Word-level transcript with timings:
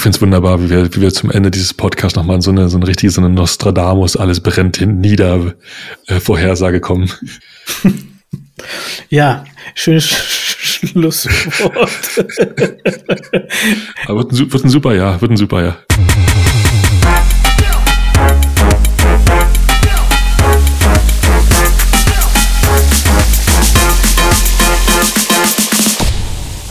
Ich 0.00 0.02
finde 0.02 0.16
es 0.16 0.22
wunderbar, 0.22 0.62
wie 0.62 0.70
wir, 0.70 0.94
wie 0.94 1.02
wir 1.02 1.12
zum 1.12 1.30
Ende 1.30 1.50
dieses 1.50 1.74
Podcasts 1.74 2.16
nochmal 2.16 2.40
so 2.40 2.50
eine, 2.50 2.70
so 2.70 2.78
eine 2.78 2.86
richtige, 2.86 3.12
so 3.12 3.20
eine 3.20 3.28
Nostradamus, 3.28 4.16
alles 4.16 4.40
brennt 4.40 4.78
hin, 4.78 4.98
nieder, 4.98 5.52
äh, 6.06 6.20
Vorhersage 6.20 6.80
kommen. 6.80 7.12
ja, 9.10 9.44
schönes 9.74 10.08
Schlusswort. 10.08 11.90
Aber 14.06 14.20
wird 14.20 14.32
ein, 14.32 14.52
wird 14.52 14.64
ein 14.64 14.70
super 14.70 14.94
Jahr, 14.94 15.20
wird 15.20 15.32
ein 15.32 15.36
super 15.36 15.64
Jahr. 15.64 15.76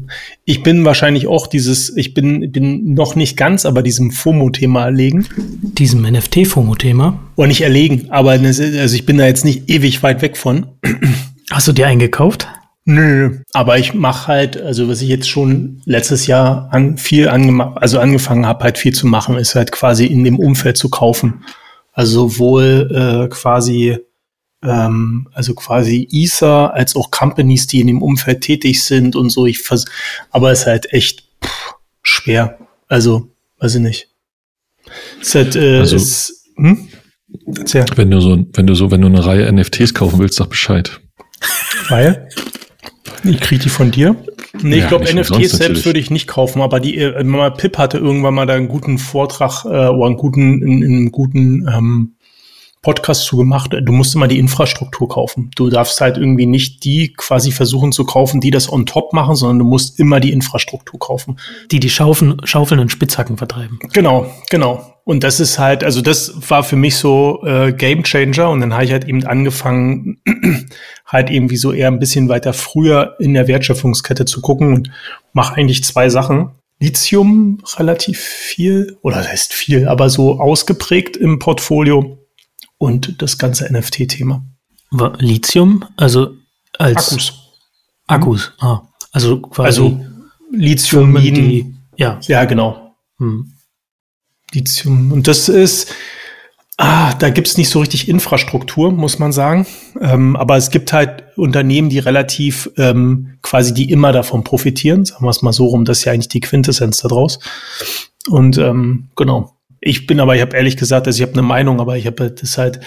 ich 0.45 0.65
bin 0.65 0.85
wahrscheinlich 0.85 1.29
auch 1.29 1.47
dieses, 1.47 1.97
ich 1.97 2.13
bin, 2.13 2.51
bin 2.51 2.95
noch 2.95 3.15
nicht 3.15 3.37
ganz, 3.37 3.67
aber 3.67 3.85
diesem 3.85 4.11
FOMO-Thema 4.11 4.87
erlegen. 4.87 5.29
Diesem 5.39 6.03
NFT-FOMO-Thema? 6.03 7.21
Oder 7.37 7.47
nicht 7.47 7.61
erlegen, 7.61 8.09
aber 8.11 8.33
also 8.33 8.97
ich 8.97 9.07
bin 9.07 9.17
da 9.17 9.27
jetzt 9.27 9.45
nicht 9.45 9.71
ewig 9.71 10.03
weit 10.03 10.23
weg 10.23 10.37
von. 10.37 10.67
Hast 11.51 11.69
du 11.69 11.73
dir 11.73 11.87
eingekauft? 11.87 12.49
Nö, 12.87 13.39
aber 13.55 13.79
ich 13.79 13.95
mache 13.95 14.27
halt, 14.27 14.61
also 14.61 14.89
was 14.89 15.01
ich 15.01 15.09
jetzt 15.09 15.29
schon 15.29 15.81
letztes 15.87 16.27
Jahr 16.27 16.69
an 16.71 16.99
viel 16.99 17.29
angemacht, 17.29 17.79
also 17.81 17.99
angefangen 17.99 18.45
habe, 18.45 18.65
halt 18.65 18.77
viel 18.77 18.93
zu 18.93 19.07
machen, 19.07 19.37
ist 19.37 19.55
halt 19.55 19.73
quasi 19.73 20.05
in 20.05 20.23
dem 20.23 20.39
Umfeld 20.39 20.77
zu 20.77 20.91
kaufen. 20.91 21.45
Also 21.93 22.29
sowohl 22.29 22.91
äh, 23.25 23.29
quasi, 23.29 23.97
ähm, 24.63 25.29
also 25.33 25.55
quasi 25.55 26.07
Ether 26.11 26.75
als 26.75 26.95
auch 26.95 27.11
Companies, 27.11 27.67
die 27.67 27.81
in 27.81 27.87
dem 27.87 28.03
Umfeld 28.03 28.43
tätig 28.43 28.85
sind 28.85 29.17
und 29.17 29.31
so. 29.31 29.47
Ich 29.47 29.61
vers 29.61 29.87
aber 30.31 30.51
es 30.51 30.61
ist 30.61 30.67
halt 30.67 30.93
echt 30.93 31.25
pff, 31.43 31.75
schwer. 32.03 32.59
Also, 32.89 33.29
weiß 33.61 33.77
ich 33.77 33.81
nicht. 33.81 34.09
Es 35.23 35.29
ist 35.29 35.35
halt, 35.37 35.57
äh, 35.57 35.79
also, 35.79 35.97
ist, 35.97 36.51
hm? 36.57 36.89
Wenn 37.97 38.11
du 38.11 38.21
so, 38.21 38.47
wenn 38.53 38.67
du 38.67 38.75
so, 38.75 38.91
wenn 38.91 39.01
du 39.01 39.07
eine 39.07 39.25
Reihe 39.25 39.51
NFTs 39.51 39.95
kaufen 39.95 40.19
willst, 40.19 40.37
sag 40.37 40.51
Bescheid. 40.51 41.01
Weil? 41.89 42.29
Ich 43.25 43.41
kriege 43.41 43.63
die 43.63 43.69
von 43.69 43.91
dir. 43.91 44.17
Nee, 44.63 44.77
ja, 44.77 44.85
ich 44.85 44.89
glaube, 44.89 45.13
NFTs 45.13 45.53
selbst 45.53 45.85
würde 45.85 45.99
ich 45.99 46.11
nicht 46.11 46.29
kaufen, 46.29 46.63
aber 46.63 46.79
die 46.79 46.97
äh, 46.99 47.25
Mama 47.25 47.51
Pip 47.51 47.77
hatte 47.79 47.99
irgendwann 47.99 48.35
mal 48.35 48.47
da 48.47 48.55
einen 48.55 48.69
guten 48.69 48.99
Vortrag 48.99 49.65
äh, 49.65 49.89
oder 49.89 50.07
einen 50.07 50.17
guten, 50.17 50.63
einen, 50.63 50.85
einen 50.85 51.13
guten 51.13 51.67
ähm, 51.69 52.15
Podcast 52.85 53.25
zu 53.25 53.37
gemacht. 53.37 53.75
Du 53.83 53.93
musst 53.93 54.15
immer 54.15 54.29
die 54.29 54.39
Infrastruktur 54.39 55.09
kaufen. 55.09 55.51
Du 55.57 55.71
darfst 55.71 56.01
halt 56.01 56.19
irgendwie 56.19 56.47
nicht 56.47 56.85
die 56.85 57.13
quasi 57.15 57.51
versuchen 57.51 57.91
zu 57.91 58.05
kaufen, 58.05 58.41
die 58.41 58.53
das 58.53 58.71
on 58.71 58.87
top 58.87 59.13
machen, 59.13 59.35
sondern 59.35 59.59
du 59.61 59.65
musst 59.65 59.99
immer 59.99 60.21
die 60.21 60.33
Infrastruktur 60.33 61.01
kaufen. 61.01 61.39
Die 61.73 61.81
die 61.81 61.91
Schaufeln, 61.91 62.37
Schaufeln 62.45 62.79
und 62.79 62.93
Spitzhacken 62.93 63.39
vertreiben. 63.39 63.81
Genau, 63.93 64.31
genau. 64.51 64.95
Und 65.05 65.25
das 65.25 65.41
ist 65.41 65.59
halt, 65.59 65.85
also 65.85 66.01
das 66.01 66.33
war 66.49 66.63
für 66.63 66.77
mich 66.77 66.97
so 66.97 67.43
äh, 67.45 67.73
Game 67.73 68.05
Changer. 68.05 68.51
Und 68.51 68.61
dann 68.61 68.73
habe 68.73 68.85
ich 68.85 68.93
halt 68.93 69.07
eben 69.07 69.25
angefangen, 69.25 70.23
halt 71.15 71.31
irgendwie 71.31 71.57
so 71.57 71.73
eher 71.73 71.89
ein 71.89 72.01
bisschen 72.01 72.29
weiter 72.29 72.53
früher 72.53 73.17
in 73.21 73.33
der 73.33 73.49
Wertschöpfungskette 73.49 74.27
zu 74.27 74.43
gucken 74.43 74.75
und 74.75 74.91
mache 75.33 75.55
eigentlich 75.55 75.83
zwei 75.85 76.11
Sachen. 76.11 76.51
Lithium 76.81 77.63
relativ 77.77 78.21
viel, 78.21 78.99
oder 79.01 79.19
das 79.19 79.29
heißt 79.29 79.53
viel, 79.55 79.89
aber 79.89 80.11
so 80.11 80.41
ausgeprägt 80.41 81.17
im 81.17 81.39
Portfolio 81.39 82.19
und 82.79 83.23
das 83.23 83.39
ganze 83.39 83.73
NFT-Thema. 83.73 84.45
Lithium, 85.19 85.85
also 85.97 86.35
als 86.79 87.09
Akkus. 87.09 87.33
Akkus, 88.07 88.53
ah. 88.59 88.83
Also 89.13 89.41
quasi 89.41 89.67
also 89.67 90.01
Lithium, 90.51 91.15
die, 91.15 91.75
ja. 91.97 92.19
Ja, 92.27 92.45
genau. 92.45 92.97
Hm. 93.19 93.53
Lithium. 94.53 95.13
Und 95.13 95.29
das 95.29 95.49
ist, 95.49 95.95
ah, 96.77 97.15
da 97.15 97.31
gibt's 97.31 97.57
nicht 97.57 97.69
so 97.69 97.81
richtig 97.81 98.09
Infrastruktur, 98.09 98.93
muss 98.93 99.19
man 99.19 99.33
sagen. 99.33 99.67
Ähm, 100.01 100.37
aber 100.37 100.57
es 100.57 100.71
gibt 100.71 100.93
halt 100.93 101.25
Unternehmen, 101.37 101.89
die 101.89 101.99
relativ 101.99 102.71
ähm, 102.77 103.39
quasi, 103.43 103.75
die 103.75 103.91
immer 103.91 104.13
davon 104.13 104.45
profitieren, 104.45 105.05
sagen 105.05 105.25
wir 105.25 105.31
es 105.31 105.43
mal 105.43 105.53
so 105.53 105.67
rum, 105.67 105.85
das 105.85 105.99
ist 105.99 106.05
ja 106.05 106.13
eigentlich 106.13 106.29
die 106.29 106.41
Quintessenz 106.41 106.99
daraus. 106.99 107.39
Und 108.29 108.59
ähm, 108.59 109.09
genau. 109.17 109.57
Ich 109.87 110.07
bin 110.07 110.19
aber, 110.19 110.35
ich 110.35 110.41
habe 110.41 110.57
ehrlich 110.57 110.79
gesagt, 110.79 111.07
also 111.07 111.23
ich 111.23 111.29
habe 111.29 111.39
eine 111.39 111.47
Meinung, 111.47 111.79
aber 111.79 111.99
ich 111.99 112.07
habe 112.07 112.31
das 112.31 112.57
halt 112.57 112.81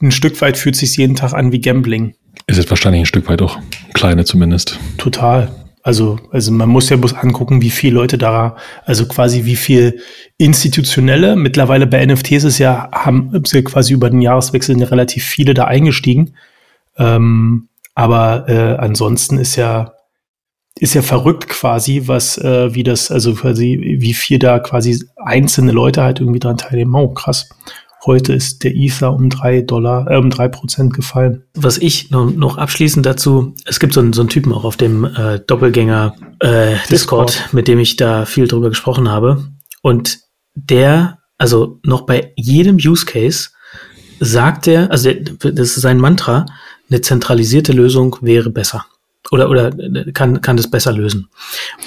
ein 0.00 0.12
Stück 0.12 0.40
weit 0.40 0.56
fühlt 0.56 0.76
sich 0.76 0.96
jeden 0.96 1.16
Tag 1.16 1.32
an 1.32 1.50
wie 1.50 1.60
Gambling. 1.60 2.14
Es 2.46 2.56
ist 2.56 2.70
wahrscheinlich 2.70 3.02
ein 3.02 3.06
Stück 3.06 3.28
weit 3.28 3.42
auch 3.42 3.58
kleine 3.94 4.24
zumindest. 4.24 4.78
Total. 4.96 5.50
Also, 5.86 6.18
also 6.32 6.50
man 6.50 6.68
muss 6.68 6.90
ja 6.90 6.96
bloß 6.96 7.14
angucken, 7.14 7.62
wie 7.62 7.70
viele 7.70 7.94
Leute 7.94 8.18
da, 8.18 8.56
also 8.84 9.06
quasi 9.06 9.44
wie 9.44 9.54
viel 9.54 10.00
institutionelle, 10.36 11.36
mittlerweile 11.36 11.86
bei 11.86 12.04
NFTs 12.04 12.42
ist 12.42 12.58
ja, 12.58 12.88
haben 12.90 13.30
ja 13.52 13.62
quasi 13.62 13.92
über 13.92 14.10
den 14.10 14.20
Jahreswechsel 14.20 14.82
relativ 14.82 15.22
viele 15.22 15.54
da 15.54 15.66
eingestiegen. 15.66 16.34
Ähm, 16.98 17.68
aber 17.94 18.48
äh, 18.48 18.76
ansonsten 18.78 19.38
ist 19.38 19.54
ja, 19.54 19.92
ist 20.76 20.94
ja 20.94 21.02
verrückt 21.02 21.48
quasi, 21.48 22.02
was, 22.06 22.36
äh, 22.36 22.74
wie 22.74 22.82
das, 22.82 23.12
also 23.12 23.34
quasi, 23.34 23.96
wie 24.00 24.14
viel 24.14 24.40
da 24.40 24.58
quasi 24.58 25.04
einzelne 25.14 25.70
Leute 25.70 26.02
halt 26.02 26.18
irgendwie 26.18 26.40
dran 26.40 26.56
teilnehmen. 26.56 26.96
Oh, 26.96 27.10
krass. 27.10 27.48
Heute 28.06 28.34
ist 28.34 28.62
der 28.62 28.76
Ether 28.76 29.12
um 29.12 29.30
drei 29.30 29.62
Dollar, 29.62 30.08
äh, 30.08 30.16
um 30.16 30.30
drei 30.30 30.46
Prozent 30.46 30.94
gefallen. 30.94 31.42
Was 31.54 31.76
ich 31.76 32.10
noch, 32.10 32.30
noch 32.30 32.56
abschließend 32.56 33.04
dazu, 33.04 33.52
es 33.64 33.80
gibt 33.80 33.94
so 33.94 34.00
einen, 34.00 34.12
so 34.12 34.22
einen 34.22 34.28
Typen 34.28 34.52
auch 34.52 34.64
auf 34.64 34.76
dem 34.76 35.04
äh, 35.04 35.40
Doppelgänger 35.40 36.14
äh, 36.38 36.76
Discord, 36.88 37.30
Discord, 37.30 37.52
mit 37.52 37.66
dem 37.66 37.80
ich 37.80 37.96
da 37.96 38.24
viel 38.24 38.46
drüber 38.46 38.68
gesprochen 38.68 39.10
habe. 39.10 39.48
Und 39.82 40.20
der, 40.54 41.18
also 41.36 41.80
noch 41.82 42.02
bei 42.02 42.32
jedem 42.36 42.76
Use 42.76 43.06
Case 43.06 43.50
sagt 44.20 44.68
er, 44.68 44.88
also 44.92 45.12
der, 45.12 45.52
das 45.52 45.76
ist 45.76 45.80
sein 45.80 45.98
Mantra, 45.98 46.46
eine 46.88 47.00
zentralisierte 47.00 47.72
Lösung 47.72 48.16
wäre 48.20 48.50
besser. 48.50 48.86
Oder, 49.32 49.50
oder 49.50 49.72
kann, 50.12 50.40
kann 50.42 50.56
das 50.56 50.70
besser 50.70 50.92
lösen. 50.92 51.28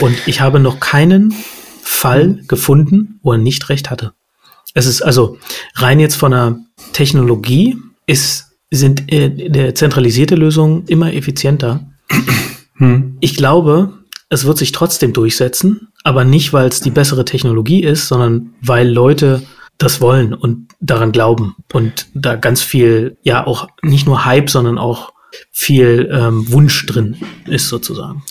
Und 0.01 0.27
ich 0.27 0.41
habe 0.41 0.59
noch 0.59 0.81
keinen 0.81 1.33
Fall 1.81 2.41
gefunden, 2.49 3.19
wo 3.23 3.31
er 3.31 3.37
nicht 3.37 3.69
recht 3.69 3.89
hatte. 3.89 4.11
Es 4.73 4.85
ist 4.85 5.01
also 5.01 5.37
rein 5.75 5.99
jetzt 5.99 6.15
von 6.15 6.31
der 6.31 6.59
Technologie 6.93 7.77
ist, 8.05 8.47
sind 8.71 9.11
äh, 9.11 9.49
der 9.49 9.75
zentralisierte 9.75 10.35
Lösungen 10.35 10.85
immer 10.87 11.13
effizienter. 11.13 11.87
Hm. 12.75 13.17
Ich 13.19 13.35
glaube, 13.35 13.93
es 14.29 14.45
wird 14.45 14.57
sich 14.57 14.71
trotzdem 14.71 15.11
durchsetzen, 15.11 15.89
aber 16.03 16.23
nicht, 16.23 16.53
weil 16.53 16.67
es 16.67 16.81
die 16.81 16.91
bessere 16.91 17.25
Technologie 17.25 17.83
ist, 17.83 18.07
sondern 18.07 18.53
weil 18.61 18.87
Leute 18.87 19.41
das 19.77 20.01
wollen 20.01 20.33
und 20.33 20.67
daran 20.79 21.11
glauben 21.11 21.55
und 21.73 22.07
da 22.13 22.35
ganz 22.35 22.61
viel, 22.61 23.17
ja 23.23 23.47
auch 23.47 23.67
nicht 23.81 24.05
nur 24.05 24.25
Hype, 24.25 24.49
sondern 24.49 24.77
auch 24.77 25.13
viel 25.51 26.09
ähm, 26.11 26.51
Wunsch 26.51 26.85
drin 26.85 27.17
ist 27.47 27.69
sozusagen. 27.69 28.23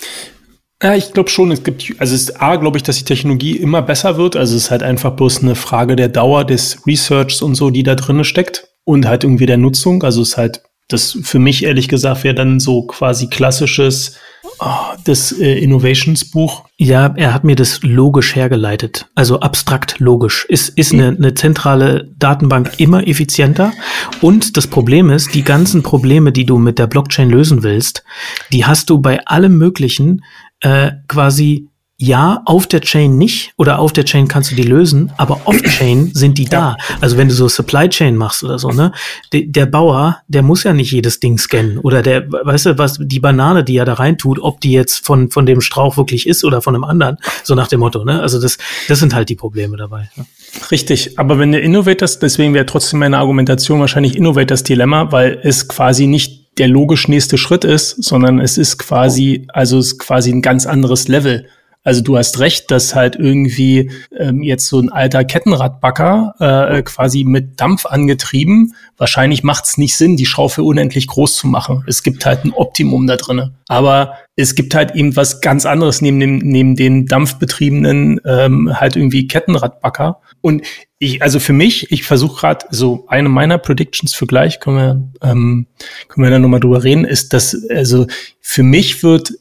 Ja, 0.82 0.94
ich 0.94 1.12
glaube 1.12 1.28
schon, 1.28 1.50
es 1.50 1.64
gibt, 1.64 1.94
also 1.98 2.14
es 2.14 2.22
ist 2.22 2.40
A, 2.40 2.54
glaube 2.56 2.76
ich, 2.76 2.84
dass 2.84 2.98
die 2.98 3.04
Technologie 3.04 3.56
immer 3.56 3.82
besser 3.82 4.16
wird. 4.16 4.36
Also 4.36 4.54
es 4.54 4.64
ist 4.64 4.70
halt 4.70 4.84
einfach 4.84 5.16
bloß 5.16 5.42
eine 5.42 5.56
Frage 5.56 5.96
der 5.96 6.08
Dauer 6.08 6.44
des 6.44 6.86
Researchs 6.86 7.42
und 7.42 7.56
so, 7.56 7.70
die 7.70 7.82
da 7.82 7.96
drin 7.96 8.22
steckt 8.22 8.69
und 8.84 9.06
halt 9.06 9.25
irgendwie 9.25 9.46
der 9.46 9.56
Nutzung. 9.56 10.04
Also 10.04 10.22
es 10.22 10.30
ist 10.30 10.36
halt 10.36 10.62
Das 10.88 11.19
für 11.22 11.38
mich 11.38 11.64
ehrlich 11.64 11.88
gesagt 11.88 12.22
wäre 12.25 12.34
dann 12.34 12.60
so 12.60 12.82
quasi 12.86 13.26
klassisches 13.26 14.16
oh, 14.60 14.94
das 15.04 15.32
äh, 15.32 15.58
Innovations-Buch. 15.58 16.64
Ja, 16.76 17.12
er 17.16 17.34
hat 17.34 17.44
mir 17.44 17.56
das 17.56 17.81
logisch 17.82 18.36
hergeleitet. 18.36 19.06
Also 19.14 19.40
abstrakt 19.40 19.98
logisch. 19.98 20.46
Ist, 20.48 20.70
ist 20.78 20.92
eine, 20.94 21.08
eine 21.08 21.34
zentrale 21.34 22.08
Datenbank 22.16 22.78
immer 22.78 23.06
effizienter. 23.06 23.72
Und 24.20 24.56
das 24.56 24.66
Problem 24.66 25.10
ist, 25.10 25.34
die 25.34 25.42
ganzen 25.42 25.82
Probleme, 25.82 26.32
die 26.32 26.46
du 26.46 26.56
mit 26.56 26.78
der 26.78 26.86
Blockchain 26.86 27.31
lösen 27.31 27.62
willst, 27.64 28.04
die 28.52 28.64
hast 28.64 28.90
du 28.90 28.98
bei 29.00 29.26
allem 29.26 29.58
Möglichen 29.58 30.22
äh, 30.60 30.93
quasi 31.06 31.69
ja, 32.00 32.43
auf 32.44 32.69
der 32.69 32.81
Chain 32.81 33.19
nicht 33.19 33.52
oder 33.56 33.81
auf 33.81 33.93
der 33.93 34.05
Chain 34.05 34.28
kannst 34.28 34.52
du 34.52 34.55
die 34.55 34.62
lösen, 34.62 35.10
aber 35.16 35.40
off-Chain 35.46 36.10
sind 36.14 36.38
die 36.38 36.44
da. 36.44 36.76
Also 37.00 37.16
wenn 37.16 37.26
du 37.26 37.34
so 37.34 37.49
Supply 37.49 37.88
Chain 37.88 38.14
machst 38.14 38.44
oder 38.44 38.56
so, 38.60 38.70
ne? 38.70 38.93
De, 39.32 39.44
der 39.44 39.66
Bauer, 39.66 40.19
der 40.28 40.44
muss 40.44 40.62
ja 40.62 40.72
nicht 40.72 40.93
jedes 40.93 41.19
Ding 41.19 41.38
scannen 41.38 41.78
oder 41.78 42.02
der, 42.02 42.31
weißt 42.31 42.66
du, 42.66 42.78
was 42.78 42.99
die 43.00 43.19
Banane, 43.19 43.64
die 43.64 43.76
er 43.76 43.84
da 43.84 43.94
reintut, 43.94 44.38
ob 44.38 44.60
die 44.60 44.70
jetzt 44.70 45.05
von 45.05 45.32
von 45.32 45.44
dem 45.44 45.60
Strauch 45.60 45.96
wirklich 45.96 46.28
ist 46.28 46.44
oder 46.44 46.62
von 46.62 46.76
einem 46.76 46.84
anderen, 46.84 47.16
so 47.43 47.56
nach 47.56 47.66
dem 47.66 47.81
Motto, 47.81 48.05
ne? 48.05 48.22
Also 48.22 48.40
das 48.40 48.58
das 48.87 49.00
sind 49.00 49.12
halt 49.12 49.28
die 49.28 49.37
Probleme 49.37 49.76
dabei. 49.76 50.08
Ne? 50.14 50.25
Richtig, 50.70 51.19
aber 51.19 51.40
wenn 51.40 51.50
der 51.50 51.62
Innovators, 51.62 52.20
deswegen 52.20 52.55
wäre 52.55 52.66
trotzdem 52.66 53.00
meine 53.00 53.19
Argumentation 53.19 53.81
wahrscheinlich 53.81 54.14
Innovators 54.14 54.62
Dilemma, 54.62 55.10
weil 55.10 55.40
es 55.43 55.66
quasi 55.66 56.06
nicht 56.06 56.38
der 56.58 56.69
logisch 56.69 57.08
nächste 57.08 57.38
Schritt 57.38 57.64
ist, 57.64 58.02
sondern 58.02 58.40
es 58.40 58.58
ist 58.58 58.78
quasi, 58.78 59.46
also 59.49 59.78
es 59.78 59.93
ist 59.93 59.99
quasi 59.99 60.31
ein 60.31 60.43
ganz 60.43 60.66
anderes 60.66 61.08
Level. 61.08 61.46
Also 61.84 62.02
du 62.02 62.19
hast 62.19 62.38
recht, 62.40 62.70
dass 62.70 62.94
halt 62.94 63.16
irgendwie 63.16 63.90
ähm, 64.14 64.43
jetzt 64.43 64.66
so 64.66 64.78
ein 64.78 64.90
alter 64.90 65.25
Kettenradbacker 65.25 66.34
äh, 66.38 66.82
quasi 66.82 67.25
mit 67.25 67.58
Dampf 67.60 67.87
angetrieben, 67.87 68.75
wahrscheinlich 68.99 69.43
macht 69.43 69.64
es 69.64 69.78
nicht 69.78 69.96
Sinn, 69.96 70.16
die 70.16 70.26
Schaufel 70.26 70.64
unendlich 70.64 71.06
groß 71.06 71.37
zu 71.37 71.46
machen. 71.46 71.84
Es 71.87 72.02
gibt 72.02 72.26
halt 72.26 72.44
ein 72.44 72.52
Optimum 72.52 73.06
da 73.06 73.16
drinne. 73.16 73.55
Aber 73.69 74.14
es 74.37 74.55
gibt 74.55 74.75
halt 74.75 74.94
eben 74.96 75.16
was 75.16 75.40
ganz 75.40 75.64
anderes 75.64 76.02
neben 76.02 76.20
dem 76.20 76.38
neben 76.38 76.76
den 76.76 77.06
dampfbetriebenen 77.06 78.20
ähm, 78.26 78.78
halt 78.78 78.96
irgendwie 78.96 79.26
Kettenradbacker. 79.26 80.20
Und 80.40 80.62
ich, 80.98 81.22
also 81.22 81.38
für 81.38 81.52
mich, 81.52 81.92
ich 81.92 82.04
versuche 82.04 82.40
gerade 82.40 82.66
so 82.70 83.04
eine 83.06 83.28
meiner 83.28 83.58
Predictions 83.58 84.14
für 84.14 84.26
gleich, 84.26 84.60
können 84.60 84.76
wir, 84.76 85.28
ähm, 85.30 85.66
können 86.08 86.24
wir 86.24 86.30
da 86.30 86.38
nochmal 86.38 86.60
drüber 86.60 86.82
reden, 86.82 87.04
ist, 87.04 87.32
dass 87.32 87.56
also 87.70 88.06
für 88.40 88.62
mich 88.62 89.02
wird 89.02 89.32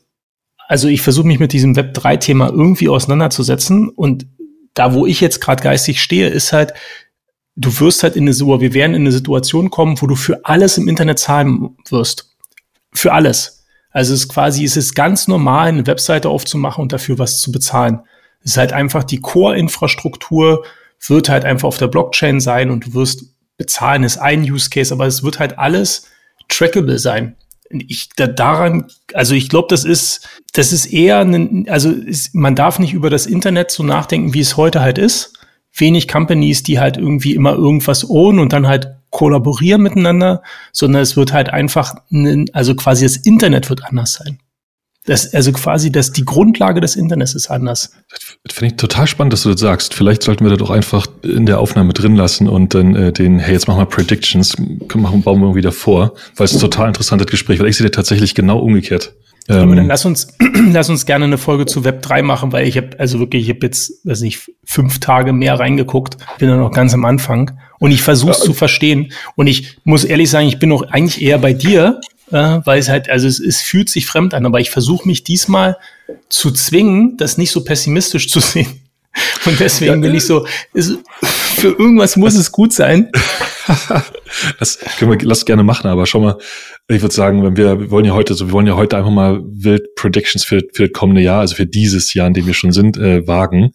also 0.68 0.89
ich 0.89 1.01
versuche 1.01 1.27
mich 1.27 1.39
mit 1.39 1.54
diesem 1.54 1.75
Web3-Thema 1.75 2.50
irgendwie 2.50 2.89
auseinanderzusetzen 2.89 3.89
und 3.89 4.27
da, 4.74 4.94
wo 4.94 5.06
ich 5.06 5.21
jetzt 5.21 5.39
gerade 5.39 5.63
geistig 5.63 6.01
stehe, 6.01 6.27
ist 6.27 6.54
halt, 6.54 6.74
du 7.56 7.80
wirst 7.80 8.04
halt 8.04 8.15
in 8.15 8.27
eine, 8.27 8.38
wir 8.38 8.74
werden 8.74 8.94
in 8.94 9.01
eine 9.01 9.12
Situation 9.12 9.71
kommen, 9.71 10.00
wo 10.01 10.07
du 10.07 10.15
für 10.15 10.45
alles 10.45 10.77
im 10.77 10.88
Internet 10.88 11.19
zahlen 11.19 11.75
wirst. 11.89 12.36
Für 12.94 13.13
alles. 13.13 13.65
Also 13.89 14.13
es 14.13 14.21
ist 14.21 14.30
quasi, 14.30 14.63
es 14.65 14.77
ist 14.77 14.94
ganz 14.94 15.27
normal, 15.27 15.69
eine 15.69 15.88
Webseite 15.88 16.30
aufzumachen 16.30 16.83
und 16.83 16.94
dafür 16.94 17.18
was 17.18 17.39
zu 17.39 17.51
bezahlen. 17.51 18.01
Es 18.42 18.51
ist 18.51 18.57
halt 18.57 18.74
einfach 18.74 19.04
die 19.04 19.19
Core-Infrastruktur 19.19 20.63
wird 21.06 21.30
halt 21.30 21.46
einfach 21.46 21.68
auf 21.68 21.78
der 21.78 21.88
Blockchain 21.88 22.40
sein 22.40 22.70
und 22.70 22.88
du 22.88 22.94
wirst 22.94 23.26
bezahlen, 23.58 24.04
ist 24.04 24.18
ein 24.18 24.42
Use 24.42 24.70
Case, 24.70 24.94
aber 24.94 25.08
es 25.08 25.24
wird 25.24 25.40
halt 25.40 25.58
alles 25.58 26.10
trackable 26.48 27.00
sein 27.00 27.36
ich 27.70 28.10
da, 28.16 28.28
daran, 28.28 28.86
also 29.14 29.36
ich 29.36 29.50
glaube, 29.50 29.68
das 29.70 29.84
ist, 29.84 30.28
das 30.54 30.72
ist 30.72 30.86
eher, 30.88 31.20
ein, 31.20 31.66
also 31.70 31.92
ist, 31.92 32.34
man 32.34 32.56
darf 32.56 32.80
nicht 32.80 32.94
über 32.94 33.10
das 33.10 33.26
Internet 33.26 33.72
so 33.72 33.84
nachdenken, 33.84 34.34
wie 34.34 34.40
es 34.40 34.58
heute 34.58 34.82
halt 34.82 34.98
ist. 34.98 35.34
Wenig 35.74 36.08
Companies, 36.08 36.64
die 36.64 36.80
halt 36.80 36.98
irgendwie 36.98 37.36
immer 37.36 37.54
irgendwas 37.54 38.10
own 38.10 38.40
und 38.40 38.54
dann 38.54 38.68
halt 38.68 38.96
kollaborieren 39.10 39.82
miteinander, 39.82 40.42
sondern 40.72 41.02
es 41.02 41.16
wird 41.16 41.34
halt 41.34 41.50
einfach, 41.50 41.96
also 42.54 42.76
quasi 42.76 43.06
das 43.06 43.18
Internet 43.18 43.70
wird 43.70 43.84
anders 43.84 44.14
sein. 44.14 44.40
Das, 45.07 45.33
also 45.33 45.54
quasi, 45.54 45.89
dass 45.89 46.12
die 46.12 46.25
Grundlage 46.25 46.81
des 46.81 46.98
Internets 46.98 47.33
ist 47.33 47.50
anders. 47.50 47.92
Das 48.44 48.54
finde 48.54 48.74
ich 48.74 48.77
total 48.77 49.07
spannend, 49.07 49.31
dass 49.31 49.44
du 49.44 49.51
das 49.51 49.62
sagst. 49.62 49.94
Vielleicht 49.94 50.21
sollten 50.21 50.44
wir 50.44 50.50
das 50.50 50.59
doch 50.59 50.69
einfach 50.69 51.07
in 51.24 51.45
der 51.45 51.59
Aufnahme 51.59 51.94
drin 51.94 52.18
lassen 52.18 52.50
und 52.50 52.75
dann 52.75 52.94
äh, 52.94 53.13
den, 53.13 53.39
hey, 53.39 53.54
jetzt 53.54 53.69
machen 53.69 53.80
wir 53.80 53.86
Predictions, 53.86 54.56
machen, 54.95 55.24
bauen 55.24 55.39
wir 55.39 55.45
irgendwie 55.45 55.62
davor, 55.62 56.13
weil 56.36 56.45
es 56.45 56.51
ist 56.51 56.57
ein 56.57 56.69
total 56.69 56.89
interessantes 56.89 57.27
Gespräch, 57.27 57.59
weil 57.62 57.68
ich 57.68 57.77
sehe 57.77 57.89
tatsächlich 57.89 58.36
genau 58.36 58.59
umgekehrt. 58.59 59.13
Ähm, 59.48 59.59
Aber 59.59 59.75
dann 59.77 59.88
lass 59.88 60.06
uns, 60.06 60.27
lass 60.74 60.89
uns 60.89 61.06
gerne 61.06 61.24
eine 61.24 61.38
Folge 61.38 61.65
zu 61.65 61.86
Web 61.86 62.01
3 62.01 62.21
machen, 62.21 62.51
weil 62.51 62.68
ich 62.68 62.75
habe 62.75 63.00
also 63.00 63.19
wirklich, 63.19 63.44
ich 63.44 63.56
habe 63.56 63.65
jetzt, 63.65 64.06
weiß 64.06 64.21
nicht, 64.21 64.51
fünf 64.65 65.00
Tage 65.00 65.31
mehr 65.31 65.57
reingeguckt, 65.57 66.18
bin 66.38 66.50
dann 66.50 66.59
noch 66.59 66.74
ganz 66.74 66.94
am 66.94 67.06
Anfang 67.06 67.57
und 67.80 67.92
ich 67.92 68.01
versuche 68.01 68.31
es 68.31 68.39
ja. 68.39 68.44
zu 68.44 68.54
verstehen. 68.54 69.13
Und 69.38 69.48
ich 69.48 69.77
muss 69.86 70.04
ehrlich 70.04 70.30
sagen, 70.30 70.48
ich 70.48 70.59
bin 70.59 70.68
noch 70.68 70.81
eigentlich 70.81 71.21
eher 71.21 71.38
bei 71.38 71.54
dir, 71.54 72.01
äh, 72.32 72.60
weil 72.64 72.80
es 72.80 72.90
halt, 72.90 73.10
also 73.10 73.28
es, 73.28 73.40
es 73.40 73.62
fühlt 73.62 73.90
sich 73.90 74.06
fremd 74.06 74.34
an, 74.34 74.46
aber 74.46 74.60
ich 74.60 74.70
versuche 74.70 75.08
mich 75.08 75.24
diesmal 75.24 75.78
zu 76.30 76.52
zwingen, 76.52 77.18
das 77.18 77.38
nicht 77.38 77.52
so 77.52 77.64
pessimistisch 77.64 78.30
zu 78.30 78.40
sehen. 78.40 78.82
Und 79.46 79.60
deswegen 79.60 80.02
bin 80.02 80.14
ich 80.14 80.26
so, 80.26 80.46
ist, 80.74 80.94
für 81.22 81.70
irgendwas 81.70 82.18
muss 82.18 82.36
es 82.36 82.52
gut 82.52 82.72
sein. 82.72 83.12
das 84.60 84.80
können 84.98 85.12
wir 85.12 85.28
lass 85.28 85.46
gerne 85.46 85.64
machen, 85.64 85.88
aber 85.88 86.06
schau 86.06 86.19
mal, 86.19 86.38
ich 86.88 87.02
würde 87.02 87.14
sagen, 87.14 87.44
wenn 87.44 87.58
wir, 87.58 87.80
wir 87.80 87.92
wollen 87.92 88.06
ja 88.06 88.14
heute, 88.14 88.34
so 88.34 88.48
wir 88.48 88.54
wollen 88.54 88.68
ja 88.68 88.75
heute 88.75 88.98
einfach 88.98 89.12
mal 89.12 89.42
wild 89.44 89.96
Predictions 89.96 90.46
für, 90.46 90.62
für 90.74 90.88
das 90.88 90.94
kommende 90.94 91.22
Jahr, 91.22 91.42
also 91.42 91.56
für 91.56 91.66
dieses 91.66 92.14
Jahr, 92.14 92.28
in 92.28 92.34
dem 92.34 92.48
wir 92.48 92.54
schon 92.54 92.72
sind, 92.72 92.98
äh, 92.98 93.28
wagen. 93.28 93.72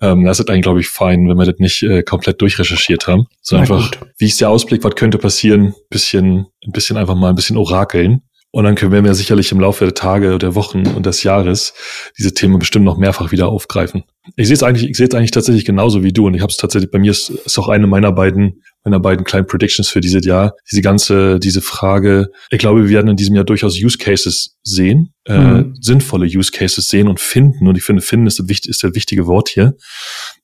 Ähm, 0.00 0.24
das 0.24 0.38
ist 0.38 0.48
eigentlich, 0.48 0.62
glaube 0.62 0.80
ich, 0.80 0.88
fein, 0.88 1.28
wenn 1.28 1.36
wir 1.36 1.46
das 1.46 1.58
nicht 1.58 1.82
äh, 1.82 2.02
komplett 2.02 2.40
durchrecherchiert 2.40 3.06
haben. 3.06 3.26
So 3.42 3.56
einfach, 3.56 3.90
gut. 3.90 4.10
wie 4.18 4.26
ist 4.26 4.40
der 4.40 4.50
Ausblick, 4.50 4.84
was 4.84 4.94
könnte 4.94 5.18
passieren, 5.18 5.74
bisschen, 5.90 6.46
ein 6.64 6.72
bisschen 6.72 6.96
einfach 6.96 7.14
mal 7.14 7.30
ein 7.30 7.36
bisschen 7.36 7.56
orakeln. 7.56 8.22
Und 8.56 8.64
dann 8.64 8.74
können 8.74 9.04
wir 9.04 9.14
sicherlich 9.14 9.52
im 9.52 9.60
Laufe 9.60 9.84
der 9.84 9.92
Tage, 9.92 10.38
der 10.38 10.54
Wochen 10.54 10.86
und 10.86 11.04
des 11.04 11.22
Jahres 11.24 11.74
diese 12.16 12.32
Themen 12.32 12.58
bestimmt 12.58 12.86
noch 12.86 12.96
mehrfach 12.96 13.30
wieder 13.30 13.48
aufgreifen. 13.48 14.04
Ich 14.36 14.46
sehe 14.46 14.54
es 14.54 14.62
eigentlich, 14.62 14.88
ich 14.88 14.96
sehe 14.96 15.08
es 15.08 15.14
eigentlich 15.14 15.30
tatsächlich 15.30 15.66
genauso 15.66 16.02
wie 16.02 16.12
du. 16.12 16.26
Und 16.26 16.32
ich 16.32 16.40
habe 16.40 16.50
es 16.50 16.56
tatsächlich, 16.56 16.90
bei 16.90 16.98
mir 16.98 17.10
ist, 17.10 17.28
ist 17.28 17.58
auch 17.58 17.68
eine 17.68 17.86
meiner 17.86 18.12
beiden, 18.12 18.62
meiner 18.86 19.00
beiden 19.00 19.24
kleinen 19.24 19.46
Predictions 19.46 19.88
für 19.88 20.00
dieses 20.00 20.24
Jahr. 20.24 20.54
Diese 20.70 20.80
ganze, 20.80 21.40
diese 21.40 21.60
Frage, 21.60 22.30
ich 22.50 22.58
glaube, 22.58 22.84
wir 22.84 22.90
werden 22.90 23.08
in 23.08 23.16
diesem 23.16 23.34
Jahr 23.34 23.44
durchaus 23.44 23.76
Use 23.76 23.98
Cases 23.98 24.56
sehen, 24.62 25.12
äh, 25.24 25.38
mhm. 25.38 25.74
sinnvolle 25.80 26.26
Use 26.26 26.52
Cases 26.52 26.86
sehen 26.86 27.08
und 27.08 27.18
finden. 27.18 27.66
Und 27.66 27.76
ich 27.76 27.82
finde, 27.82 28.00
finden 28.00 28.28
ist, 28.28 28.38
das, 28.38 28.46
ist 28.48 28.84
das 28.84 28.94
wichtige 28.94 29.26
Wort 29.26 29.48
hier, 29.48 29.76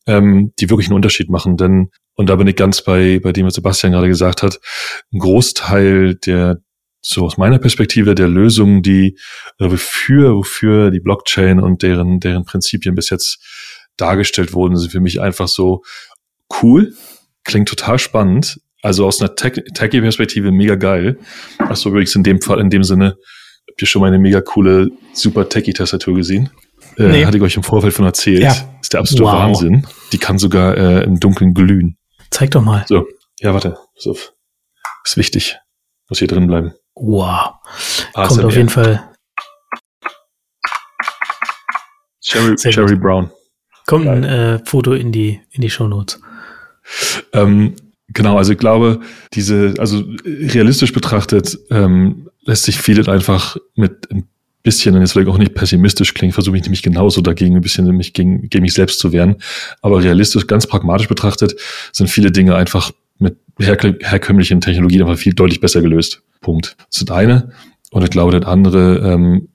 ähm, 0.07 0.53
die 0.59 0.69
wirklich 0.69 0.89
einen 0.89 0.97
Unterschied 0.97 1.31
machen. 1.31 1.57
Denn, 1.57 1.91
und 2.15 2.29
da 2.29 2.35
bin 2.35 2.49
ich 2.49 2.57
ganz 2.57 2.83
bei, 2.83 3.21
bei 3.23 3.33
dem, 3.33 3.47
was 3.47 3.55
Sebastian 3.55 3.93
gerade 3.93 4.09
gesagt 4.09 4.43
hat, 4.43 4.59
ein 5.13 5.21
Großteil 5.21 6.17
der 6.17 6.59
so 7.05 7.25
aus 7.25 7.37
meiner 7.37 7.59
Perspektive 7.59 8.15
der 8.15 8.29
Lösungen, 8.29 8.83
die 8.83 9.19
äh, 9.59 9.71
wofür, 9.71 10.35
wofür 10.37 10.91
die 10.91 11.01
Blockchain 11.01 11.61
und 11.61 11.83
deren, 11.83 12.21
deren 12.21 12.45
Prinzipien 12.45 12.95
bis 12.95 13.11
jetzt 13.11 13.41
dargestellt 13.97 14.53
wurden, 14.53 14.77
sind 14.77 14.91
für 14.91 15.01
mich 15.01 15.21
einfach 15.21 15.49
so 15.49 15.83
cool, 16.63 16.95
klingt 17.45 17.69
total 17.69 17.99
spannend. 17.99 18.61
Also 18.83 19.07
aus 19.07 19.21
einer 19.21 19.35
Techie-Perspektive 19.37 20.51
mega 20.51 20.75
geil. 20.75 21.19
Achso, 21.59 21.91
übrigens 21.91 22.17
in 22.17 22.25
dem 22.25 22.41
Fall, 22.41 22.59
in 22.59 22.69
dem 22.69 22.83
Sinne, 22.83 23.17
habt 23.69 23.81
ihr 23.81 23.87
schon 23.87 24.01
mal 24.01 24.09
eine 24.09 24.19
mega 24.19 24.41
coole, 24.41 24.91
super 25.13 25.49
Techie-Tastatur 25.49 26.15
gesehen? 26.17 26.51
Äh, 26.99 27.09
nee. 27.09 27.27
Hatte 27.27 27.37
ich 27.37 27.43
euch 27.43 27.57
im 27.57 27.63
Vorfeld 27.63 27.95
von 27.95 28.05
erzählt. 28.05 28.41
Ja. 28.41 28.55
Ist 28.81 28.93
der 28.93 29.01
absolute 29.01 29.25
wow. 29.25 29.35
Wahnsinn. 29.35 29.87
Die 30.13 30.19
kann 30.19 30.39
sogar 30.39 30.77
äh, 30.77 31.05
im 31.05 31.21
Dunkeln 31.21 31.55
glühen. 31.55 31.97
Zeig 32.31 32.51
doch 32.51 32.63
mal. 32.63 32.85
So, 32.89 33.07
ja, 33.41 33.55
warte. 33.55 33.79
So. 33.97 34.17
Ist 35.05 35.17
wichtig. 35.17 35.59
Muss 36.09 36.19
hier 36.19 36.29
drin 36.29 36.47
bleiben. 36.47 36.75
Wow. 36.95 37.55
ASMR. 38.15 38.29
Kommt 38.29 38.45
auf 38.45 38.57
jeden 38.57 38.69
Fall. 38.69 39.09
Cherry, 42.21 42.57
Cherry 42.57 42.97
Brown. 42.97 43.31
Kommt 43.87 44.09
ein 44.09 44.25
äh, 44.25 44.59
Foto 44.65 44.93
in 44.93 45.13
die, 45.13 45.41
in 45.51 45.61
die 45.61 45.71
Shownotes. 45.71 46.21
Ähm, 47.33 47.75
genau, 48.09 48.39
also 48.39 48.53
ich 48.53 48.59
glaube, 48.59 49.01
diese, 49.35 49.75
also 49.79 50.05
realistisch 50.25 50.93
betrachtet, 50.93 51.59
ähm, 51.71 52.29
lässt 52.45 52.65
sich 52.65 52.79
vieles 52.79 53.09
einfach 53.09 53.57
mit 53.75 54.11
ein 54.11 54.29
bisschen, 54.63 54.95
und 54.95 55.01
jetzt 55.01 55.13
vielleicht 55.13 55.29
auch 55.29 55.39
nicht 55.39 55.55
pessimistisch 55.55 56.15
klingen, 56.15 56.33
versuche 56.33 56.57
ich 56.57 56.63
nämlich 56.63 56.83
genauso 56.83 57.21
dagegen 57.21 57.57
ein 57.57 57.63
bisschen 57.63 57.87
mich 57.97 58.13
gegen, 58.13 58.49
gegen 58.49 58.63
mich 58.63 58.75
selbst 58.75 58.99
zu 59.01 59.13
wehren. 59.13 59.37
Aber 59.81 60.03
realistisch, 60.03 60.47
ganz 60.47 60.67
pragmatisch 60.67 61.09
betrachtet, 61.09 61.55
sind 61.93 62.09
viele 62.09 62.31
Dinge 62.31 62.55
einfach 62.55 62.93
mit 63.19 63.37
herkömmlichen 63.59 64.61
Technologien 64.61 65.03
einfach 65.03 65.19
viel 65.19 65.35
deutlich 65.35 65.61
besser 65.61 65.83
gelöst. 65.83 66.23
Punkt. 66.41 66.77
Das 66.79 67.01
ist 67.01 67.11
das 67.11 67.17
eine. 67.17 67.53
Und 67.91 68.03
ich 68.03 68.11
glaube, 68.11 68.39
das 68.39 68.49
andere, 68.49 68.99
ähm, 68.99 69.49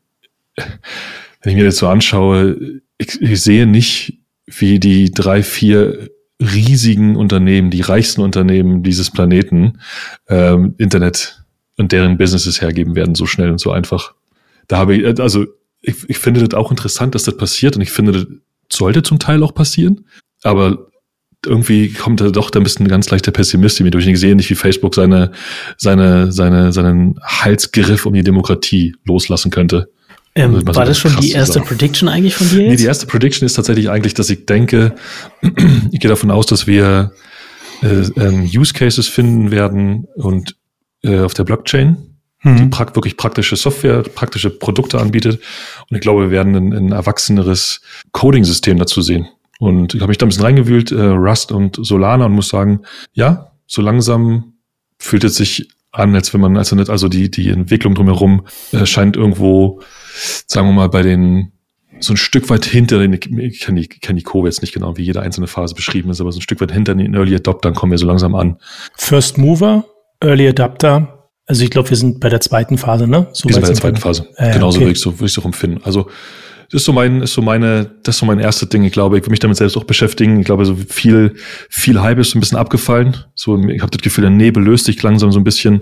wenn 0.56 1.52
ich 1.52 1.56
mir 1.56 1.66
das 1.66 1.78
so 1.78 1.88
anschaue, 1.88 2.82
ich, 2.98 3.22
ich 3.22 3.42
sehe 3.42 3.66
nicht, 3.66 4.20
wie 4.46 4.80
die 4.80 5.12
drei, 5.12 5.44
vier 5.44 6.10
riesigen 6.42 7.16
Unternehmen, 7.16 7.72
die 7.72 7.82
reichsten 7.82 8.22
Unternehmen 8.22 8.84
dieses 8.84 9.12
Planeten, 9.12 9.80
ähm, 10.28 10.76
Internet 10.78 11.44
und 11.78 11.92
deren 11.92 12.18
Businesses 12.18 12.62
hergeben 12.62 12.96
werden, 12.96 13.16
so 13.16 13.26
schnell 13.26 13.52
und 13.52 13.60
so 13.60 13.72
einfach. 13.72 14.14
Da 14.68 14.78
habe 14.78 14.96
ich, 14.96 15.20
also 15.20 15.46
ich, 15.82 16.10
ich 16.10 16.18
finde 16.18 16.46
das 16.46 16.58
auch 16.58 16.72
interessant, 16.72 17.16
dass 17.16 17.24
das 17.24 17.38
passiert 17.38 17.76
und 17.76 17.82
ich 17.82 17.92
finde, 17.92 18.12
das 18.12 18.26
sollte 18.72 19.04
zum 19.04 19.20
Teil 19.20 19.44
auch 19.44 19.54
passieren. 19.54 20.06
Aber 20.44 20.88
irgendwie 21.46 21.94
kommt 21.94 22.22
da 22.22 22.30
doch 22.30 22.50
da 22.50 22.60
ein 22.60 22.64
bisschen 22.64 22.88
ganz 22.88 23.10
leichter 23.10 23.32
Pessimist 23.32 23.80
mir 23.82 23.92
durch. 23.92 24.08
Ich 24.08 24.20
sehe 24.20 24.36
nicht, 24.36 24.50
wie 24.50 24.56
Facebook 24.56 24.96
seine, 24.96 25.32
seine, 25.78 26.32
seine, 26.32 26.74
seinen 26.74 27.20
Halsgriff 27.24 28.06
um 28.06 28.14
die 28.14 28.24
Demokratie 28.24 28.96
loslassen 29.06 29.52
könnte. 29.52 29.90
Ähm, 30.38 30.68
war 30.68 30.74
so 30.74 30.82
das 30.84 31.00
schon 31.00 31.16
die 31.20 31.32
erste 31.32 31.56
sagen. 31.56 31.66
Prediction 31.66 32.08
eigentlich 32.08 32.36
von 32.36 32.48
dir? 32.48 32.62
Jetzt? 32.62 32.70
Nee, 32.70 32.76
die 32.76 32.86
erste 32.86 33.08
Prediction 33.08 33.46
ist 33.46 33.54
tatsächlich 33.54 33.90
eigentlich, 33.90 34.14
dass 34.14 34.30
ich 34.30 34.46
denke, 34.46 34.96
ich 35.92 36.00
gehe 36.00 36.10
davon 36.10 36.30
aus, 36.30 36.46
dass 36.46 36.68
wir 36.68 37.12
äh, 37.82 38.04
ähm, 38.18 38.44
Use 38.44 38.74
Cases 38.74 39.08
finden 39.08 39.50
werden 39.50 40.08
und 40.16 40.56
äh, 41.04 41.22
auf 41.22 41.34
der 41.34 41.44
Blockchain, 41.44 41.98
mhm. 42.44 42.58
die 42.58 42.66
pra 42.68 42.86
wirklich 42.96 43.18
praktische 43.18 43.56
Software, 43.56 44.04
praktische 44.04 44.52
Produkte 44.52 45.00
anbietet. 45.00 45.42
Und 45.90 45.96
ich 45.96 46.02
glaube, 46.02 46.26
wir 46.26 46.32
werden 46.32 46.56
ein, 46.56 46.74
ein 46.74 46.92
erwachseneres 46.92 47.82
Coding-System 48.12 48.78
dazu 48.78 49.02
sehen. 49.02 49.28
Und 49.60 49.96
ich 49.96 50.02
habe 50.02 50.10
mich 50.10 50.20
da 50.20 50.28
ein 50.28 50.30
bisschen 50.30 50.46
reingewühlt, 50.46 50.92
äh, 50.92 51.02
Rust 51.02 51.52
und 51.52 51.80
Solana 51.82 52.26
und 52.26 52.34
muss 52.34 52.50
sagen, 52.50 52.82
ja, 53.14 53.54
so 53.66 53.82
langsam 53.82 54.54
fühlt 55.00 55.24
es 55.24 55.36
sich 55.36 55.70
an, 55.92 56.14
als 56.14 56.32
wenn 56.34 56.42
man, 56.42 56.58
also 56.58 56.76
nicht, 56.76 56.90
also 56.90 57.10
die, 57.10 57.32
die 57.32 57.50
Entwicklung 57.50 57.96
drumherum 57.96 58.46
äh, 58.72 58.86
scheint 58.86 59.18
irgendwo, 59.18 59.82
sagen 60.48 60.68
wir 60.68 60.74
mal, 60.74 60.90
bei 60.90 61.02
den 61.02 61.52
so 62.00 62.14
ein 62.14 62.18
Stück 62.18 62.50
weit 62.50 62.66
hinter 62.66 63.00
den, 63.00 63.14
ich 63.14 63.60
kenne 63.62 63.82
die, 63.82 63.88
kenn 63.88 64.16
die 64.16 64.24
Kurve 64.24 64.48
jetzt 64.48 64.62
nicht 64.62 64.74
genau, 64.74 64.98
wie 64.98 65.04
jede 65.04 65.22
einzelne 65.22 65.48
Phase 65.48 65.74
beschrieben 65.74 66.12
ist, 66.12 66.22
aber 66.22 66.32
so 66.32 66.40
ein 66.40 66.44
Stück 66.44 66.62
weit 66.62 66.72
hinter 66.72 66.94
den 66.94 67.16
Early 67.16 67.36
Adoptern 67.36 67.74
kommen 67.74 67.92
wir 67.92 67.98
so 67.98 68.06
langsam 68.06 68.36
an. 68.36 68.58
First 68.96 69.38
Mover, 69.38 69.86
Early 70.20 70.48
Adapter, 70.48 71.18
also 71.48 71.64
ich 71.64 71.70
glaube, 71.70 71.90
wir 71.90 71.98
sind 71.98 72.20
bei 72.20 72.30
der 72.30 72.42
zweiten 72.42 72.78
Phase, 72.78 73.08
ne? 73.08 73.28
So 73.32 73.48
wir 73.48 73.54
sind 73.54 73.62
bei 73.62 73.68
der 73.68 73.78
zweiten 73.78 73.98
Phase. 73.98 74.28
Äh, 74.36 74.54
Genauso 74.54 74.78
okay. 74.78 74.86
würde 74.86 74.92
ich 74.92 75.02
so, 75.02 75.14
würde 75.14 75.26
ich 75.26 75.34
so 75.34 75.42
empfinden. 75.42 75.80
Also 75.84 76.10
das 76.70 76.82
ist 76.82 76.86
so 76.86 76.92
mein, 76.92 77.22
ist 77.22 77.34
so 77.34 77.42
meine, 77.42 77.90
das 78.04 78.16
ist 78.16 78.20
so 78.20 78.26
mein 78.26 78.40
erstes 78.40 78.68
Ding. 78.68 78.84
Ich 78.84 78.92
glaube, 78.92 79.18
ich 79.18 79.24
will 79.24 79.32
mich 79.32 79.40
damit 79.40 79.56
selbst 79.56 79.78
auch 79.78 79.86
beschäftigen. 79.86 80.42
Ich 80.42 80.46
glaube, 80.46 80.66
so 80.66 80.76
viel, 80.76 81.36
viel 81.70 82.02
Hype 82.02 82.20
ist 82.20 82.32
so 82.32 82.38
ein 82.38 82.42
bisschen 82.42 82.58
abgefallen. 82.58 83.16
So, 83.34 83.58
ich 83.58 83.82
habe 83.82 83.92
das 83.92 84.02
Gefühl, 84.02 84.24
der 84.24 84.32
Nebel 84.32 84.62
löst 84.62 84.86
sich 84.86 85.02
langsam 85.02 85.32
so 85.32 85.40
ein 85.40 85.46
bisschen. 85.46 85.82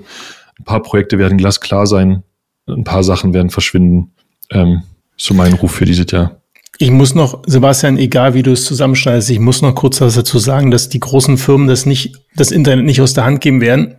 Ein 0.59 0.63
paar 0.63 0.83
Projekte 0.83 1.17
werden 1.17 1.39
glasklar 1.39 1.87
sein. 1.87 2.23
Ein 2.67 2.83
paar 2.83 3.03
Sachen 3.03 3.33
werden 3.33 3.49
verschwinden. 3.49 4.11
Ähm, 4.51 4.83
so 5.17 5.33
mein 5.33 5.53
Ruf 5.53 5.71
für 5.71 5.85
dieses 5.85 6.11
Jahr. 6.11 6.41
Ich 6.77 6.91
muss 6.91 7.15
noch, 7.15 7.41
Sebastian, 7.45 7.97
egal 7.97 8.33
wie 8.33 8.43
du 8.43 8.51
es 8.51 8.65
zusammenschneidest, 8.65 9.29
ich 9.29 9.39
muss 9.39 9.61
noch 9.61 9.75
kurz 9.75 10.01
was 10.01 10.15
dazu 10.15 10.39
sagen, 10.39 10.71
dass 10.71 10.89
die 10.89 10.99
großen 10.99 11.37
Firmen 11.37 11.67
das 11.67 11.85
nicht, 11.85 12.17
das 12.35 12.51
Internet 12.51 12.85
nicht 12.85 12.99
aus 13.01 13.13
der 13.13 13.23
Hand 13.25 13.39
geben 13.41 13.61
werden. 13.61 13.95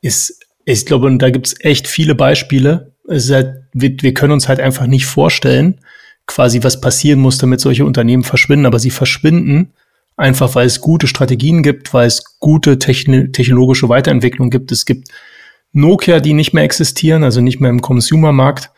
Ist, 0.00 0.40
ich 0.64 0.86
glaube, 0.86 1.06
und 1.06 1.18
da 1.18 1.30
gibt 1.30 1.48
es 1.48 1.56
echt 1.60 1.88
viele 1.88 2.14
Beispiele. 2.14 2.92
Halt, 3.08 3.64
wir, 3.72 3.96
wir 4.00 4.14
können 4.14 4.32
uns 4.32 4.46
halt 4.48 4.60
einfach 4.60 4.86
nicht 4.86 5.06
vorstellen, 5.06 5.80
quasi 6.26 6.62
was 6.62 6.80
passieren 6.80 7.18
muss, 7.18 7.38
damit 7.38 7.60
solche 7.60 7.84
Unternehmen 7.84 8.22
verschwinden. 8.22 8.66
Aber 8.66 8.78
sie 8.78 8.90
verschwinden 8.90 9.72
einfach, 10.16 10.54
weil 10.54 10.66
es 10.66 10.80
gute 10.80 11.08
Strategien 11.08 11.64
gibt, 11.64 11.92
weil 11.92 12.06
es 12.06 12.38
gute 12.38 12.78
technologische 12.78 13.88
Weiterentwicklung 13.88 14.50
gibt. 14.50 14.70
Es 14.70 14.84
gibt 14.84 15.08
Nokia, 15.72 16.20
die 16.20 16.34
nicht 16.34 16.52
mehr 16.52 16.64
existieren, 16.64 17.24
also 17.24 17.40
nicht 17.40 17.60
mehr 17.60 17.70
im 17.70 17.82
Consumer-Markt. 17.82 18.70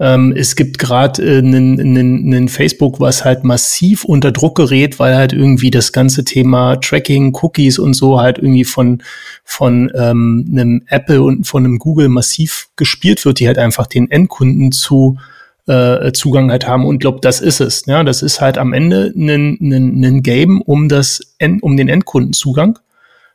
Ähm, 0.00 0.32
es 0.34 0.56
gibt 0.56 0.78
gerade 0.78 1.22
äh, 1.22 1.38
einen 1.38 2.48
Facebook, 2.48 3.00
was 3.00 3.24
halt 3.24 3.44
massiv 3.44 4.04
unter 4.04 4.32
Druck 4.32 4.56
gerät, 4.56 4.98
weil 4.98 5.14
halt 5.14 5.34
irgendwie 5.34 5.70
das 5.70 5.92
ganze 5.92 6.24
Thema 6.24 6.76
Tracking, 6.76 7.36
Cookies 7.42 7.78
und 7.78 7.92
so 7.92 8.18
halt 8.18 8.38
irgendwie 8.38 8.64
von, 8.64 9.02
von 9.44 9.92
ähm, 9.94 10.48
einem 10.50 10.82
Apple 10.86 11.22
und 11.22 11.46
von 11.46 11.66
einem 11.66 11.78
Google 11.78 12.08
massiv 12.08 12.68
gespielt 12.76 13.22
wird, 13.26 13.40
die 13.40 13.46
halt 13.46 13.58
einfach 13.58 13.86
den 13.86 14.10
Endkunden 14.10 14.72
zu 14.72 15.18
äh, 15.66 16.12
Zugang 16.12 16.50
halt 16.50 16.66
haben 16.66 16.86
und 16.86 17.00
glaube, 17.00 17.18
das 17.20 17.42
ist 17.42 17.60
es. 17.60 17.84
Ja, 17.84 18.02
das 18.02 18.22
ist 18.22 18.40
halt 18.40 18.56
am 18.56 18.72
Ende 18.72 19.12
ein 19.14 20.22
Game 20.22 20.62
um 20.62 20.88
das 20.88 21.20
um 21.60 21.76
den 21.76 21.90
Endkundenzugang 21.90 22.78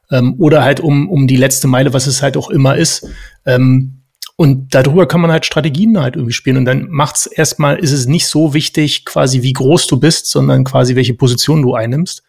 ähm, 0.09 0.33
oder 0.39 0.63
halt 0.63 0.79
um 0.79 1.09
um 1.09 1.27
die 1.27 1.37
letzte 1.37 1.67
Meile, 1.67 1.93
was 1.93 2.07
es 2.07 2.23
halt 2.23 2.37
auch 2.37 2.49
immer 2.49 2.75
ist. 2.75 3.07
Ähm, 3.45 4.01
und 4.37 4.75
darüber 4.75 5.07
kann 5.07 5.21
man 5.21 5.31
halt 5.31 5.45
Strategien 5.45 5.99
halt 5.99 6.15
irgendwie 6.15 6.33
spielen. 6.33 6.57
Und 6.57 6.65
dann 6.65 6.89
macht's 6.89 7.25
erstmal, 7.25 7.77
ist 7.77 7.93
es 7.93 8.05
nicht 8.05 8.27
so 8.27 8.53
wichtig, 8.53 9.05
quasi 9.05 9.41
wie 9.41 9.53
groß 9.53 9.87
du 9.87 9.97
bist, 9.97 10.29
sondern 10.29 10.65
quasi 10.65 10.95
welche 10.95 11.13
Position 11.13 11.61
du 11.61 11.73
einnimmst. 11.73 12.23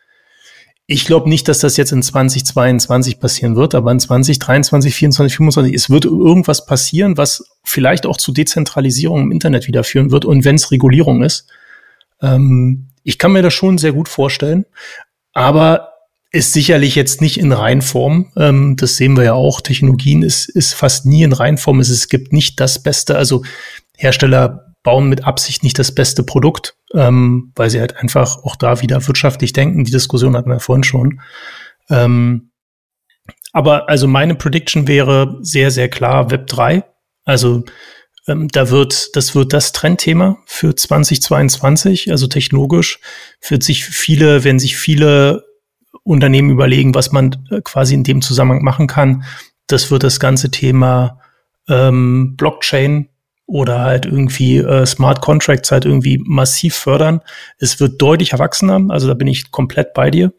Ich 0.89 1.05
glaube 1.05 1.29
nicht, 1.29 1.49
dass 1.49 1.59
das 1.59 1.77
jetzt 1.77 1.91
in 1.91 2.05
2022 2.05 3.19
passieren 3.19 3.57
wird, 3.57 3.75
aber 3.75 3.91
in 3.91 3.99
2023, 3.99 4.69
2024, 4.69 5.37
2025, 5.37 5.75
es 5.75 5.91
wird 5.91 6.05
irgendwas 6.05 6.65
passieren, 6.65 7.17
was 7.17 7.45
vielleicht 7.65 8.07
auch 8.07 8.19
zu 8.19 8.31
Dezentralisierung 8.31 9.23
im 9.23 9.33
Internet 9.33 9.67
wieder 9.67 9.83
führen 9.83 10.13
wird. 10.13 10.25
Und 10.25 10.45
wenn 10.45 10.55
es 10.55 10.71
Regulierung 10.71 11.25
ist, 11.25 11.49
ähm, 12.23 12.91
ich 13.03 13.19
kann 13.19 13.33
mir 13.33 13.43
das 13.43 13.53
schon 13.53 13.79
sehr 13.79 13.93
gut 13.93 14.09
vorstellen. 14.09 14.65
Aber 15.33 15.96
ist 16.37 16.53
sicherlich 16.53 16.95
jetzt 16.95 17.21
nicht 17.21 17.39
in 17.39 17.53
Reinform. 17.53 18.33
Ähm, 18.37 18.77
das 18.77 18.97
sehen 18.97 19.17
wir 19.17 19.25
ja 19.25 19.33
auch. 19.33 19.61
Technologien 19.61 20.23
ist, 20.23 20.49
ist 20.49 20.75
fast 20.75 21.07
nie 21.07 21.23
in 21.23 21.33
Reinform. 21.33 21.81
Es, 21.81 21.89
es 21.89 22.09
gibt 22.09 22.33
nicht 22.33 22.61
das 22.61 22.83
Beste. 22.83 23.17
Also 23.17 23.43
Hersteller 23.97 24.75
bauen 24.83 25.09
mit 25.09 25.25
Absicht 25.25 25.65
nicht 25.65 25.79
das 25.79 25.93
beste 25.93 26.23
Produkt, 26.23 26.77
ähm, 26.95 27.53
weil 27.57 27.71
sie 27.71 27.81
halt 27.81 27.97
einfach 27.97 28.45
auch 28.45 28.55
da 28.55 28.83
wieder 28.83 29.07
wirtschaftlich 29.07 29.53
denken. 29.53 29.85
Die 29.85 29.91
Diskussion 29.91 30.37
hatten 30.37 30.51
wir 30.51 30.61
vorhin 30.61 30.85
schon. 30.85 31.21
Ähm, 31.91 32.51
aber 33.53 33.89
also 33.89 34.07
meine 34.07 34.35
Prediction 34.35 34.87
wäre 34.87 35.39
sehr, 35.41 35.71
sehr 35.71 35.89
klar 35.89 36.31
Web 36.31 36.47
3. 36.47 36.85
Also 37.25 37.65
ähm, 38.29 38.49
da 38.49 38.71
wird, 38.71 39.17
das 39.17 39.35
wird 39.35 39.53
das 39.53 39.73
Trendthema 39.73 40.39
für 40.47 40.77
2022. 40.77 42.11
Also 42.11 42.27
technologisch 42.27 43.01
wird 43.49 43.63
sich 43.63 43.85
viele, 43.85 44.45
wenn 44.45 44.59
sich 44.59 44.77
viele 44.77 45.45
Unternehmen 46.07 46.51
überlegen, 46.51 46.95
was 46.95 47.13
man 47.13 47.37
äh, 47.51 47.61
quasi 47.63 47.95
in 47.95 48.05
dem 48.05 48.23
Zusammenhang 48.23 48.63
machen 48.63 48.87
kann. 48.87 49.25
Das 49.67 49.91
wird 49.91 50.05
das 50.05 50.21
ganze 50.21 50.51
Thema 50.51 51.19
ähm, 51.69 52.37
Blockchain 52.37 53.09
oder 53.47 53.81
halt 53.81 54.07
irgendwie 54.07 54.59
äh, 54.59 54.87
Smart 54.87 55.21
Contracts 55.21 55.73
halt 55.73 55.85
irgendwie 55.85 56.23
massiv 56.25 56.77
fördern. 56.77 57.21
Es 57.59 57.81
wird 57.81 58.01
deutlich 58.01 58.33
erwachsener, 58.33 58.81
also 58.89 59.09
da 59.09 59.15
bin 59.15 59.27
ich 59.27 59.51
komplett 59.51 59.95
bei 59.95 60.11
dir. 60.11 60.33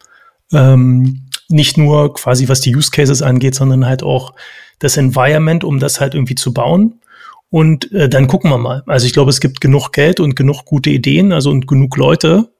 Ähm, 0.54 1.28
nicht 1.50 1.78
nur 1.78 2.14
quasi 2.14 2.48
was 2.48 2.62
die 2.62 2.76
Use 2.76 2.92
Cases 2.92 3.22
angeht, 3.22 3.56
sondern 3.56 3.86
halt 3.86 4.04
auch 4.04 4.34
das 4.80 4.96
Environment, 4.96 5.64
um 5.64 5.80
das 5.80 6.00
halt 6.00 6.14
irgendwie 6.14 6.36
zu 6.36 6.54
bauen. 6.54 7.02
Und 7.50 7.92
äh, 7.92 8.08
dann 8.08 8.28
gucken 8.28 8.52
wir 8.52 8.58
mal. 8.58 8.84
Also 8.88 9.06
ich 9.06 9.14
glaube, 9.14 9.32
es 9.32 9.42
gibt 9.42 9.60
genug 9.60 9.92
Geld 9.92 10.20
und 10.20 10.36
genug 10.36 10.66
gute 10.66 10.90
Ideen, 10.90 11.34
also 11.34 11.50
und 11.50 11.68
genug 11.68 11.98
Leute. 11.98 12.52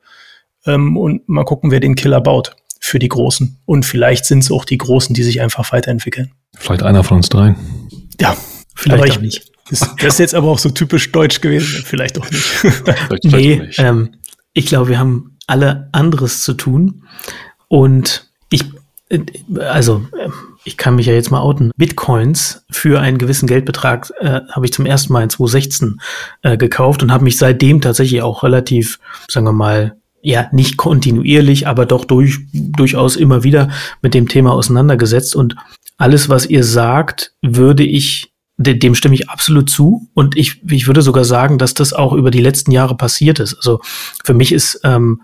Ähm, 0.66 0.98
und 0.98 1.28
mal 1.30 1.46
gucken, 1.46 1.72
wer 1.72 1.80
den 1.80 1.96
Killer 1.96 2.20
baut 2.20 2.56
für 2.88 3.00
die 3.00 3.10
Großen. 3.10 3.60
Und 3.66 3.86
vielleicht 3.86 4.26
sind 4.26 4.40
es 4.40 4.52
auch 4.52 4.64
die 4.64 4.78
Großen, 4.78 5.14
die 5.14 5.24
sich 5.24 5.42
einfach 5.42 5.72
weiterentwickeln. 5.74 6.32
Vielleicht 6.56 6.84
einer 6.84 7.04
von 7.04 7.18
uns 7.18 7.28
dreien. 7.28 7.58
Ja, 8.20 8.36
vielleicht 8.76 9.04
aber 9.04 9.08
ich, 9.08 9.20
nicht. 9.20 9.52
Das, 9.70 9.80
das, 10.00 10.14
ist 10.14 10.20
jetzt 10.20 10.36
aber 10.36 10.48
auch 10.48 10.60
so 10.60 10.70
typisch 10.70 11.12
deutsch 11.12 11.42
gewesen. 11.42 11.84
Vielleicht 11.86 12.18
auch 12.18 12.30
nicht. 12.32 12.44
vielleicht, 12.44 13.24
nee, 13.26 13.58
nicht. 13.58 13.80
Ähm, 13.80 14.12
ich 14.54 14.68
glaube, 14.68 14.88
wir 14.88 15.00
haben 15.00 15.38
alle 15.48 15.90
anderes 15.92 16.42
zu 16.44 16.54
tun. 16.54 17.04
Und 17.68 18.30
ich, 18.50 18.64
äh, 19.10 19.20
also, 19.60 20.08
ich 20.64 20.78
kann 20.78 20.96
mich 20.96 21.08
ja 21.08 21.14
jetzt 21.14 21.30
mal 21.30 21.42
outen. 21.42 21.72
Bitcoins 21.76 22.64
für 22.72 23.02
einen 23.02 23.18
gewissen 23.18 23.48
Geldbetrag 23.48 24.14
äh, 24.20 24.40
habe 24.50 24.66
ich 24.66 24.72
zum 24.72 24.86
ersten 24.86 25.12
Mal 25.12 25.24
in 25.24 25.30
2016 25.30 26.00
äh, 26.42 26.56
gekauft 26.56 27.04
und 27.04 27.12
habe 27.12 27.26
mich 27.26 27.38
seitdem 27.38 27.82
tatsächlich 27.82 28.22
auch 28.22 28.44
relativ, 28.44 29.00
sagen 29.30 29.46
wir 29.46 29.52
mal, 29.52 29.98
ja, 30.28 30.50
nicht 30.52 30.76
kontinuierlich, 30.76 31.68
aber 31.68 31.86
doch 31.86 32.04
durch, 32.04 32.40
durchaus 32.52 33.16
immer 33.16 33.46
wieder 33.46 33.70
mit 34.02 34.14
dem 34.14 34.28
Thema 34.28 34.52
auseinandergesetzt. 34.52 35.38
Und 35.38 35.56
alles, 35.96 36.28
was 36.28 36.46
ihr 36.46 36.66
sagt, 36.66 37.32
würde 37.42 37.86
ich, 37.86 38.34
dem 38.58 38.94
stimme 38.94 39.16
ich 39.16 39.30
absolut 39.30 39.70
zu. 39.70 40.10
Und 40.14 40.36
ich, 40.36 40.62
ich 40.70 40.86
würde 40.86 41.02
sogar 41.02 41.24
sagen, 41.24 41.58
dass 41.58 41.76
das 41.76 41.94
auch 41.94 42.12
über 42.12 42.30
die 42.30 42.42
letzten 42.42 42.72
Jahre 42.72 42.98
passiert 42.98 43.40
ist. 43.40 43.56
Also 43.56 43.80
für 44.26 44.34
mich 44.34 44.52
ist 44.52 44.82
ähm, 44.84 45.22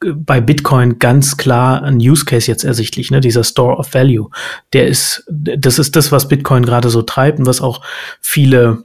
bei 0.00 0.40
Bitcoin 0.40 1.00
ganz 1.00 1.36
klar 1.36 1.82
ein 1.82 1.96
Use 1.96 2.24
Case 2.24 2.48
jetzt 2.48 2.62
ersichtlich, 2.62 3.10
ne? 3.10 3.20
Dieser 3.20 3.42
Store 3.42 3.76
of 3.76 3.92
Value. 3.92 4.30
Der 4.72 4.86
ist, 4.86 5.24
das 5.28 5.80
ist 5.80 5.96
das, 5.96 6.12
was 6.12 6.28
Bitcoin 6.28 6.64
gerade 6.64 6.90
so 6.90 7.02
treibt 7.02 7.40
und 7.40 7.46
was 7.46 7.60
auch 7.60 7.84
viele 8.20 8.84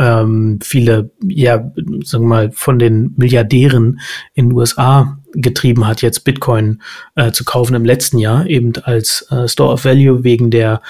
ähm, 0.00 0.58
viele, 0.62 1.10
ja, 1.22 1.70
sagen 2.04 2.24
wir 2.24 2.28
mal, 2.28 2.50
von 2.52 2.78
den 2.78 3.14
Milliardären 3.18 4.00
in 4.32 4.48
den 4.48 4.56
USA 4.56 5.18
getrieben 5.32 5.86
hat, 5.86 6.00
jetzt 6.00 6.24
Bitcoin 6.24 6.80
äh, 7.16 7.32
zu 7.32 7.44
kaufen 7.44 7.74
im 7.74 7.84
letzten 7.84 8.18
Jahr, 8.18 8.46
eben 8.46 8.72
als 8.82 9.26
äh, 9.30 9.46
Store 9.46 9.74
of 9.74 9.84
Value 9.84 10.24
wegen 10.24 10.50
der 10.50 10.80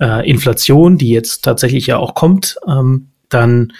äh, 0.00 0.28
Inflation, 0.28 0.98
die 0.98 1.10
jetzt 1.10 1.42
tatsächlich 1.44 1.88
ja 1.88 1.98
auch 1.98 2.14
kommt. 2.14 2.56
Ähm, 2.68 3.08
dann 3.28 3.72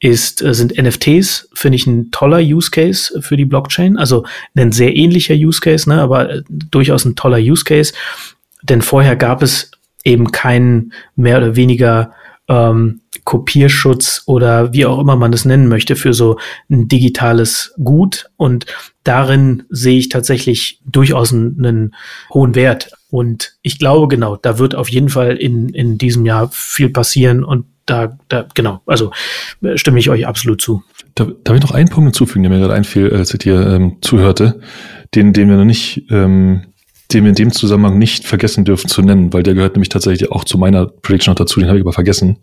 ist, 0.00 0.42
äh, 0.42 0.54
sind 0.54 0.76
NFTs, 0.76 1.48
finde 1.54 1.76
ich, 1.76 1.86
ein 1.86 2.10
toller 2.10 2.40
Use 2.40 2.72
Case 2.72 3.22
für 3.22 3.36
die 3.36 3.44
Blockchain. 3.44 3.96
Also 3.96 4.26
ein 4.56 4.72
sehr 4.72 4.96
ähnlicher 4.96 5.34
Use 5.34 5.60
Case, 5.60 5.88
ne, 5.88 6.00
aber 6.00 6.30
äh, 6.30 6.42
durchaus 6.48 7.04
ein 7.04 7.14
toller 7.14 7.38
Use 7.38 7.62
Case. 7.62 7.94
Denn 8.64 8.82
vorher 8.82 9.14
gab 9.14 9.40
es 9.40 9.70
eben 10.04 10.32
keinen 10.32 10.92
mehr 11.14 11.38
oder 11.38 11.54
weniger 11.54 12.12
ähm, 12.52 13.00
Kopierschutz 13.24 14.22
oder 14.26 14.72
wie 14.72 14.84
auch 14.84 14.98
immer 14.98 15.16
man 15.16 15.32
es 15.32 15.44
nennen 15.44 15.68
möchte 15.68 15.96
für 15.96 16.12
so 16.12 16.38
ein 16.70 16.88
digitales 16.88 17.74
Gut. 17.82 18.26
Und 18.36 18.66
darin 19.04 19.62
sehe 19.70 19.98
ich 19.98 20.08
tatsächlich 20.08 20.80
durchaus 20.84 21.32
einen, 21.32 21.64
einen 21.64 21.94
hohen 22.32 22.54
Wert. 22.54 22.92
Und 23.10 23.56
ich 23.62 23.78
glaube, 23.78 24.08
genau, 24.08 24.36
da 24.36 24.58
wird 24.58 24.74
auf 24.74 24.88
jeden 24.88 25.08
Fall 25.08 25.36
in, 25.36 25.70
in 25.70 25.98
diesem 25.98 26.26
Jahr 26.26 26.50
viel 26.52 26.90
passieren 26.90 27.42
und 27.44 27.66
da, 27.86 28.16
da, 28.28 28.46
genau, 28.54 28.80
also 28.86 29.10
äh, 29.62 29.76
stimme 29.76 29.98
ich 29.98 30.08
euch 30.08 30.26
absolut 30.26 30.60
zu. 30.60 30.82
Da, 31.14 31.26
darf 31.42 31.56
ich 31.56 31.62
noch 31.62 31.72
einen 31.72 31.88
Punkt 31.88 32.08
hinzufügen, 32.08 32.44
der 32.44 32.50
mir 32.50 32.60
gerade 32.60 32.74
einfiel, 32.74 33.12
als 33.12 33.34
ich 33.34 33.40
dir 33.40 33.66
ähm, 33.66 33.96
zuhörte, 34.02 34.60
den, 35.14 35.32
den 35.32 35.48
wir 35.48 35.56
noch 35.56 35.64
nicht, 35.64 36.04
ähm, 36.10 36.62
den 37.14 37.24
wir 37.24 37.30
in 37.30 37.36
dem 37.36 37.52
Zusammenhang 37.52 37.98
nicht 37.98 38.24
vergessen 38.24 38.64
dürfen 38.64 38.88
zu 38.88 39.02
nennen, 39.02 39.32
weil 39.32 39.42
der 39.42 39.54
gehört 39.54 39.74
nämlich 39.74 39.88
tatsächlich 39.88 40.30
auch 40.30 40.44
zu 40.44 40.58
meiner 40.58 40.86
Prediction 40.86 41.32
noch 41.32 41.38
dazu, 41.38 41.60
den 41.60 41.68
habe 41.68 41.78
ich 41.78 41.84
aber 41.84 41.92
vergessen, 41.92 42.38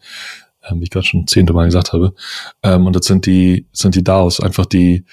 ähm, 0.68 0.80
wie 0.80 0.84
ich 0.84 0.90
gerade 0.90 1.06
schon 1.06 1.28
zehnte 1.28 1.54
Mal 1.54 1.66
gesagt 1.66 1.94
habe. 1.94 2.14
Ähm, 2.64 2.86
und 2.86 2.96
das 2.96 3.06
sind 3.06 3.26
die, 3.26 3.68
sind 3.72 3.96
die 3.96 4.04
DAOs, 4.04 4.40
einfach 4.40 4.66
die, 4.66 5.06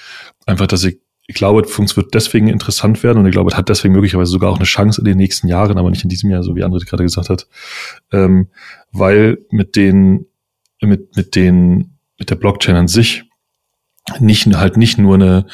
einfach, 0.47 0.67
dass 0.67 0.85
ich 0.85 0.99
ich 1.29 1.35
glaube, 1.35 1.65
Funks 1.65 1.97
wird 1.97 2.15
deswegen 2.15 2.49
interessant 2.49 3.03
werden 3.03 3.19
und 3.19 3.27
ich 3.27 3.33
glaube, 3.33 3.51
es 3.51 3.57
hat 3.57 3.69
deswegen 3.69 3.95
möglicherweise 3.95 4.31
sogar 4.31 4.51
auch 4.51 4.59
eine 4.59 4.65
Chance 4.65 5.01
in 5.01 5.05
den 5.05 5.17
nächsten 5.17 5.49
Jahren, 5.49 5.77
aber 5.77 5.91
nicht 5.91 6.05
in 6.05 6.09
diesem 6.09 6.31
Jahr, 6.31 6.43
so 6.43 6.55
wie 6.55 6.65
André 6.65 6.89
gerade 6.89 7.03
gesagt 7.03 7.31
hat, 7.31 7.49
ähm, 8.13 8.49
weil 8.93 9.39
mit 9.51 9.75
den, 9.75 10.27
mit, 10.81 11.17
mit 11.17 11.35
den, 11.35 11.99
mit 12.19 12.31
der 12.31 12.37
Blockchain 12.37 12.77
an 12.77 12.89
sich 12.89 13.25
nicht, 14.21 14.47
halt 14.55 14.77
nicht 14.77 14.99
nur 14.99 15.17
eine, 15.17 15.47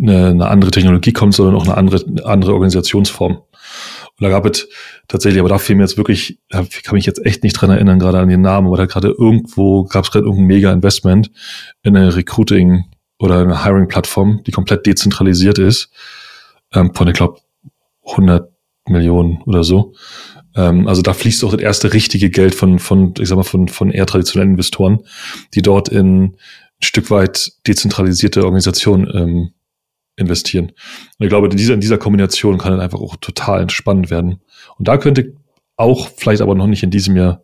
eine, 0.00 0.28
eine 0.28 0.48
andere 0.48 0.70
Technologie 0.70 1.12
kommt, 1.12 1.34
sondern 1.34 1.56
auch 1.56 1.64
eine 1.64 1.76
andere, 1.76 2.04
andere 2.24 2.52
Organisationsform. 2.52 3.36
Und 3.36 4.24
da 4.24 4.30
gab 4.30 4.46
es 4.46 4.68
tatsächlich, 5.06 5.40
aber 5.40 5.48
da 5.48 5.58
fiel 5.58 5.76
mir 5.76 5.82
jetzt 5.82 5.96
wirklich, 5.96 6.40
da 6.48 6.64
kann 6.82 6.94
mich 6.94 7.06
jetzt 7.06 7.24
echt 7.24 7.44
nicht 7.44 7.54
dran 7.54 7.70
erinnern, 7.70 7.98
gerade 7.98 8.18
an 8.18 8.28
den 8.28 8.40
Namen, 8.40 8.66
aber 8.66 8.76
da 8.76 8.86
gerade 8.86 9.08
irgendwo 9.08 9.84
gab 9.84 10.04
es 10.04 10.10
gerade 10.10 10.24
irgendein 10.24 10.46
Mega-Investment 10.46 11.30
in 11.82 11.96
eine 11.96 12.14
Recruiting- 12.16 12.84
oder 13.18 13.40
eine 13.40 13.64
Hiring-Plattform, 13.64 14.42
die 14.46 14.52
komplett 14.52 14.86
dezentralisiert 14.86 15.58
ist, 15.58 15.90
ähm, 16.72 16.94
von, 16.94 17.08
ich 17.08 17.14
glaube, 17.14 17.40
100 18.06 18.50
Millionen 18.88 19.42
oder 19.42 19.64
so. 19.64 19.94
Ähm, 20.54 20.88
also 20.88 21.02
da 21.02 21.12
fließt 21.12 21.44
auch 21.44 21.52
das 21.52 21.60
erste 21.60 21.92
richtige 21.92 22.30
Geld 22.30 22.54
von, 22.54 22.78
von 22.78 23.14
ich 23.18 23.28
sag 23.28 23.36
mal, 23.36 23.44
von, 23.44 23.68
von 23.68 23.90
eher 23.90 24.06
traditionellen 24.06 24.52
Investoren, 24.52 25.00
die 25.54 25.62
dort 25.62 25.88
in 25.88 26.24
ein 26.24 26.36
Stück 26.80 27.10
weit 27.10 27.52
dezentralisierte 27.66 28.44
Organisationen 28.44 29.10
ähm, 29.14 29.50
investieren. 30.18 30.66
Und 30.66 31.24
ich 31.24 31.28
glaube, 31.28 31.48
in 31.48 31.56
dieser, 31.56 31.74
in 31.74 31.80
dieser 31.80 31.98
Kombination 31.98 32.58
kann 32.58 32.72
es 32.72 32.80
einfach 32.80 33.00
auch 33.00 33.16
total 33.16 33.62
entspannend 33.62 34.10
werden. 34.10 34.40
Und 34.76 34.88
da 34.88 34.98
könnte 34.98 35.32
auch, 35.76 36.08
vielleicht 36.16 36.42
aber 36.42 36.54
noch 36.54 36.66
nicht 36.66 36.82
in 36.82 36.90
diesem 36.90 37.16
Jahr, 37.16 37.42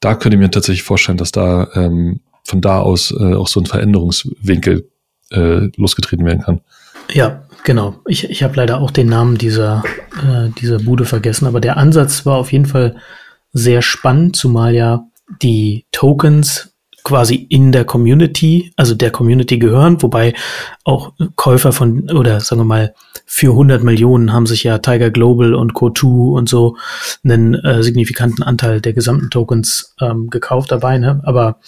da 0.00 0.14
könnte 0.14 0.36
ich 0.36 0.40
mir 0.40 0.50
tatsächlich 0.50 0.84
vorstellen, 0.84 1.18
dass 1.18 1.32
da 1.32 1.68
ähm, 1.74 2.20
von 2.44 2.60
da 2.60 2.80
aus 2.80 3.12
äh, 3.12 3.34
auch 3.34 3.48
so 3.48 3.60
ein 3.60 3.66
Veränderungswinkel 3.66 4.88
äh, 5.30 5.68
losgetreten 5.76 6.24
werden 6.24 6.42
kann. 6.42 6.60
Ja, 7.10 7.44
genau. 7.64 7.96
Ich, 8.06 8.30
ich 8.30 8.42
habe 8.42 8.54
leider 8.56 8.80
auch 8.80 8.90
den 8.90 9.08
Namen 9.08 9.38
dieser, 9.38 9.82
äh, 10.22 10.50
dieser 10.60 10.78
Bude 10.78 11.04
vergessen, 11.04 11.46
aber 11.46 11.60
der 11.60 11.76
Ansatz 11.76 12.24
war 12.24 12.36
auf 12.36 12.52
jeden 12.52 12.66
Fall 12.66 12.96
sehr 13.52 13.82
spannend, 13.82 14.36
zumal 14.36 14.74
ja 14.74 15.04
die 15.42 15.86
Tokens 15.90 16.74
quasi 17.08 17.34
in 17.36 17.72
der 17.72 17.86
Community, 17.86 18.70
also 18.76 18.94
der 18.94 19.10
Community 19.10 19.58
gehören, 19.58 20.02
wobei 20.02 20.34
auch 20.84 21.14
Käufer 21.36 21.72
von, 21.72 22.10
oder 22.10 22.40
sagen 22.40 22.60
wir 22.60 22.66
mal, 22.66 22.94
für 23.24 23.52
100 23.52 23.82
Millionen 23.82 24.34
haben 24.34 24.44
sich 24.44 24.62
ja 24.62 24.76
Tiger 24.76 25.10
Global 25.10 25.54
und 25.54 25.72
Co2 25.72 26.34
und 26.34 26.50
so 26.50 26.76
einen 27.24 27.54
äh, 27.54 27.82
signifikanten 27.82 28.42
Anteil 28.42 28.82
der 28.82 28.92
gesamten 28.92 29.30
Tokens 29.30 29.94
ähm, 30.02 30.28
gekauft 30.28 30.70
dabei, 30.70 30.98
ne? 30.98 31.22
aber 31.24 31.60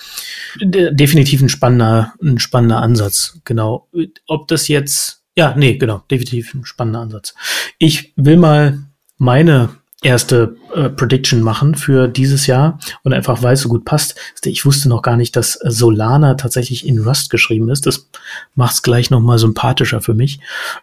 definitiv 0.61 1.41
ein 1.41 1.49
spannender, 1.49 2.13
ein 2.23 2.39
spannender 2.39 2.83
Ansatz, 2.83 3.41
genau. 3.47 3.89
Ob 4.27 4.47
das 4.49 4.69
jetzt, 4.69 5.23
ja, 5.37 5.55
nee, 5.57 5.79
genau, 5.79 6.03
definitiv 6.11 6.53
ein 6.53 6.67
spannender 6.67 7.01
Ansatz. 7.01 7.35
Ich 7.79 8.13
will 8.17 8.37
mal 8.37 8.79
meine 9.17 9.71
erste 10.03 10.57
äh, 10.75 10.89
Prediction 10.89 11.43
machen 11.43 11.75
für 11.75 12.09
dieses 12.09 12.47
Jahr 12.47 12.79
und 13.03 13.13
einfach 13.13 13.43
weil 13.43 13.55
es 13.55 13.61
so 13.61 13.69
gut 13.69 13.85
passt. 13.85 14.15
Ich 14.45 14.65
wusste 14.65 14.89
noch 14.89 15.03
gar 15.03 15.17
nicht, 15.17 15.37
dass 15.37 15.53
Solana 15.53 16.35
tatsächlich 16.35 16.87
in 16.87 17.01
Rust 17.01 17.31
geschrieben 17.31 17.69
ist. 17.69 17.87
Das 17.87 18.09
macht 18.55 18.75
es 18.75 18.83
gleich 18.83 19.11
noch 19.11 19.21
mal 19.21 19.39
sympathischer 19.39 20.01
für 20.01 20.15
mich. 20.15 20.41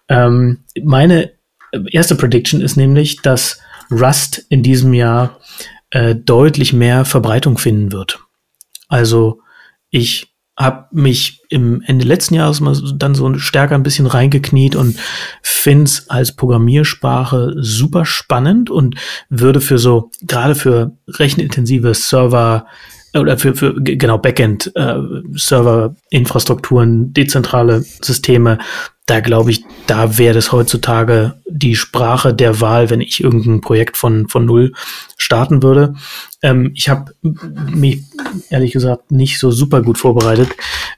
Ähm, 0.07 0.59
meine 0.81 1.31
erste 1.91 2.15
Prediction 2.15 2.61
ist 2.61 2.77
nämlich, 2.77 3.21
dass 3.21 3.59
Rust 3.89 4.45
in 4.49 4.63
diesem 4.63 4.93
Jahr 4.93 5.39
äh, 5.89 6.15
deutlich 6.15 6.73
mehr 6.73 7.05
Verbreitung 7.05 7.57
finden 7.57 7.91
wird. 7.91 8.19
Also 8.87 9.41
ich 9.89 10.33
habe 10.57 10.87
mich 10.91 11.43
im 11.49 11.81
Ende 11.83 12.05
letzten 12.05 12.33
Jahres 12.33 12.59
mal 12.59 12.75
dann 12.95 13.13
so 13.13 13.37
stärker 13.37 13.75
ein 13.75 13.83
bisschen 13.83 14.07
reingekniet 14.07 14.75
und 14.75 14.97
find's 15.43 16.09
als 16.09 16.35
Programmiersprache 16.35 17.53
super 17.57 18.05
spannend 18.05 18.71
und 18.71 18.95
würde 19.29 19.61
für 19.61 19.77
so, 19.77 20.09
gerade 20.23 20.55
für 20.55 20.91
rechenintensive 21.07 21.93
Server 21.93 22.65
oder 23.13 23.37
für, 23.37 23.55
für 23.55 23.75
genau 23.75 24.17
Backend 24.17 24.71
äh, 24.75 24.95
Server 25.35 25.95
Infrastrukturen, 26.09 27.13
dezentrale 27.13 27.81
Systeme 27.81 28.57
da 29.07 29.21
glaube 29.21 29.51
ich, 29.51 29.63
da 29.87 30.17
wäre 30.17 30.35
das 30.35 30.51
heutzutage 30.51 31.41
die 31.49 31.75
Sprache 31.75 32.33
der 32.33 32.59
Wahl, 32.59 32.89
wenn 32.89 32.99
ich 32.99 33.23
irgendein 33.23 33.61
Projekt 33.61 33.95
von, 33.95 34.27
von 34.27 34.45
null 34.45 34.73
starten 35.17 35.63
würde. 35.63 35.95
Ähm, 36.43 36.71
ich 36.75 36.89
habe 36.89 37.15
mich 37.73 38.03
ehrlich 38.49 38.73
gesagt 38.73 39.09
nicht 39.09 39.39
so 39.39 39.49
super 39.49 39.81
gut 39.81 39.97
vorbereitet, 39.97 40.49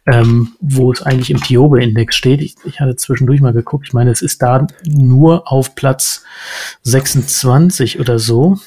ähm, 0.07 0.53
wo 0.59 0.91
es 0.91 1.03
eigentlich 1.03 1.29
im 1.29 1.39
Tiobe-Index 1.39 2.15
steht. 2.15 2.41
Ich, 2.41 2.55
ich 2.65 2.79
hatte 2.79 2.95
zwischendurch 2.95 3.41
mal 3.41 3.53
geguckt. 3.53 3.85
Ich 3.87 3.93
meine, 3.93 4.09
es 4.09 4.23
ist 4.23 4.41
da 4.41 4.65
nur 4.83 5.51
auf 5.51 5.75
Platz 5.75 6.23
26 6.81 7.99
oder 7.99 8.17
so. 8.17 8.57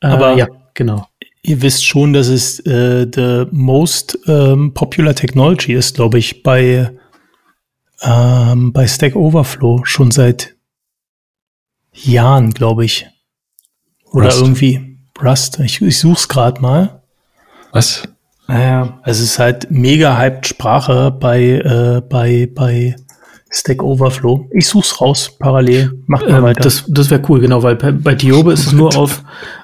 Äh, 0.00 0.06
Aber 0.06 0.36
ja, 0.36 0.46
genau. 0.74 1.08
Ihr 1.42 1.60
wisst 1.60 1.84
schon, 1.84 2.12
dass 2.12 2.28
es 2.28 2.60
äh, 2.60 3.06
the 3.12 3.46
most 3.50 4.16
ähm, 4.28 4.74
popular 4.74 5.14
technology 5.14 5.72
ist, 5.72 5.96
glaube 5.96 6.18
ich, 6.18 6.44
bei 6.44 6.92
ähm, 8.02 8.72
bei 8.72 8.86
Stack 8.86 9.16
Overflow 9.16 9.84
schon 9.84 10.10
seit 10.10 10.54
Jahren, 11.92 12.52
glaube 12.52 12.84
ich. 12.84 13.06
Oder 14.10 14.26
Rust. 14.26 14.40
irgendwie 14.40 14.98
Rust. 15.22 15.60
Ich, 15.60 15.80
ich 15.80 15.98
suche 15.98 16.18
es 16.18 16.28
gerade 16.28 16.60
mal. 16.60 17.02
Was? 17.72 18.02
Naja, 18.48 19.00
also 19.02 19.22
es 19.22 19.30
ist 19.30 19.38
halt 19.38 19.70
mega 19.70 20.16
hyped 20.16 20.46
Sprache 20.46 21.10
bei, 21.10 21.42
äh, 21.42 22.00
bei, 22.08 22.48
bei 22.54 22.96
Stack 23.50 23.82
Overflow. 23.82 24.48
Ich 24.52 24.68
such's 24.68 25.00
raus 25.00 25.32
parallel. 25.38 25.92
Mach 26.06 26.20
mal 26.22 26.38
ähm, 26.38 26.42
weiter. 26.42 26.60
Das, 26.60 26.84
das 26.86 27.10
wäre 27.10 27.22
cool, 27.28 27.40
genau, 27.40 27.62
weil 27.62 27.76
bei, 27.76 27.90
bei 27.90 28.14
Diobe 28.14 28.52
ist 28.52 28.66
es 28.66 28.72
nur 28.72 28.96
auf, 28.96 29.22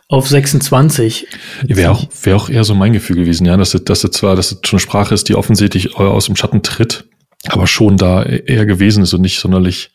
auf 0.08 0.28
26. 0.28 1.26
Wäre 1.62 1.92
auch, 1.92 2.04
wär 2.22 2.36
auch 2.36 2.48
eher 2.48 2.64
so 2.64 2.74
mein 2.74 2.92
Gefühl 2.92 3.16
gewesen, 3.16 3.46
ja, 3.46 3.56
dass 3.56 3.72
das, 3.72 3.84
dass 3.84 4.00
das 4.00 4.10
zwar, 4.12 4.34
dass 4.34 4.50
das 4.50 4.58
schon 4.64 4.78
Sprache 4.78 5.14
ist, 5.14 5.28
die 5.28 5.36
offensichtlich 5.36 5.96
aus 5.96 6.26
dem 6.26 6.36
Schatten 6.36 6.62
tritt, 6.62 7.04
aber 7.48 7.66
schon 7.66 7.96
da 7.96 8.22
eher 8.22 8.66
gewesen 8.66 9.02
ist 9.02 9.14
und 9.14 9.22
nicht 9.22 9.38
sonderlich. 9.38 9.90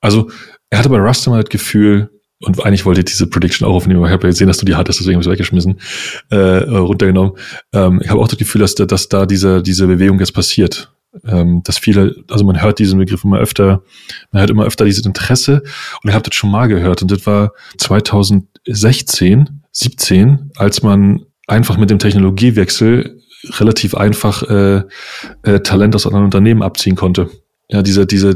Also 0.00 0.30
er 0.70 0.78
hatte 0.78 0.88
bei 0.88 0.98
Rust 0.98 1.26
immer 1.26 1.42
das 1.42 1.50
Gefühl, 1.50 2.10
und 2.40 2.64
eigentlich 2.64 2.84
wollte 2.84 3.00
ich 3.00 3.04
diese 3.04 3.28
Prediction 3.28 3.68
auch 3.68 3.74
aufnehmen, 3.74 3.98
aber 3.98 4.08
ich 4.08 4.12
habe 4.12 4.24
ja 4.24 4.30
gesehen, 4.30 4.48
dass 4.48 4.58
du 4.58 4.64
die 4.64 4.74
hattest, 4.74 4.98
deswegen 4.98 5.16
habe 5.16 5.22
ich 5.22 5.28
es 5.28 5.32
weggeschmissen, 5.32 5.80
äh, 6.30 6.36
runtergenommen. 6.36 7.34
Ähm, 7.72 8.00
ich 8.02 8.10
habe 8.10 8.20
auch 8.20 8.28
das 8.28 8.38
Gefühl, 8.38 8.60
dass, 8.60 8.74
da, 8.74 8.84
dass 8.84 9.08
da 9.08 9.26
diese, 9.26 9.62
diese 9.62 9.86
Bewegung 9.86 10.18
jetzt 10.18 10.32
passiert. 10.32 10.92
Ähm, 11.26 11.60
dass 11.62 11.76
viele, 11.76 12.16
also 12.30 12.44
man 12.44 12.62
hört 12.62 12.78
diesen 12.78 12.98
Begriff 12.98 13.22
immer 13.22 13.38
öfter, 13.38 13.82
man 14.30 14.40
hört 14.40 14.50
immer 14.50 14.64
öfter 14.64 14.86
dieses 14.86 15.04
Interesse 15.04 15.62
und 16.02 16.08
ich 16.08 16.14
habe 16.14 16.22
das 16.22 16.34
schon 16.34 16.50
mal 16.50 16.68
gehört 16.68 17.02
und 17.02 17.10
das 17.10 17.26
war 17.26 17.52
2016, 17.76 19.60
17, 19.72 20.50
als 20.56 20.82
man 20.82 21.26
einfach 21.46 21.76
mit 21.76 21.90
dem 21.90 21.98
Technologiewechsel 21.98 23.21
relativ 23.44 23.94
einfach 23.94 24.42
äh, 24.44 24.82
äh, 25.42 25.60
Talent 25.60 25.94
aus 25.94 26.06
anderen 26.06 26.26
Unternehmen 26.26 26.62
abziehen 26.62 26.96
konnte. 26.96 27.30
Ja, 27.68 27.82
diese, 27.82 28.06
diese, 28.06 28.34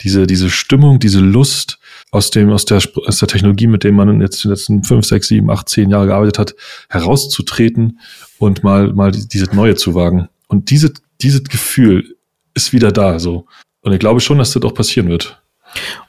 diese, 0.00 0.26
diese 0.26 0.48
Stimmung, 0.48 0.98
diese 0.98 1.20
Lust 1.20 1.78
aus 2.10 2.30
dem, 2.30 2.50
aus 2.50 2.64
der, 2.64 2.80
aus 3.06 3.18
der 3.18 3.28
Technologie, 3.28 3.66
mit 3.66 3.84
dem 3.84 3.94
man 3.96 4.20
jetzt 4.20 4.42
die 4.42 4.48
letzten 4.48 4.82
fünf, 4.82 5.04
sechs, 5.04 5.28
sieben, 5.28 5.50
acht, 5.50 5.68
zehn 5.68 5.90
Jahre 5.90 6.06
gearbeitet 6.06 6.38
hat, 6.38 6.54
herauszutreten 6.88 8.00
und 8.38 8.64
mal, 8.64 8.92
mal 8.94 9.10
dieses 9.10 9.52
Neue 9.52 9.74
zu 9.74 9.94
wagen. 9.94 10.28
Und 10.46 10.70
diese, 10.70 10.92
dieses 11.20 11.44
Gefühl 11.44 12.16
ist 12.54 12.72
wieder 12.72 12.90
da, 12.90 13.18
so. 13.18 13.46
Und 13.82 13.92
ich 13.92 13.98
glaube 13.98 14.20
schon, 14.20 14.38
dass 14.38 14.52
das 14.52 14.62
auch 14.62 14.74
passieren 14.74 15.08
wird. 15.08 15.40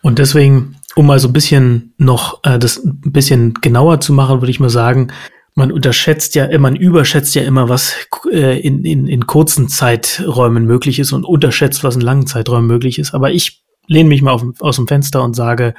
Und 0.02 0.20
deswegen, 0.20 0.78
um 0.96 1.06
mal 1.06 1.20
so 1.20 1.28
ein 1.28 1.34
bisschen 1.34 1.94
noch 1.98 2.44
äh, 2.44 2.58
das 2.58 2.78
ein 2.78 3.12
bisschen 3.12 3.56
genauer 3.56 4.00
zu 4.00 4.14
machen, 4.14 4.42
würde 4.42 4.52
ich 4.52 4.62
mal 4.62 4.70
sagen, 4.70 5.12
man 5.56 5.72
unterschätzt 5.72 6.36
ja, 6.36 6.58
man 6.60 6.76
überschätzt 6.76 7.36
ja 7.36 7.44
immer, 7.44 7.70
was 7.70 7.96
äh, 8.32 8.60
in, 8.60 8.84
in, 8.84 9.08
in 9.08 9.28
kurzen 9.28 9.68
Zeiträumen 9.68 10.66
möglich 10.66 11.00
ist 11.00 11.12
und 11.12 11.26
unterschätzt, 11.26 11.84
was 11.84 11.96
in 11.96 12.02
langen 12.02 12.28
Zeiträumen 12.28 12.68
möglich 12.68 13.00
ist. 13.00 13.14
Aber 13.14 13.32
ich 13.32 13.64
lehne 13.88 14.10
mich 14.10 14.22
mal 14.22 14.32
auf, 14.32 14.44
aus 14.60 14.78
dem 14.78 14.88
Fenster 14.88 15.24
und 15.24 15.36
sage, 15.36 15.74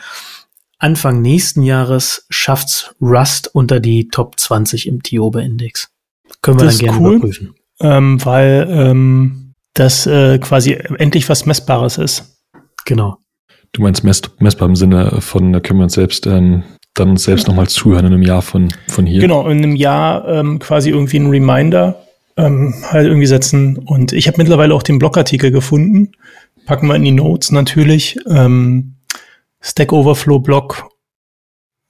Anfang 0.79 1.21
nächsten 1.21 1.63
Jahres 1.63 2.27
schafft's 2.31 2.95
Rust 3.01 3.55
unter 3.55 3.81
die 3.81 4.09
Top 4.09 4.41
20 4.41 4.87
im 4.89 5.03
Tiobe-Index. 5.03 5.91
Können 6.43 6.59
wir 6.59 6.67
das 6.67 6.79
dann 6.79 6.87
gerne 6.87 7.01
cool, 7.01 7.15
überprüfen. 7.17 7.55
Ähm, 7.81 8.25
weil 8.25 8.67
ähm, 8.71 9.55
das 9.75 10.07
äh, 10.07 10.39
quasi 10.39 10.73
endlich 10.73 11.29
was 11.29 11.47
Messbares 11.47 11.99
ist. 11.99 12.39
Genau. 12.87 13.19
Du 13.73 13.83
meinst 13.83 14.05
mess 14.05 14.23
messbar 14.39 14.69
im 14.69 14.77
Sinne 14.77 15.21
von, 15.21 15.53
da 15.53 15.61
können 15.61 15.79
wir 15.81 15.85
uns 15.85 15.95
selbst 15.95 16.27
ähm, 16.27 16.65
dann 16.95 17.17
selbst 17.17 17.47
nochmal 17.47 17.69
zuhören 17.69 18.07
in 18.07 18.13
einem 18.13 18.23
Jahr 18.23 18.43
von, 18.43 18.73
von 18.89 19.07
hier. 19.07 19.21
Genau, 19.21 19.49
in 19.49 19.59
einem 19.59 19.77
Jahr 19.77 20.27
ähm, 20.29 20.59
quasi 20.59 20.91
irgendwie 20.91 21.19
einen 21.19 21.31
Reminder 21.31 22.03
ähm, 22.37 22.75
halt 22.91 23.07
irgendwie 23.07 23.27
setzen. 23.27 23.79
Und 23.79 24.13
ich 24.13 24.27
habe 24.27 24.39
mittlerweile 24.39 24.75
auch 24.75 24.83
den 24.83 24.99
Blogartikel 24.99 25.51
gefunden. 25.51 26.13
Packen 26.67 26.89
wir 26.89 26.97
in 26.97 27.05
die 27.05 27.13
Notes 27.13 27.53
natürlich. 27.53 28.19
Ähm, 28.29 28.95
Stack 29.61 29.93
Overflow 29.93 30.39
Blog 30.39 30.91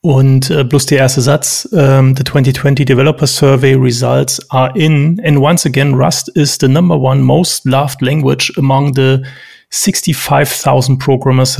und 0.02 0.50
äh, 0.50 0.64
bloß 0.64 0.86
der 0.86 0.98
erste 0.98 1.20
Satz, 1.20 1.68
ähm, 1.74 2.16
the 2.16 2.24
2020 2.24 2.86
Developer 2.86 3.26
Survey 3.26 3.74
results 3.74 4.40
are 4.50 4.72
in, 4.74 5.20
and 5.22 5.38
once 5.38 5.66
again 5.66 5.94
Rust 5.94 6.30
is 6.34 6.56
the 6.58 6.68
number 6.68 6.98
one 6.98 7.20
most 7.20 7.66
loved 7.66 8.00
language 8.00 8.50
among 8.56 8.94
the 8.94 9.22
65,000 9.68 10.98
programmers, 10.98 11.58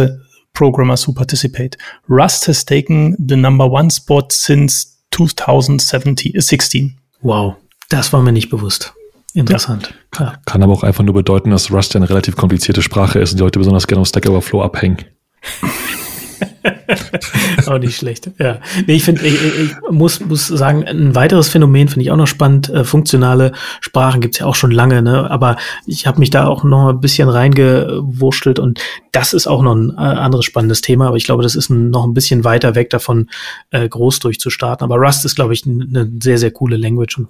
programmers 0.55 1.07
who 1.07 1.13
participate. 1.13 1.77
Rust 2.09 2.47
has 2.49 2.65
taken 2.65 3.17
the 3.19 3.37
number 3.37 3.71
one 3.71 3.91
spot 3.91 4.33
since 4.33 4.99
2016. 5.13 6.99
Wow, 7.23 7.57
das 7.89 8.13
war 8.13 8.23
mir 8.23 8.33
nicht 8.33 8.51
bewusst. 8.51 8.95
Interessant. 9.35 9.95
Ja. 10.19 10.35
Kann 10.45 10.63
aber 10.63 10.73
auch 10.73 10.83
einfach 10.83 11.05
nur 11.05 11.15
bedeuten, 11.15 11.51
dass 11.51 11.71
Rust 11.73 11.95
eine 11.95 12.09
relativ 12.09 12.37
komplizierte 12.37 12.83
Sprache 12.83 13.21
ist 13.21 13.33
und 13.33 13.39
die 13.39 13.45
Leute 13.45 13.59
besonders 13.59 13.87
gerne 13.87 14.01
auf 14.01 14.09
Stack 14.09 14.29
Overflow 14.29 14.63
abhängen. 14.63 14.99
auch 17.67 17.79
nicht 17.79 17.97
schlecht. 17.97 18.31
Ja. 18.39 18.59
Nee, 18.87 18.95
ich 18.95 19.05
finde, 19.05 19.27
ich, 19.27 19.35
ich, 19.35 19.71
muss, 19.91 20.21
muss 20.21 20.47
sagen, 20.47 20.87
ein 20.87 21.15
weiteres 21.15 21.49
Phänomen 21.49 21.89
finde 21.89 22.05
ich 22.05 22.11
auch 22.11 22.17
noch 22.17 22.27
spannend. 22.27 22.69
Äh, 22.69 22.85
funktionale 22.85 23.53
Sprachen 23.81 24.21
gibt's 24.21 24.39
ja 24.39 24.47
auch 24.47 24.55
schon 24.55 24.71
lange, 24.71 25.03
ne? 25.03 25.31
Aber 25.31 25.57
ich 25.87 26.07
habe 26.07 26.21
mich 26.21 26.31
da 26.31 26.47
auch 26.47 26.65
noch 26.65 26.89
ein 26.89 27.01
bisschen 27.01 27.29
reingewurschtelt 27.29 28.59
und 28.59 28.81
das 29.13 29.33
ist 29.33 29.47
auch 29.47 29.63
noch 29.63 29.75
ein 29.75 29.91
äh, 29.91 30.01
anderes 30.01 30.45
spannendes 30.45 30.81
Thema, 30.81 31.09
aber 31.09 31.17
ich 31.17 31.25
glaube, 31.25 31.43
das 31.43 31.55
ist 31.55 31.71
noch 31.71 32.05
ein 32.05 32.15
bisschen 32.15 32.45
weiter 32.45 32.75
weg 32.75 32.91
davon, 32.91 33.29
äh, 33.71 33.89
groß 33.89 34.21
durchzustarten. 34.21 34.85
Aber 34.85 34.97
Rust 34.97 35.25
ist, 35.25 35.37
glaube 35.37 35.53
ich, 35.53 35.65
eine 35.67 36.11
sehr, 36.23 36.39
sehr 36.39 36.51
coole 36.51 36.77
Language 36.77 37.19
und 37.19 37.29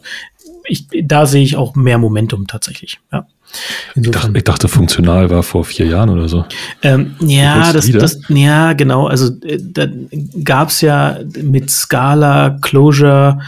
ich, 0.65 0.87
da 1.05 1.27
sehe 1.27 1.43
ich 1.43 1.57
auch 1.57 1.75
mehr 1.75 1.99
Momentum 1.99 2.47
tatsächlich. 2.47 3.01
Ja. 3.13 3.27
Ich 3.95 4.11
dachte, 4.11 4.33
ich 4.35 4.45
dachte, 4.45 4.69
funktional 4.69 5.31
war 5.31 5.43
vor 5.43 5.65
vier 5.65 5.87
Jahren 5.87 6.11
oder 6.11 6.29
so. 6.29 6.45
Ähm, 6.83 7.17
ja, 7.21 7.73
das, 7.73 7.91
das, 7.91 8.21
ja, 8.29 8.73
genau. 8.73 9.07
Also 9.07 9.33
äh, 9.43 9.59
da 9.61 9.87
gab's 10.45 10.81
ja 10.81 11.19
mit 11.43 11.71
Scala, 11.71 12.59
Closure, 12.61 13.41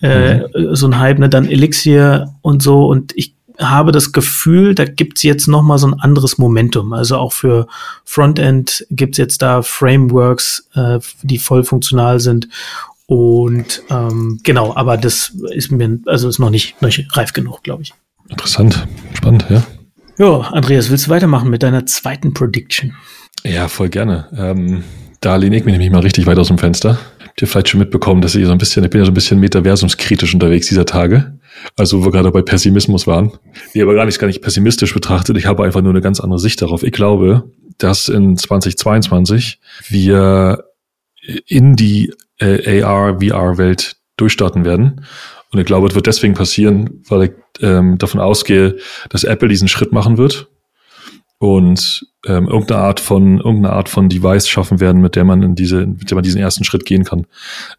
äh, 0.00 0.36
mhm. 0.36 0.74
so 0.74 0.86
ein 0.86 0.98
Hype, 0.98 1.18
ne, 1.18 1.28
dann 1.28 1.46
Elixir 1.46 2.34
und 2.42 2.62
so. 2.62 2.86
Und 2.86 3.12
ich 3.16 3.34
habe 3.58 3.92
das 3.92 4.12
Gefühl, 4.12 4.74
da 4.74 4.84
gibt's 4.84 5.22
jetzt 5.22 5.46
noch 5.46 5.62
mal 5.62 5.78
so 5.78 5.86
ein 5.86 6.00
anderes 6.00 6.38
Momentum. 6.38 6.92
Also 6.92 7.16
auch 7.16 7.32
für 7.32 7.66
Frontend 8.04 8.86
gibt's 8.90 9.18
jetzt 9.18 9.42
da 9.42 9.62
Frameworks, 9.62 10.68
äh, 10.74 10.98
die 11.22 11.38
voll 11.38 11.64
funktional 11.64 12.20
sind. 12.20 12.48
Und 13.06 13.82
ähm, 13.90 14.40
genau, 14.44 14.74
aber 14.76 14.96
das 14.96 15.32
ist 15.52 15.72
mir, 15.72 15.98
also 16.06 16.28
ist 16.28 16.38
noch 16.38 16.50
nicht, 16.50 16.80
noch 16.80 16.88
nicht 16.88 17.16
reif 17.16 17.32
genug, 17.32 17.62
glaube 17.62 17.82
ich. 17.82 17.92
Interessant, 18.30 18.86
spannend, 19.14 19.46
ja. 19.50 19.62
Ja, 20.18 20.40
Andreas, 20.52 20.90
willst 20.90 21.06
du 21.06 21.10
weitermachen 21.10 21.50
mit 21.50 21.62
deiner 21.62 21.86
zweiten 21.86 22.34
Prediction? 22.34 22.94
Ja, 23.44 23.68
voll 23.68 23.88
gerne. 23.88 24.28
Ähm, 24.36 24.84
da 25.20 25.36
lehne 25.36 25.56
ich 25.56 25.64
mich 25.64 25.72
nämlich 25.72 25.90
mal 25.90 26.00
richtig 26.00 26.26
weit 26.26 26.38
aus 26.38 26.48
dem 26.48 26.58
Fenster. 26.58 26.98
Habt 27.26 27.40
ihr 27.40 27.48
vielleicht 27.48 27.70
schon 27.70 27.80
mitbekommen, 27.80 28.20
dass 28.20 28.34
ich 28.34 28.44
so 28.44 28.52
ein 28.52 28.58
bisschen, 28.58 28.84
ich 28.84 28.90
bin 28.90 29.00
ja 29.00 29.04
so 29.04 29.10
ein 29.10 29.14
bisschen 29.14 29.40
metaversumskritisch 29.40 30.34
unterwegs 30.34 30.66
dieser 30.68 30.86
Tage. 30.86 31.38
Also, 31.76 32.00
wo 32.00 32.06
wir 32.06 32.12
gerade 32.12 32.30
bei 32.30 32.42
Pessimismus 32.42 33.06
waren. 33.06 33.32
Die 33.74 33.82
aber 33.82 33.94
gar 33.94 34.06
nicht, 34.06 34.18
gar 34.18 34.26
nicht 34.26 34.42
pessimistisch 34.42 34.94
betrachtet. 34.94 35.36
Ich 35.36 35.46
habe 35.46 35.64
einfach 35.64 35.82
nur 35.82 35.92
eine 35.92 36.00
ganz 36.00 36.20
andere 36.20 36.38
Sicht 36.38 36.60
darauf. 36.62 36.82
Ich 36.82 36.92
glaube, 36.92 37.50
dass 37.78 38.08
in 38.08 38.36
2022 38.36 39.60
wir 39.88 40.64
in 41.46 41.76
die 41.76 42.12
äh, 42.38 42.82
AR, 42.82 43.20
VR-Welt 43.20 43.96
durchstarten 44.16 44.64
werden. 44.64 45.04
Und 45.52 45.58
ich 45.58 45.66
glaube, 45.66 45.88
es 45.88 45.94
wird 45.94 46.06
deswegen 46.06 46.34
passieren, 46.34 47.02
weil 47.08 47.24
ich 47.24 47.32
ähm, 47.60 47.98
davon 47.98 48.20
ausgehe, 48.20 48.76
dass 49.08 49.24
Apple 49.24 49.48
diesen 49.48 49.68
Schritt 49.68 49.92
machen 49.92 50.16
wird 50.16 50.48
und 51.38 52.06
ähm, 52.26 52.48
irgendeine 52.48 52.82
Art 52.82 53.00
von 53.00 53.38
irgendeine 53.38 53.72
Art 53.72 53.88
von 53.88 54.08
Device 54.08 54.48
schaffen 54.48 54.78
werden, 54.78 55.00
mit 55.00 55.16
der 55.16 55.24
man 55.24 55.42
in 55.42 55.54
diese, 55.54 55.86
mit 55.86 56.10
der 56.10 56.14
man 56.14 56.22
diesen 56.22 56.40
ersten 56.40 56.64
Schritt 56.64 56.84
gehen 56.84 57.04
kann. 57.04 57.26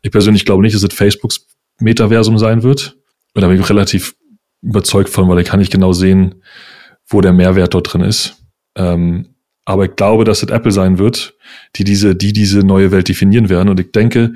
Ich 0.02 0.12
persönlich 0.12 0.46
glaube 0.46 0.64
nicht, 0.64 0.76
dass 0.76 0.84
es 0.84 0.94
Facebooks 0.94 1.46
Metaversum 1.80 2.38
sein 2.38 2.64
wird. 2.64 2.98
Und 3.34 3.42
da 3.42 3.48
bin 3.48 3.60
ich 3.60 3.70
relativ 3.70 4.16
überzeugt 4.62 5.10
von, 5.10 5.28
weil 5.30 5.40
ich 5.40 5.48
kann 5.48 5.60
nicht 5.60 5.72
genau 5.72 5.94
sehen, 5.94 6.36
wo 7.08 7.22
der 7.22 7.34
Mehrwert 7.34 7.74
dort 7.74 7.94
drin 7.94 8.02
ist. 8.02 8.36
Ähm, 8.76 9.36
aber 9.66 9.86
ich 9.86 9.96
glaube, 9.96 10.24
dass 10.24 10.44
es 10.44 10.50
Apple 10.50 10.72
sein 10.72 10.98
wird, 10.98 11.36
die 11.76 11.84
diese, 11.84 12.16
die 12.16 12.34
diese 12.34 12.60
neue 12.60 12.92
Welt 12.92 13.08
definieren 13.10 13.50
werden. 13.50 13.70
Und 13.70 13.80
ich 13.80 13.92
denke, 13.92 14.34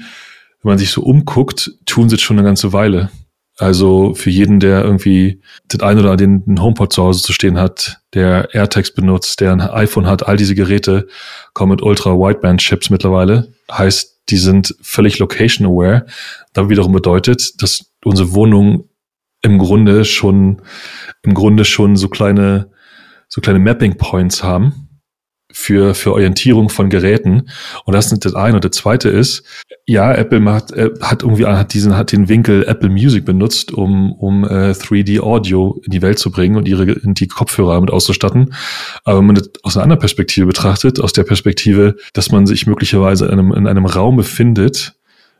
wenn 0.62 0.69
man 0.71 0.78
sich 0.78 0.91
so 0.91 1.02
umguckt, 1.02 1.71
tun 1.86 2.10
sie 2.10 2.15
es 2.15 2.21
schon 2.21 2.38
eine 2.38 2.45
ganze 2.45 2.74
Weile. 2.74 3.10
Also 3.58 4.13
für 4.15 4.30
jeden, 4.30 4.60
der 4.60 4.84
irgendwie 4.84 5.41
den 5.72 5.82
ein 5.82 5.98
oder 5.98 6.18
den 6.18 6.44
HomePod 6.60 6.91
zu 6.91 7.04
Hause 7.04 7.24
zu 7.24 7.32
stehen 7.32 7.58
hat, 7.58 8.02
der 8.13 8.54
AirTags 8.54 8.94
benutzt, 8.94 9.39
der 9.39 9.54
ein 9.54 9.62
iPhone 9.62 10.08
hat, 10.08 10.28
all 10.28 10.36
diese 10.36 10.56
Geräte 10.56 11.08
kommen 11.54 11.72
mit 11.72 11.82
Ultra-Wideband-Chips 11.82 12.89
mittlerweile. 12.89 13.54
Heißt, 13.72 14.20
die 14.30 14.38
sind 14.38 14.76
völlig 14.82 15.20
location-aware. 15.20 16.06
Da 16.54 16.70
wiederum 16.70 16.91
bedeutet, 16.91 17.62
dass 17.62 17.91
unsere 18.04 18.34
Wohnungen 18.34 18.89
im 19.41 19.58
Grunde 19.58 20.04
schon, 20.04 20.62
im 21.22 21.34
Grunde 21.34 21.63
schon 21.63 21.96
so 21.96 22.10
kleine, 22.10 22.72
so 23.30 23.39
kleine 23.39 23.60
Mapping 23.60 23.98
Points 23.98 24.44
haben 24.44 24.85
für, 25.58 25.96
für 25.96 26.12
Orientierung 26.12 26.68
von 26.68 26.89
Geräten. 26.89 27.50
Und 27.86 27.94
das 27.94 28.12
ist 28.12 28.26
das 28.26 28.36
eine. 28.36 28.56
Und 28.56 28.65
das 28.65 28.72
zweite 28.72 29.08
ist, 29.08 29.44
ja, 29.88 30.13
Apple 30.13 30.41
macht, 30.41 30.72
äh, 30.72 30.91
hat 31.02 31.24
irgendwie 31.24 31.46
hat 31.46 31.74
diesen, 31.74 31.96
hat 31.96 32.12
den 32.12 32.28
Winkel 32.28 32.65
Apple 32.68 32.89
Music 32.89 33.24
benutzt, 33.24 33.72
um, 33.72 34.12
um 34.12 34.44
äh, 34.44 34.72
3D 34.72 35.22
Audio 35.22 35.80
in 35.86 35.91
die 35.91 36.02
Welt 36.02 36.20
zu 36.20 36.30
bringen 36.30 36.58
und 36.58 36.68
ihre, 36.68 36.86
die 36.86 37.28
Kopfhörer 37.28 37.76
damit 37.76 37.89
auszustatten. 37.89 38.54
Aber 39.06 39.20
wenn 39.20 39.28
man 39.28 39.36
das 39.36 39.50
aus 39.63 39.78
einer 39.78 39.84
anderen 39.84 40.02
Perspektive 40.02 40.46
betrachtet, 40.46 41.00
aus 41.00 41.13
der 41.13 41.24
Perspektive, 41.24 41.96
dass 42.12 42.32
man 42.32 42.46
sich 42.46 42.68
möglicherweise 42.68 43.26
in 43.26 43.39
einem, 43.39 43.54
in 43.54 43.65
einem 43.65 43.86
Raum 43.86 44.18
befindet 44.18 44.96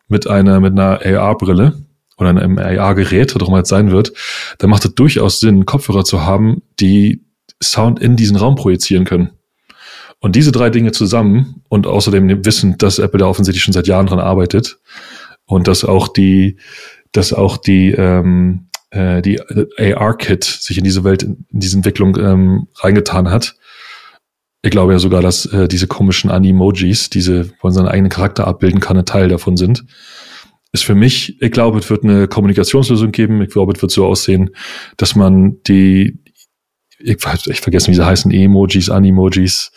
mit 0.08 0.28
einer, 0.28 0.62
mit 0.62 0.80
einer 0.80 1.02
AR-Brille, 1.06 1.74
oder 2.18 2.30
einem 2.30 2.58
AR-Gerät, 2.58 3.36
was 3.36 3.42
auch 3.42 3.50
immer 3.50 3.60
es 3.60 3.68
sein 3.68 3.92
wird, 3.92 4.14
dann 4.60 4.70
macht 4.70 4.86
es 4.86 4.96
durchaus 4.96 5.42
Sinn, 5.42 5.66
Kopfhörer 5.66 6.06
zu 6.06 6.24
haben, 6.24 6.62
die 6.80 7.26
Sound 7.62 8.00
in 8.00 8.16
diesen 8.16 8.38
Raum 8.38 8.56
projizieren 8.56 9.04
können. 9.04 9.32
Und 10.20 10.36
diese 10.36 10.52
drei 10.52 10.70
Dinge 10.70 10.92
zusammen 10.92 11.62
und 11.70 11.88
außerdem 11.88 12.28
dem 12.28 12.46
Wissen, 12.46 12.78
dass 12.78 13.00
Apple 13.00 13.20
da 13.20 13.28
offensichtlich 13.28 13.64
schon 13.64 13.74
seit 13.74 13.88
Jahren 13.88 14.08
dran 14.08 14.20
arbeitet 14.20 14.80
und 15.46 15.68
dass 15.68 15.84
auch 15.84 16.08
die, 16.08 16.58
dass 17.12 17.34
auch 17.34 17.58
die, 17.58 17.92
ähm, 17.92 18.68
äh, 18.92 19.22
die 19.22 19.40
AR-Kit 19.78 20.44
sich 20.44 20.78
in 20.78 20.84
diese 20.84 21.04
Welt, 21.04 21.24
in 21.24 21.46
diese 21.52 21.78
Entwicklung 21.78 22.18
ähm, 22.18 22.68
reingetan 22.76 23.30
hat. 23.30 23.56
Ich 24.62 24.72
glaube 24.72 24.94
ja 24.94 25.00
sogar, 25.00 25.22
dass 25.22 25.46
äh, 25.46 25.68
diese 25.68 25.88
komischen 25.88 26.32
Animojis, 26.32 27.10
diese, 27.10 27.52
man 27.62 27.72
seinen 27.72 27.88
eigenen 27.88 28.10
Charakter 28.10 28.48
abbilden 28.48 28.80
kann, 28.80 28.98
ein 28.98 29.06
Teil 29.06 29.28
davon 29.28 29.58
sind. 29.58 29.86
Ist 30.72 30.84
für 30.84 30.96
mich, 30.96 31.42
ich 31.42 31.52
glaube, 31.52 31.78
es 31.80 31.90
wird 31.90 32.04
eine 32.04 32.28
Kommunikationslösung 32.28 33.12
geben. 33.12 33.42
Ich 33.42 33.50
glaube, 33.50 33.74
es 33.74 33.82
wird 33.82 33.92
so 33.92 34.06
aussehen, 34.06 34.50
dass 34.98 35.16
man 35.16 35.62
die, 35.68 36.18
ich, 37.06 37.18
ich 37.46 37.62
vergesse, 37.62 37.92
wie 37.92 37.96
sie 37.96 38.06
heißen, 38.06 38.32
Emojis, 38.32 38.90
Animojis, 38.90 39.72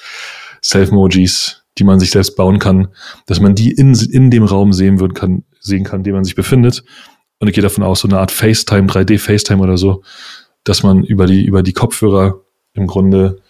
Self-Mojis, 0.62 1.62
die 1.78 1.84
man 1.84 2.00
sich 2.00 2.10
selbst 2.10 2.36
bauen 2.36 2.58
kann, 2.58 2.88
dass 3.26 3.40
man 3.40 3.54
die 3.54 3.70
in, 3.70 3.94
in 3.94 4.30
dem 4.30 4.44
Raum 4.44 4.72
sehen 4.72 4.98
wird, 4.98 5.14
kann, 5.14 5.44
sehen 5.60 5.84
kann, 5.84 6.00
in 6.00 6.04
dem 6.04 6.14
man 6.14 6.24
sich 6.24 6.34
befindet. 6.34 6.84
Und 7.38 7.48
ich 7.48 7.54
gehe 7.54 7.62
davon 7.62 7.84
aus, 7.84 8.00
so 8.00 8.08
eine 8.08 8.18
Art 8.18 8.32
FaceTime, 8.32 8.88
3D-FaceTime 8.88 9.60
oder 9.60 9.78
so, 9.78 10.02
dass 10.64 10.82
man 10.82 11.04
über 11.04 11.26
die, 11.26 11.44
über 11.44 11.62
die 11.62 11.72
Kopfhörer 11.72 12.40
im 12.74 12.86
Grunde 12.86 13.40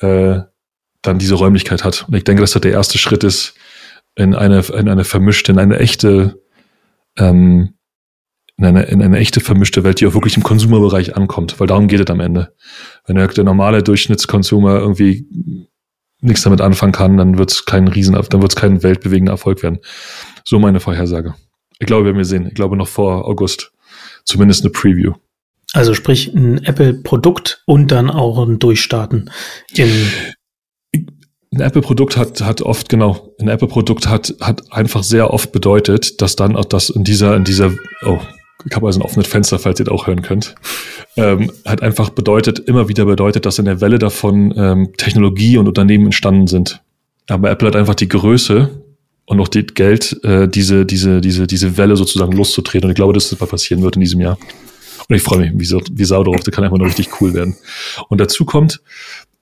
äh, 0.00 0.40
dann 1.02 1.18
diese 1.18 1.36
Räumlichkeit 1.36 1.84
hat. 1.84 2.06
Und 2.06 2.14
ich 2.14 2.24
denke, 2.24 2.42
dass 2.42 2.52
das 2.52 2.62
der 2.62 2.72
erste 2.72 2.98
Schritt 2.98 3.24
ist 3.24 3.54
in 4.14 4.34
eine, 4.34 4.60
in 4.60 4.88
eine 4.88 5.04
vermischte, 5.04 5.52
in 5.52 5.58
eine 5.58 5.78
echte 5.78 6.38
ähm, 7.16 7.74
in 8.60 8.66
eine, 8.66 8.82
in 8.82 9.00
eine 9.00 9.18
echte 9.18 9.40
vermischte 9.40 9.84
Welt, 9.84 10.00
die 10.00 10.06
auch 10.06 10.12
wirklich 10.12 10.36
im 10.36 10.42
Konsumerbereich 10.42 11.16
ankommt, 11.16 11.58
weil 11.58 11.66
darum 11.66 11.88
geht 11.88 12.00
es 12.00 12.10
am 12.10 12.20
Ende. 12.20 12.54
Wenn 13.06 13.16
der, 13.16 13.26
der 13.28 13.44
normale 13.44 13.82
Durchschnittskonsumer 13.82 14.78
irgendwie 14.78 15.26
nichts 16.20 16.42
damit 16.42 16.60
anfangen 16.60 16.92
kann, 16.92 17.16
dann 17.16 17.38
wird 17.38 17.52
es 17.52 17.64
kein 17.64 17.88
Riesen, 17.88 18.12
dann 18.12 18.42
wird 18.42 18.52
es 18.52 18.56
kein 18.56 18.82
weltbewegender 18.82 19.32
Erfolg 19.32 19.62
werden. 19.62 19.78
So 20.44 20.58
meine 20.58 20.78
Vorhersage. 20.78 21.34
Ich 21.78 21.86
glaube, 21.86 22.04
wir 22.04 22.12
werden 22.12 22.24
sehen. 22.24 22.46
Ich 22.48 22.54
glaube 22.54 22.76
noch 22.76 22.88
vor 22.88 23.26
August. 23.26 23.72
Zumindest 24.26 24.62
eine 24.62 24.70
Preview. 24.72 25.14
Also 25.72 25.94
sprich 25.94 26.34
ein 26.34 26.62
Apple-Produkt 26.62 27.62
und 27.64 27.90
dann 27.90 28.10
auch 28.10 28.46
ein 28.46 28.58
Durchstarten 28.58 29.30
in 29.72 29.90
ein 31.52 31.60
Apple-Produkt 31.60 32.18
hat, 32.18 32.42
hat 32.42 32.60
oft, 32.60 32.90
genau, 32.90 33.34
ein 33.40 33.48
Apple-Produkt 33.48 34.06
hat, 34.06 34.34
hat 34.40 34.70
einfach 34.70 35.02
sehr 35.02 35.32
oft 35.32 35.50
bedeutet, 35.50 36.20
dass 36.20 36.36
dann 36.36 36.56
auch 36.56 36.66
das 36.66 36.90
in 36.90 37.04
dieser, 37.04 37.34
in 37.36 37.44
dieser, 37.44 37.72
oh, 38.04 38.20
ich 38.64 38.74
habe 38.76 38.86
also 38.86 39.00
ein 39.00 39.02
offenes 39.02 39.26
Fenster, 39.26 39.58
falls 39.58 39.80
ihr 39.80 39.86
das 39.86 39.94
auch 39.94 40.06
hören 40.06 40.22
könnt, 40.22 40.54
ähm, 41.16 41.50
hat 41.64 41.82
einfach 41.82 42.10
bedeutet, 42.10 42.58
immer 42.58 42.88
wieder 42.88 43.04
bedeutet, 43.04 43.46
dass 43.46 43.58
in 43.58 43.64
der 43.64 43.80
Welle 43.80 43.98
davon 43.98 44.54
ähm, 44.56 44.92
Technologie 44.96 45.58
und 45.58 45.68
Unternehmen 45.68 46.06
entstanden 46.06 46.46
sind. 46.46 46.82
Aber 47.28 47.50
Apple 47.50 47.68
hat 47.68 47.76
einfach 47.76 47.94
die 47.94 48.08
Größe 48.08 48.82
und 49.26 49.40
auch 49.40 49.48
das 49.48 49.74
Geld, 49.74 50.18
äh, 50.24 50.48
diese, 50.48 50.84
diese, 50.84 51.20
diese, 51.20 51.46
diese 51.46 51.76
Welle 51.76 51.96
sozusagen 51.96 52.32
loszutreten. 52.32 52.86
Und 52.86 52.90
ich 52.90 52.96
glaube, 52.96 53.12
dass 53.12 53.30
das 53.30 53.38
mal 53.38 53.46
passieren 53.46 53.82
wird 53.82 53.96
in 53.96 54.00
diesem 54.00 54.20
Jahr. 54.20 54.38
Und 55.08 55.16
ich 55.16 55.22
freue 55.22 55.40
mich 55.40 55.52
wie, 55.54 55.64
so, 55.64 55.80
wie 55.90 56.04
Sau 56.04 56.22
drauf. 56.22 56.40
Das 56.44 56.54
kann 56.54 56.64
einfach 56.64 56.78
nur 56.78 56.86
richtig 56.86 57.20
cool 57.20 57.34
werden. 57.34 57.56
Und 58.08 58.20
dazu 58.20 58.44
kommt, 58.44 58.80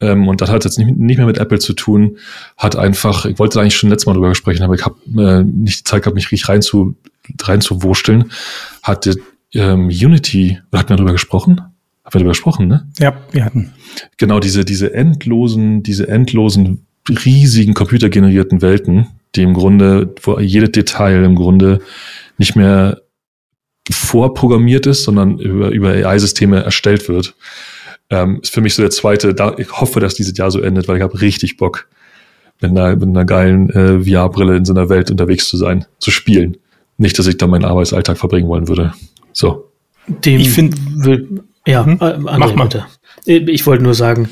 ähm, 0.00 0.28
und 0.28 0.40
das 0.40 0.50
hat 0.50 0.64
jetzt 0.64 0.78
nicht, 0.78 0.96
nicht 0.96 1.16
mehr 1.16 1.26
mit 1.26 1.38
Apple 1.38 1.58
zu 1.58 1.72
tun, 1.72 2.18
hat 2.56 2.76
einfach, 2.76 3.24
ich 3.24 3.38
wollte 3.38 3.60
eigentlich 3.60 3.76
schon 3.76 3.90
letztes 3.90 4.06
Mal 4.06 4.14
drüber 4.14 4.34
sprechen, 4.34 4.62
aber 4.62 4.74
ich 4.74 4.84
habe 4.84 4.96
äh, 5.16 5.42
nicht 5.42 5.80
die 5.80 5.84
Zeit 5.84 6.02
gehabt, 6.02 6.14
mich 6.14 6.30
richtig 6.30 6.48
rein 6.48 6.62
zu, 6.62 6.96
rein 7.42 7.60
zu 7.60 7.82
wursteln, 7.82 8.30
hatte 8.82 9.16
ähm, 9.54 9.86
Unity, 9.88 10.58
hatten 10.72 10.90
wir 10.90 10.96
darüber 10.96 11.12
gesprochen? 11.12 11.60
Haben 11.60 12.14
wir 12.14 12.20
darüber 12.20 12.30
gesprochen, 12.30 12.68
ne? 12.68 12.88
Ja, 12.98 13.16
wir 13.32 13.44
hatten. 13.44 13.72
Genau, 14.16 14.40
diese, 14.40 14.64
diese 14.64 14.94
endlosen, 14.94 15.82
diese 15.82 16.08
endlosen, 16.08 16.86
riesigen 17.08 17.74
computergenerierten 17.74 18.62
Welten, 18.62 19.08
die 19.34 19.42
im 19.42 19.54
Grunde, 19.54 20.14
wo 20.22 20.38
jedes 20.38 20.72
Detail 20.72 21.24
im 21.24 21.34
Grunde 21.34 21.80
nicht 22.36 22.54
mehr 22.54 23.00
vorprogrammiert 23.90 24.86
ist, 24.86 25.04
sondern 25.04 25.38
über, 25.38 25.70
über 25.70 25.90
AI-Systeme 25.90 26.62
erstellt 26.62 27.08
wird, 27.08 27.34
ähm, 28.10 28.40
ist 28.42 28.54
für 28.54 28.60
mich 28.60 28.74
so 28.74 28.82
der 28.82 28.90
zweite, 28.90 29.34
da, 29.34 29.54
ich 29.58 29.70
hoffe, 29.72 30.00
dass 30.00 30.14
dieses 30.14 30.36
Jahr 30.36 30.50
so 30.50 30.60
endet, 30.60 30.88
weil 30.88 30.96
ich 30.96 31.02
habe 31.02 31.20
richtig 31.20 31.56
Bock, 31.56 31.88
mit 32.60 32.70
einer, 32.72 32.96
mit 32.96 33.08
einer 33.08 33.24
geilen 33.24 33.70
äh, 33.70 34.04
VR-Brille 34.04 34.56
in 34.56 34.64
so 34.64 34.72
einer 34.72 34.88
Welt 34.88 35.10
unterwegs 35.10 35.48
zu 35.48 35.56
sein, 35.56 35.84
zu 35.98 36.10
spielen. 36.10 36.56
Nicht, 36.96 37.18
dass 37.18 37.26
ich 37.26 37.36
da 37.36 37.46
meinen 37.46 37.64
Arbeitsalltag 37.64 38.18
verbringen 38.18 38.48
wollen 38.48 38.68
würde. 38.68 38.92
So. 39.32 39.70
Dem 40.08 40.40
ich 40.40 40.50
finde, 40.50 40.76
ja, 41.66 41.84
hm? 41.84 41.98
André, 41.98 42.38
mach 42.38 42.54
mal. 42.54 42.64
bitte. 42.64 42.86
Ich 43.26 43.66
wollte 43.66 43.84
nur 43.84 43.94
sagen, 43.94 44.30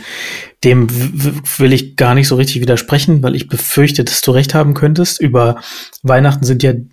dem 0.64 0.88
will 0.90 1.72
ich 1.72 1.96
gar 1.96 2.14
nicht 2.14 2.28
so 2.28 2.36
richtig 2.36 2.62
widersprechen, 2.62 3.22
weil 3.22 3.36
ich 3.36 3.46
befürchte, 3.46 4.04
dass 4.04 4.22
du 4.22 4.30
recht 4.30 4.54
haben 4.54 4.74
könntest. 4.74 5.20
Über 5.20 5.60
Weihnachten 6.02 6.44
sind 6.44 6.62
ja 6.62 6.70
äh, 6.70 6.84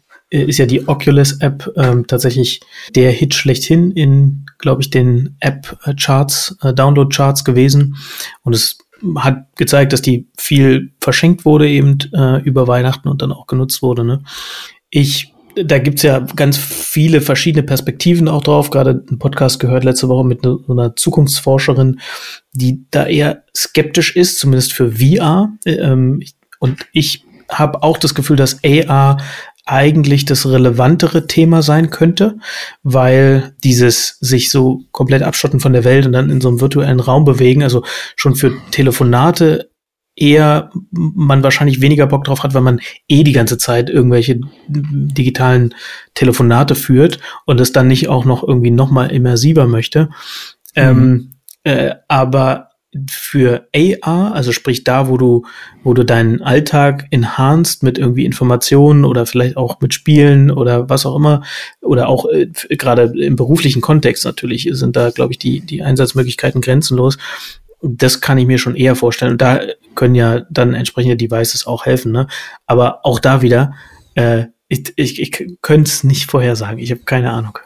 ist 0.42 0.58
ja 0.58 0.66
die 0.66 0.88
Oculus-App 0.88 1.72
ähm, 1.78 2.08
tatsächlich 2.08 2.62
der 2.96 3.12
Hit 3.12 3.34
schlechthin 3.36 3.92
in, 3.92 4.46
glaube 4.58 4.82
ich, 4.82 4.90
den 4.90 5.36
App-Charts, 5.40 6.58
äh, 6.62 6.74
Download-Charts 6.74 7.44
gewesen. 7.44 7.96
Und 8.42 8.54
es 8.54 8.78
hat 9.18 9.56
gezeigt, 9.56 9.94
dass 9.94 10.02
die 10.02 10.28
viel 10.38 10.92
verschenkt 11.00 11.46
wurde 11.46 11.70
eben 11.70 11.98
äh, 12.14 12.42
über 12.42 12.68
Weihnachten 12.68 13.10
und 13.10 13.22
dann 13.22 13.32
auch 13.32 13.48
genutzt 13.48 13.82
wurde. 13.82 14.04
Ne? 14.04 14.24
Ich 14.90 15.34
da 15.56 15.78
gibt's 15.78 16.02
ja 16.02 16.20
ganz 16.36 16.58
viele 16.58 17.22
verschiedene 17.22 17.64
Perspektiven 17.64 18.28
auch 18.28 18.44
drauf. 18.44 18.70
Gerade 18.70 19.04
einen 19.08 19.20
Podcast 19.20 19.60
gehört 19.60 19.84
letzte 19.84 20.10
Woche 20.10 20.26
mit 20.26 20.44
ne, 20.44 20.58
einer 20.68 20.96
Zukunftsforscherin, 20.96 22.00
die 22.54 22.86
da 22.90 23.06
eher 23.06 23.44
skeptisch 23.56 24.16
ist, 24.16 24.40
zumindest 24.40 24.74
für 24.74 24.94
VR. 24.94 25.52
Ähm, 25.66 26.24
und 26.60 26.88
ich 26.92 27.26
habe 27.50 27.84
auch 27.84 27.98
das 27.98 28.16
Gefühl, 28.16 28.38
dass 28.38 28.60
AR 28.64 29.18
eigentlich 29.66 30.26
das 30.26 30.46
relevantere 30.46 31.28
Thema 31.28 31.62
sein 31.62 31.90
könnte, 31.90 32.38
weil 32.84 33.56
dieses 33.64 34.18
sich 34.20 34.50
so 34.50 34.82
komplett 34.92 35.24
abschotten 35.24 35.60
von 35.60 35.74
der 35.74 35.86
Welt 35.86 36.06
und 36.06 36.12
dann 36.12 36.30
in 36.30 36.42
so 36.42 36.50
einem 36.50 36.60
virtuellen 36.60 37.00
Raum 37.00 37.24
bewegen, 37.24 37.64
also 37.64 37.84
schon 38.16 38.36
für 38.36 38.54
Telefonate 38.72 39.70
eher 40.16 40.70
man 40.92 41.44
wahrscheinlich 41.44 41.82
weniger 41.82 42.06
Bock 42.08 42.26
drauf 42.26 42.44
hat, 42.44 42.54
weil 42.54 42.62
man 42.62 42.82
eh 43.08 43.24
die 43.24 43.32
ganze 43.32 43.58
Zeit 43.58 43.90
irgendwelche 43.90 44.40
digitalen 44.68 45.74
Telefonate 46.14 46.76
führt 46.76 47.20
und 47.46 47.60
es 47.60 47.72
dann 47.72 47.88
nicht 47.88 48.10
auch 48.10 48.26
noch 48.26 48.48
irgendwie 48.48 48.72
noch 48.72 48.92
mal 48.92 49.12
immersiver 49.12 49.66
möchte. 49.66 50.10
Mhm. 50.76 50.82
Ähm, 50.82 51.32
äh, 51.64 51.96
aber 52.08 52.70
für 53.10 53.68
AR, 53.76 54.34
also 54.34 54.52
sprich 54.52 54.84
da, 54.84 55.08
wo 55.08 55.18
du, 55.18 55.44
wo 55.84 55.94
du 55.94 56.04
deinen 56.04 56.42
Alltag 56.42 57.08
enhanced 57.12 57.84
mit 57.84 57.98
irgendwie 57.98 58.26
Informationen 58.26 59.06
oder 59.06 59.26
vielleicht 59.26 59.58
auch 59.58 59.82
mit 59.82 59.94
Spielen 59.94 60.52
oder 60.52 60.90
was 60.90 61.06
auch 61.06 61.16
immer, 61.16 61.44
oder 61.82 62.08
auch 62.08 62.30
äh, 62.30 62.48
gerade 62.70 63.14
im 63.18 63.36
beruflichen 63.36 63.82
Kontext 63.82 64.26
natürlich 64.26 64.70
sind 64.72 64.96
da, 64.96 65.10
glaube 65.10 65.34
ich, 65.34 65.40
die, 65.40 65.62
die 65.62 65.82
Einsatzmöglichkeiten 65.82 66.62
grenzenlos. 66.62 67.18
Das 67.82 68.22
kann 68.22 68.38
ich 68.38 68.46
mir 68.46 68.58
schon 68.58 68.76
eher 68.76 68.96
vorstellen. 68.96 69.34
Und 69.34 69.42
da 69.42 69.60
können 69.96 70.16
ja 70.16 70.42
dann 70.50 70.74
entsprechende 70.74 71.18
Devices 71.18 71.68
auch 71.68 71.86
helfen. 71.86 72.12
Ne? 72.12 72.28
Aber 72.66 73.06
auch 73.06 73.20
da 73.20 73.42
wieder, 73.42 73.74
äh, 74.16 74.46
ich, 74.70 74.94
ich, 74.96 75.22
ich 75.22 75.58
könnte 75.62 75.90
es 75.90 76.04
nicht 76.04 76.30
vorhersagen. 76.30 76.80
Ich 76.80 76.92
habe 76.92 77.02
keine 77.02 77.32
Ahnung. 77.32 77.58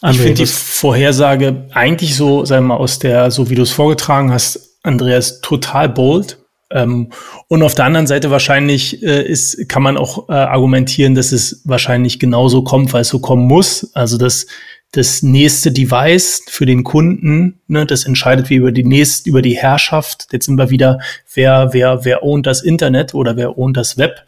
André, 0.00 0.12
ich 0.12 0.20
finde 0.20 0.34
die 0.42 0.46
Vorhersage 0.46 1.66
eigentlich 1.72 2.16
so, 2.16 2.44
sagen 2.44 2.64
wir 2.66 2.74
mal, 2.74 2.80
aus 2.80 2.98
der, 2.98 3.30
so 3.30 3.50
wie 3.50 3.54
du 3.54 3.62
es 3.62 3.70
vorgetragen 3.70 4.32
hast, 4.32 4.78
Andreas, 4.82 5.40
total 5.40 5.88
bold. 5.88 6.38
Ähm, 6.70 7.10
und 7.48 7.62
auf 7.62 7.74
der 7.74 7.84
anderen 7.84 8.06
Seite 8.06 8.30
wahrscheinlich 8.30 9.02
äh, 9.02 9.22
ist, 9.22 9.68
kann 9.68 9.82
man 9.82 9.96
auch 9.96 10.28
äh, 10.28 10.32
argumentieren, 10.32 11.14
dass 11.14 11.32
es 11.32 11.62
wahrscheinlich 11.64 12.18
genauso 12.18 12.62
kommt, 12.62 12.92
weil 12.92 13.02
es 13.02 13.08
so 13.08 13.18
kommen 13.18 13.46
muss. 13.46 13.90
Also 13.94 14.16
dass 14.16 14.46
das 14.92 15.22
nächste 15.22 15.70
Device 15.70 16.42
für 16.48 16.66
den 16.66 16.82
Kunden, 16.82 17.60
ne, 17.68 17.86
das 17.86 18.04
entscheidet 18.04 18.50
wie 18.50 18.56
über 18.56 18.72
die 18.72 18.84
nächste, 18.84 19.28
über 19.28 19.42
die 19.42 19.56
Herrschaft. 19.56 20.28
Jetzt 20.32 20.46
sind 20.46 20.56
wir 20.56 20.70
wieder, 20.70 20.98
wer, 21.32 21.70
wer, 21.72 22.04
wer 22.04 22.22
ownt 22.22 22.46
das 22.46 22.62
Internet 22.62 23.14
oder 23.14 23.36
wer 23.36 23.56
ownt 23.56 23.76
das 23.76 23.98
Web 23.98 24.24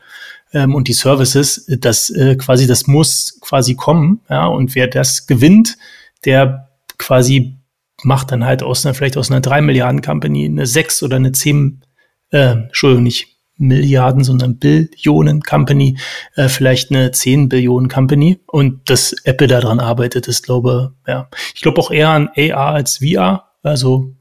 ähm, 0.53 0.75
und 0.75 0.89
die 0.89 0.93
Services, 0.93 1.67
das 1.81 2.11
äh, 2.11 2.37
quasi, 2.37 2.67
das 2.67 2.87
muss 2.87 3.39
quasi 3.41 3.75
kommen, 3.75 4.21
ja, 4.29 4.47
und 4.47 4.75
wer 4.75 4.87
das 4.87 5.27
gewinnt, 5.27 5.77
der 6.25 6.71
quasi 6.99 7.57
macht 8.05 8.33
dann 8.33 8.45
halt 8.45 8.63
aus 8.63 8.85
einer, 8.85 8.95
vielleicht 8.95 9.17
aus 9.17 9.31
einer 9.31 9.41
drei 9.41 9.61
Milliarden 9.61 10.03
Company 10.03 10.47
eine 10.47 10.67
sechs 10.67 11.03
oder 11.03 11.17
eine 11.17 11.33
zehn, 11.33 11.83
äh, 12.31 12.53
Entschuldigung, 12.53 13.05
nicht 13.05 13.33
Milliarden, 13.63 14.25
sondern 14.25 14.59
Billionen 14.59 15.43
Company, 15.43 15.97
äh, 16.35 16.49
vielleicht 16.49 16.91
eine 16.91 17.13
10 17.13 17.49
Billionen 17.49 17.89
Company. 17.89 18.41
Und 18.47 18.91
dass 18.91 19.13
Apple 19.25 19.47
daran 19.47 19.79
arbeitet, 19.81 20.27
ist, 20.29 20.43
glaube, 20.43 20.95
ja, 21.07 21.29
ich 21.55 21.61
glaube 21.61 21.81
auch 21.81 21.91
eher 21.91 22.11
an 22.11 22.29
AR 22.37 22.75
als 22.75 22.99
VR. 22.99 23.51
Also, 23.63 24.15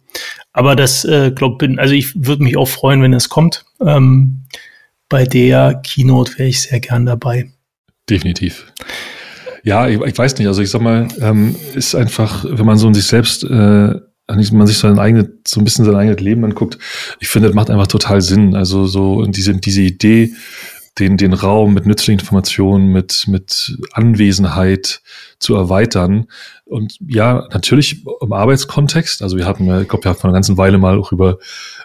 aber 0.54 0.76
das, 0.76 1.06
äh, 1.06 1.32
glaube 1.32 1.58
bin, 1.58 1.80
also 1.80 1.94
ich 1.94 2.14
würde 2.26 2.44
mich 2.44 2.58
auch 2.58 2.68
freuen, 2.68 3.02
wenn 3.02 3.14
es 3.14 3.30
kommt. 3.30 3.66
Ähm, 3.84 4.44
bei 5.12 5.26
der 5.26 5.82
Keynote 5.84 6.40
wäre 6.40 6.50
ich 6.50 6.62
sehr 6.62 6.80
gern 6.80 7.06
dabei. 7.06 7.52
Definitiv. 8.10 8.72
Ja, 9.64 9.88
ich, 9.88 10.00
ich 10.00 10.18
weiß 10.18 10.38
nicht. 10.38 10.48
Also 10.48 10.62
ich 10.62 10.72
sag 10.72 10.82
mal, 10.82 11.10
ähm, 11.20 11.56
ist 11.76 11.94
einfach, 11.94 12.46
wenn 12.48 12.66
man 12.66 12.78
so 12.78 12.88
in 12.88 12.94
sich 12.94 13.06
selbst, 13.06 13.44
äh, 13.44 13.94
man 14.28 14.68
sich 14.68 14.78
so 14.78 14.88
ein 14.88 14.98
eigenes, 14.98 15.28
so 15.46 15.60
ein 15.60 15.66
bisschen 15.66 15.84
sein 15.84 15.96
eigenes 15.96 16.22
Leben 16.22 16.46
anguckt, 16.46 16.78
ich 17.20 17.28
finde, 17.28 17.50
das 17.50 17.56
macht 17.56 17.70
einfach 17.70 17.88
total 17.88 18.22
Sinn. 18.22 18.56
Also 18.56 18.88
so 18.88 19.26
diese, 19.26 19.54
diese 19.56 19.82
Idee, 19.82 20.34
den, 20.98 21.18
den 21.18 21.34
Raum 21.34 21.74
mit 21.74 21.86
nützlichen 21.86 22.20
Informationen, 22.20 22.88
mit, 22.88 23.26
mit 23.28 23.78
Anwesenheit 23.92 25.02
zu 25.40 25.56
erweitern. 25.56 26.28
Und 26.64 26.98
ja, 27.06 27.48
natürlich 27.52 28.06
im 28.22 28.32
Arbeitskontext. 28.32 29.22
Also 29.22 29.36
wir 29.36 29.46
hatten, 29.46 29.64
ich 29.82 29.90
glaube, 29.90 30.06
wir 30.06 30.10
haben 30.10 30.18
vor 30.18 30.30
einer 30.30 30.34
ganzen 30.34 30.58
Weile 30.58 30.78
mal 30.78 30.98
auch 30.98 31.12
über 31.12 31.38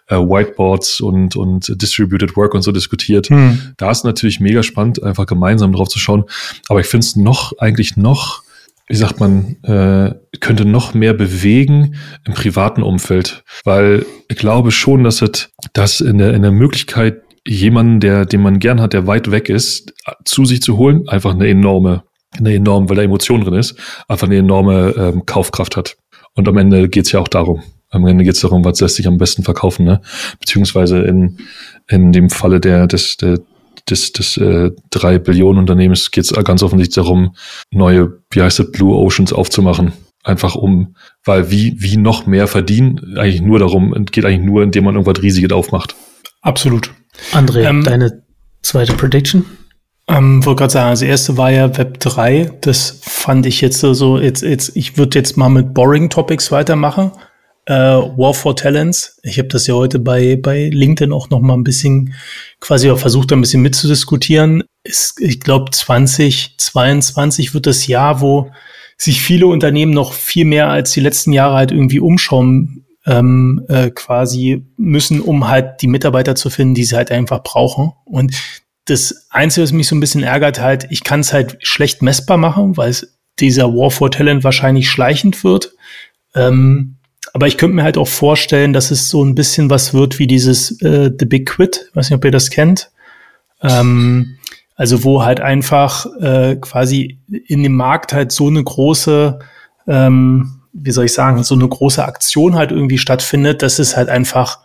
äh, 0.09 0.17
Whiteboards 0.17 1.01
und, 1.01 1.37
und 1.37 1.81
Distributed 1.81 2.37
Work 2.37 2.55
und 2.55 2.63
so 2.63 2.73
diskutiert. 2.73 3.29
Hm. 3.29 3.75
Da 3.77 3.91
ist 3.91 4.05
natürlich 4.05 4.41
mega 4.41 4.63
spannend, 4.63 5.03
einfach 5.03 5.27
gemeinsam 5.27 5.73
drauf 5.73 5.89
zu 5.89 5.99
schauen. 5.99 6.25
Aber 6.69 6.81
ich 6.81 6.87
finde 6.87 7.05
es 7.05 7.17
noch, 7.17 7.53
eigentlich 7.59 7.97
noch, 7.97 8.43
wie 8.89 8.97
sagt 8.97 9.19
man, 9.19 9.57
äh, 9.65 10.15
könnte 10.39 10.65
noch 10.65 10.95
mehr 10.95 11.13
bewegen 11.13 11.97
im 12.25 12.35
privaten 12.35 12.83
Umfeld. 12.83 13.45
Weil 13.65 14.07
ich 14.29 14.37
glaube 14.37 14.71
schon, 14.71 15.05
dass 15.05 15.23
es, 15.23 15.51
dass 15.73 16.01
in 16.01 16.19
der, 16.19 16.35
in 16.35 16.43
der 16.43 16.53
Möglichkeit, 16.53 17.23
jemanden, 17.47 18.01
der, 18.01 18.27
den 18.27 18.43
man 18.43 18.59
gern 18.59 18.81
hat, 18.81 18.93
der 18.93 19.07
weit 19.07 19.31
weg 19.31 19.49
ist, 19.49 19.93
zu 20.25 20.45
sich 20.45 20.63
zu 20.63 20.77
holen, 20.79 21.09
einfach 21.09 21.33
eine 21.33 21.49
enorme, 21.49 22.03
eine 22.37 22.55
enorme, 22.55 22.89
weil 22.89 22.97
da 22.97 23.03
Emotion 23.03 23.43
drin 23.43 23.55
ist, 23.55 23.77
einfach 24.09 24.27
eine 24.27 24.37
enorme 24.37 24.95
ähm, 24.97 25.27
Kaufkraft 25.27 25.77
hat. 25.77 25.97
Und 26.35 26.49
am 26.49 26.59
Ende 26.59 26.89
geht's 26.89 27.13
ja 27.13 27.21
auch 27.21 27.29
darum. 27.29 27.63
Am 27.97 28.07
Ende 28.07 28.25
geht 28.25 28.35
es 28.35 28.41
darum, 28.41 28.65
was 28.65 28.81
lässt 28.81 28.97
sich 28.97 29.07
am 29.07 29.19
besten 29.19 29.43
verkaufen, 29.43 29.85
ne? 29.85 30.01
Beziehungsweise 30.39 30.99
in, 30.99 31.39
in 31.89 32.13
dem 32.13 32.31
Falle 32.31 32.61
der, 32.61 32.87
des, 32.87 33.17
der, 33.17 33.41
des, 33.89 34.13
des 34.13 34.37
äh, 34.37 34.71
drei 34.91 35.19
Billionen 35.19 35.59
Unternehmens 35.59 36.11
geht 36.11 36.25
es 36.25 36.45
ganz 36.45 36.63
offensichtlich 36.63 36.95
darum, 36.95 37.35
neue, 37.71 38.21
wie 38.31 38.43
heißt 38.43 38.61
es, 38.61 38.73
Blue 38.73 38.97
Oceans 38.97 39.33
aufzumachen. 39.33 39.93
Einfach 40.23 40.57
um, 40.57 40.97
weil 41.25 41.51
wie, 41.51 41.77
wie 41.79 41.97
noch 41.97 42.27
mehr 42.27 42.49
verdienen, 42.49 43.17
eigentlich 43.17 43.43
nur 43.43 43.61
darum, 43.61 43.93
geht 44.11 44.25
eigentlich 44.25 44.45
nur, 44.45 44.63
indem 44.63 44.85
man 44.85 44.97
irgendwas 44.97 45.23
Riesiges 45.23 45.53
aufmacht. 45.53 45.95
Absolut. 46.43 46.91
André, 47.33 47.69
ähm, 47.69 47.85
deine 47.85 48.25
zweite 48.63 48.93
Prediction? 48.93 49.45
Ähm, 50.09 50.45
wollte 50.45 50.61
gerade 50.61 50.73
sagen, 50.73 50.91
das 50.91 51.03
erste 51.03 51.37
war 51.37 51.51
ja 51.51 51.77
Web 51.79 52.01
3. 52.01 52.59
Das 52.61 53.01
fand 53.03 53.47
ich 53.47 53.61
jetzt 53.61 53.81
so, 53.81 54.19
jetzt, 54.19 54.43
jetzt, 54.43 54.77
ich 54.77 54.99
würde 54.99 55.19
jetzt 55.19 55.37
mal 55.37 55.49
mit 55.49 55.75
Boring 55.75 56.11
Topics 56.11 56.53
weitermachen 56.53 57.13
äh, 57.67 57.75
War 57.75 58.33
for 58.33 58.57
Talents. 58.57 59.21
Ich 59.23 59.39
habe 59.39 59.49
das 59.49 59.67
ja 59.67 59.75
heute 59.75 59.99
bei, 59.99 60.37
bei 60.37 60.69
LinkedIn 60.69 61.13
auch 61.13 61.31
noch 61.31 61.41
mal 61.41 61.55
ein 61.55 61.65
bisschen 61.65 62.15
quasi 62.61 62.91
auch 62.91 62.99
versucht, 62.99 63.33
ein 63.33 63.41
bisschen 63.41 63.63
mitzudiskutieren. 63.63 64.65
Ist, 64.85 65.21
ich 65.21 65.41
glaube, 65.41 65.71
2022 65.71 67.55
wird 67.55 67.67
das 67.67 67.87
Jahr, 67.87 68.21
wo 68.21 68.51
sich 68.97 69.21
viele 69.21 69.47
Unternehmen 69.47 69.93
noch 69.93 70.13
viel 70.13 70.47
mehr 70.47 70.71
als 70.71 70.93
die 70.93 71.01
letzten 71.01 71.33
Jahre 71.33 71.57
halt 71.57 71.73
irgendwie 71.73 72.01
umschauen 72.01 72.87
ähm, 73.05 73.65
äh, 73.69 73.91
quasi 73.91 74.65
müssen, 74.77 75.21
um 75.21 75.49
halt 75.49 75.83
die 75.83 75.87
Mitarbeiter 75.87 76.35
zu 76.35 76.51
finden, 76.51 76.75
die 76.75 76.85
sie 76.85 76.97
halt 76.97 77.11
einfach 77.11 77.43
brauchen. 77.43 77.93
Und 78.05 78.35
das 78.87 79.27
Einzige, 79.31 79.65
was 79.65 79.73
mich 79.73 79.89
so 79.89 79.97
ein 79.97 80.01
bisschen 80.01 80.23
ärgert, 80.23 80.61
halt, 80.61 80.87
ich 80.91 81.05
kann 81.05 81.21
es 81.21 81.33
halt 81.33 81.59
schlecht 81.61 82.03
messbar 82.03 82.37
machen, 82.37 82.77
weil 82.77 82.91
es 82.91 83.19
dieser 83.39 83.75
War 83.75 83.91
for 83.91 84.11
Talent 84.11 84.45
wahrscheinlich 84.45 84.89
schleichend 84.89 85.45
wird. 85.45 85.75
Ähm, 86.35 86.96
aber 87.33 87.47
ich 87.47 87.59
könnte 87.59 87.77
mir 87.77 87.83
halt 87.83 87.99
auch 87.99 88.09
vorstellen, 88.09 88.73
dass 88.73 88.91
es 88.91 89.09
so 89.09 89.25
ein 89.25 89.35
bisschen 89.35 89.71
was 89.71 89.95
wird 89.95 90.19
wie 90.19 90.27
dieses 90.27 90.81
äh, 90.83 91.11
The 91.19 91.27
Big 91.27 91.47
Quit. 91.47 91.87
Ich 91.89 91.97
weiß 91.97 92.11
nicht, 92.11 92.17
ob 92.17 92.25
ihr 92.25 92.31
das 92.31 92.51
kennt. 92.51 92.91
Ähm, 93.63 94.37
also 94.77 95.05
wo 95.05 95.25
halt 95.25 95.41
einfach 95.41 96.07
äh, 96.21 96.57
quasi 96.57 97.19
in 97.29 97.63
dem 97.63 97.75
Markt 97.75 98.13
halt 98.13 98.31
so 98.31 98.49
eine 98.49 98.63
große, 98.63 99.39
ähm, 99.87 100.61
wie 100.73 100.91
soll 100.91 101.07
ich 101.07 101.15
sagen, 101.15 101.43
so 101.43 101.55
eine 101.55 101.67
große 101.67 102.05
Aktion 102.05 102.57
halt 102.57 102.73
irgendwie 102.73 102.99
stattfindet, 102.99 103.63
dass 103.63 103.79
es 103.79 103.97
halt 103.97 104.11
einfach 104.11 104.59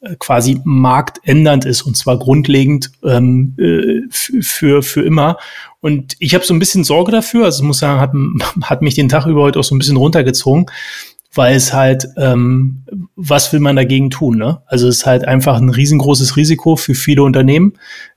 äh, 0.00 0.16
quasi 0.18 0.60
marktändernd 0.64 1.64
ist 1.64 1.82
und 1.82 1.96
zwar 1.96 2.18
grundlegend 2.18 2.90
ähm, 3.04 3.54
äh, 3.56 4.00
für, 4.10 4.82
für 4.82 5.02
immer. 5.02 5.38
Und 5.80 6.16
ich 6.18 6.34
habe 6.34 6.44
so 6.44 6.52
ein 6.54 6.58
bisschen 6.58 6.82
Sorge 6.82 7.12
dafür, 7.12 7.44
also 7.44 7.62
muss 7.62 7.78
sagen, 7.78 8.00
hat, 8.00 8.12
hat 8.68 8.82
mich 8.82 8.96
den 8.96 9.08
Tag 9.08 9.26
über 9.26 9.42
heute 9.42 9.60
auch 9.60 9.64
so 9.64 9.76
ein 9.76 9.78
bisschen 9.78 9.96
runtergezogen, 9.96 10.66
weil 11.34 11.56
es 11.56 11.72
halt, 11.72 12.08
ähm, 12.16 12.84
was 13.16 13.52
will 13.52 13.60
man 13.60 13.76
dagegen 13.76 14.10
tun? 14.10 14.36
Ne? 14.36 14.60
Also 14.66 14.88
es 14.88 14.98
ist 14.98 15.06
halt 15.06 15.26
einfach 15.26 15.56
ein 15.56 15.70
riesengroßes 15.70 16.36
Risiko 16.36 16.76
für 16.76 16.94
viele 16.94 17.22
Unternehmen, 17.22 17.74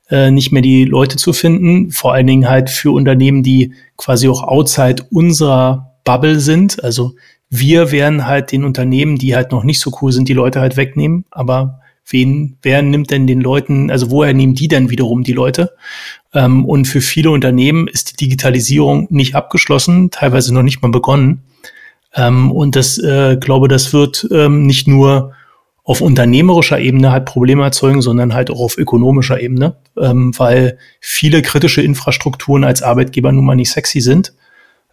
äh, 0.10 0.32
nicht 0.32 0.52
mehr 0.52 0.62
die 0.62 0.86
Leute 0.86 1.16
zu 1.18 1.34
finden, 1.34 1.92
vor 1.92 2.14
allen 2.14 2.28
Dingen 2.28 2.50
halt 2.50 2.70
für 2.70 2.92
Unternehmen, 2.92 3.42
die 3.42 3.74
quasi 3.98 4.28
auch 4.28 4.44
outside 4.44 5.04
unserer 5.12 5.96
Bubble 6.04 6.40
sind. 6.40 6.84
Also 6.84 7.16
wir 7.50 7.92
werden 7.92 8.26
halt 8.26 8.52
den 8.52 8.64
Unternehmen, 8.64 9.18
die 9.18 9.36
halt 9.36 9.52
noch 9.52 9.64
nicht 9.64 9.80
so 9.80 9.92
cool 10.02 10.12
sind, 10.12 10.28
die 10.28 10.34
Leute 10.34 10.60
halt 10.60 10.76
wegnehmen. 10.76 11.26
Aber 11.32 11.80
wen, 12.08 12.58
wer 12.62 12.82
nimmt 12.82 13.12
denn 13.12 13.28
den 13.28 13.40
Leuten, 13.40 13.90
also 13.90 14.12
woher 14.12 14.34
nehmen 14.34 14.56
die 14.56 14.68
denn 14.68 14.90
wiederum 14.90 15.24
die 15.24 15.34
Leute? 15.34 15.74
Ähm, 16.34 16.66
und 16.66 16.86
für 16.86 17.02
viele 17.02 17.32
Unternehmen 17.32 17.88
ist 17.88 18.12
die 18.12 18.26
Digitalisierung 18.26 19.08
nicht 19.10 19.36
abgeschlossen, 19.36 20.12
teilweise 20.12 20.54
noch 20.54 20.64
nicht 20.64 20.82
mal 20.82 20.92
begonnen. 20.92 21.44
Ähm, 22.16 22.52
und 22.52 22.76
das, 22.76 22.98
äh, 22.98 23.38
glaube, 23.38 23.68
das 23.68 23.94
wird 23.94 24.28
ähm, 24.32 24.66
nicht 24.66 24.88
nur 24.88 25.34
auf 25.84 26.02
unternehmerischer 26.02 26.80
Ebene 26.80 27.12
halt 27.12 27.26
Probleme 27.26 27.64
erzeugen, 27.64 28.02
sondern 28.02 28.34
halt 28.34 28.50
auch 28.50 28.60
auf 28.60 28.78
ökonomischer 28.78 29.40
Ebene, 29.40 29.78
ähm, 30.00 30.38
weil 30.38 30.80
viele 31.00 31.44
kritische 31.44 31.84
Infrastrukturen 31.84 32.64
als 32.64 32.82
Arbeitgeber 32.82 33.32
nun 33.32 33.46
mal 33.46 33.56
nicht 33.56 33.70
sexy 33.70 34.02
sind. 34.02 34.34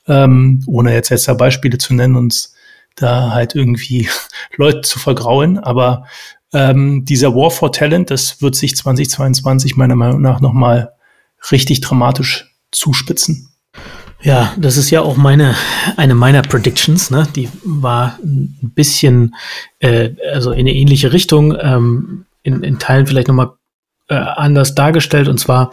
Ähm, 0.07 0.63
ohne 0.67 0.93
jetzt 0.93 1.09
jetzt 1.09 1.29
da 1.29 1.35
Beispiele 1.35 1.79
zu 1.79 1.95
nennen, 1.95 2.17
uns 2.17 2.55
da 2.97 3.31
halt 3.31 3.55
irgendwie 3.55 4.09
Leute 4.57 4.83
zu 4.83 4.99
vergrauen. 4.99 5.59
Aber 5.59 6.05
ähm, 6.53 7.05
dieser 7.07 7.35
War 7.35 7.51
for 7.51 7.73
Talent, 7.73 8.11
das 8.11 8.43
wird 8.43 8.55
sich 8.55 8.77
2022 8.77 9.77
meiner 9.77 9.97
Meinung 9.97 10.21
nach 10.21 10.41
nochmal 10.41 10.93
richtig 11.51 11.81
dramatisch 11.81 12.55
zuspitzen. 12.71 13.52
Ja, 14.23 14.55
das 14.57 14.77
ist 14.77 14.91
ja 14.91 15.03
auch 15.03 15.17
meine 15.17 15.57
eine 15.97 16.15
meiner 16.15 16.43
Predictions. 16.43 17.11
Ne? 17.11 17.27
Die 17.35 17.49
war 17.65 18.19
ein 18.23 18.73
bisschen 18.75 19.35
äh, 19.81 20.11
also 20.33 20.53
in 20.53 20.61
eine 20.61 20.75
ähnliche 20.75 21.13
Richtung, 21.13 21.57
ähm, 21.61 22.27
in, 22.43 22.63
in 22.63 22.79
Teilen 22.79 23.07
vielleicht 23.07 23.29
nochmal 23.29 23.53
äh, 24.09 24.15
anders 24.15 24.75
dargestellt. 24.75 25.29
Und 25.29 25.39
zwar 25.39 25.73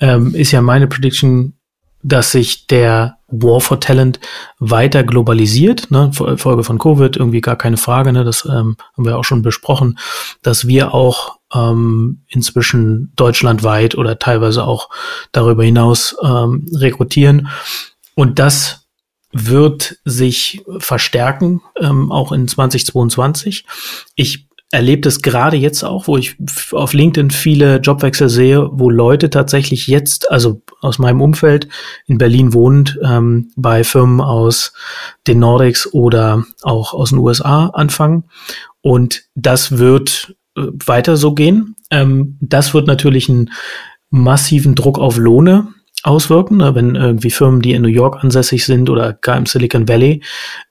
ähm, 0.00 0.34
ist 0.34 0.50
ja 0.50 0.62
meine 0.62 0.88
Prediction, 0.88 1.54
dass 2.02 2.32
sich 2.32 2.66
der 2.66 3.18
War 3.28 3.60
for 3.60 3.78
Talent 3.78 4.18
weiter 4.58 5.04
globalisiert. 5.04 5.90
Ne? 5.90 6.10
Folge 6.12 6.64
von 6.64 6.78
Covid, 6.78 7.16
irgendwie 7.16 7.40
gar 7.40 7.56
keine 7.56 7.76
Frage. 7.76 8.12
Ne? 8.12 8.24
Das 8.24 8.44
ähm, 8.46 8.76
haben 8.96 9.04
wir 9.04 9.18
auch 9.18 9.24
schon 9.24 9.42
besprochen, 9.42 9.98
dass 10.42 10.66
wir 10.66 10.92
auch 10.92 11.39
ähm, 11.54 12.22
inzwischen 12.28 13.12
deutschlandweit 13.16 13.96
oder 13.96 14.18
teilweise 14.18 14.64
auch 14.64 14.88
darüber 15.32 15.64
hinaus 15.64 16.16
ähm, 16.22 16.66
rekrutieren. 16.74 17.48
Und 18.14 18.38
das 18.38 18.86
wird 19.32 19.98
sich 20.04 20.62
verstärken, 20.78 21.62
ähm, 21.80 22.10
auch 22.10 22.32
in 22.32 22.48
2022. 22.48 23.64
Ich 24.14 24.48
erlebe 24.72 25.00
das 25.00 25.20
gerade 25.20 25.56
jetzt 25.56 25.82
auch, 25.82 26.06
wo 26.06 26.16
ich 26.16 26.36
auf 26.72 26.92
LinkedIn 26.92 27.30
viele 27.30 27.76
Jobwechsel 27.78 28.28
sehe, 28.28 28.68
wo 28.72 28.88
Leute 28.88 29.28
tatsächlich 29.30 29.88
jetzt, 29.88 30.30
also 30.30 30.62
aus 30.80 30.98
meinem 30.98 31.20
Umfeld 31.20 31.68
in 32.06 32.18
Berlin 32.18 32.52
wohnt, 32.52 32.98
ähm, 33.02 33.50
bei 33.56 33.82
Firmen 33.82 34.20
aus 34.20 34.72
den 35.26 35.40
Nordics 35.40 35.92
oder 35.92 36.44
auch 36.62 36.94
aus 36.94 37.10
den 37.10 37.18
USA 37.18 37.66
anfangen. 37.66 38.24
Und 38.80 39.24
das 39.34 39.78
wird 39.78 40.36
weiter 40.86 41.16
so 41.16 41.34
gehen. 41.34 41.76
Ähm, 41.90 42.38
das 42.40 42.74
wird 42.74 42.86
natürlich 42.86 43.28
einen 43.28 43.50
massiven 44.10 44.74
Druck 44.74 44.98
auf 44.98 45.16
Lohne 45.16 45.68
auswirken, 46.02 46.58
ne? 46.58 46.74
wenn 46.74 46.94
irgendwie 46.94 47.30
Firmen, 47.30 47.62
die 47.62 47.72
in 47.72 47.82
New 47.82 47.88
York 47.88 48.22
ansässig 48.22 48.64
sind 48.64 48.88
oder 48.88 49.12
gar 49.12 49.36
im 49.36 49.46
Silicon 49.46 49.88
Valley, 49.88 50.22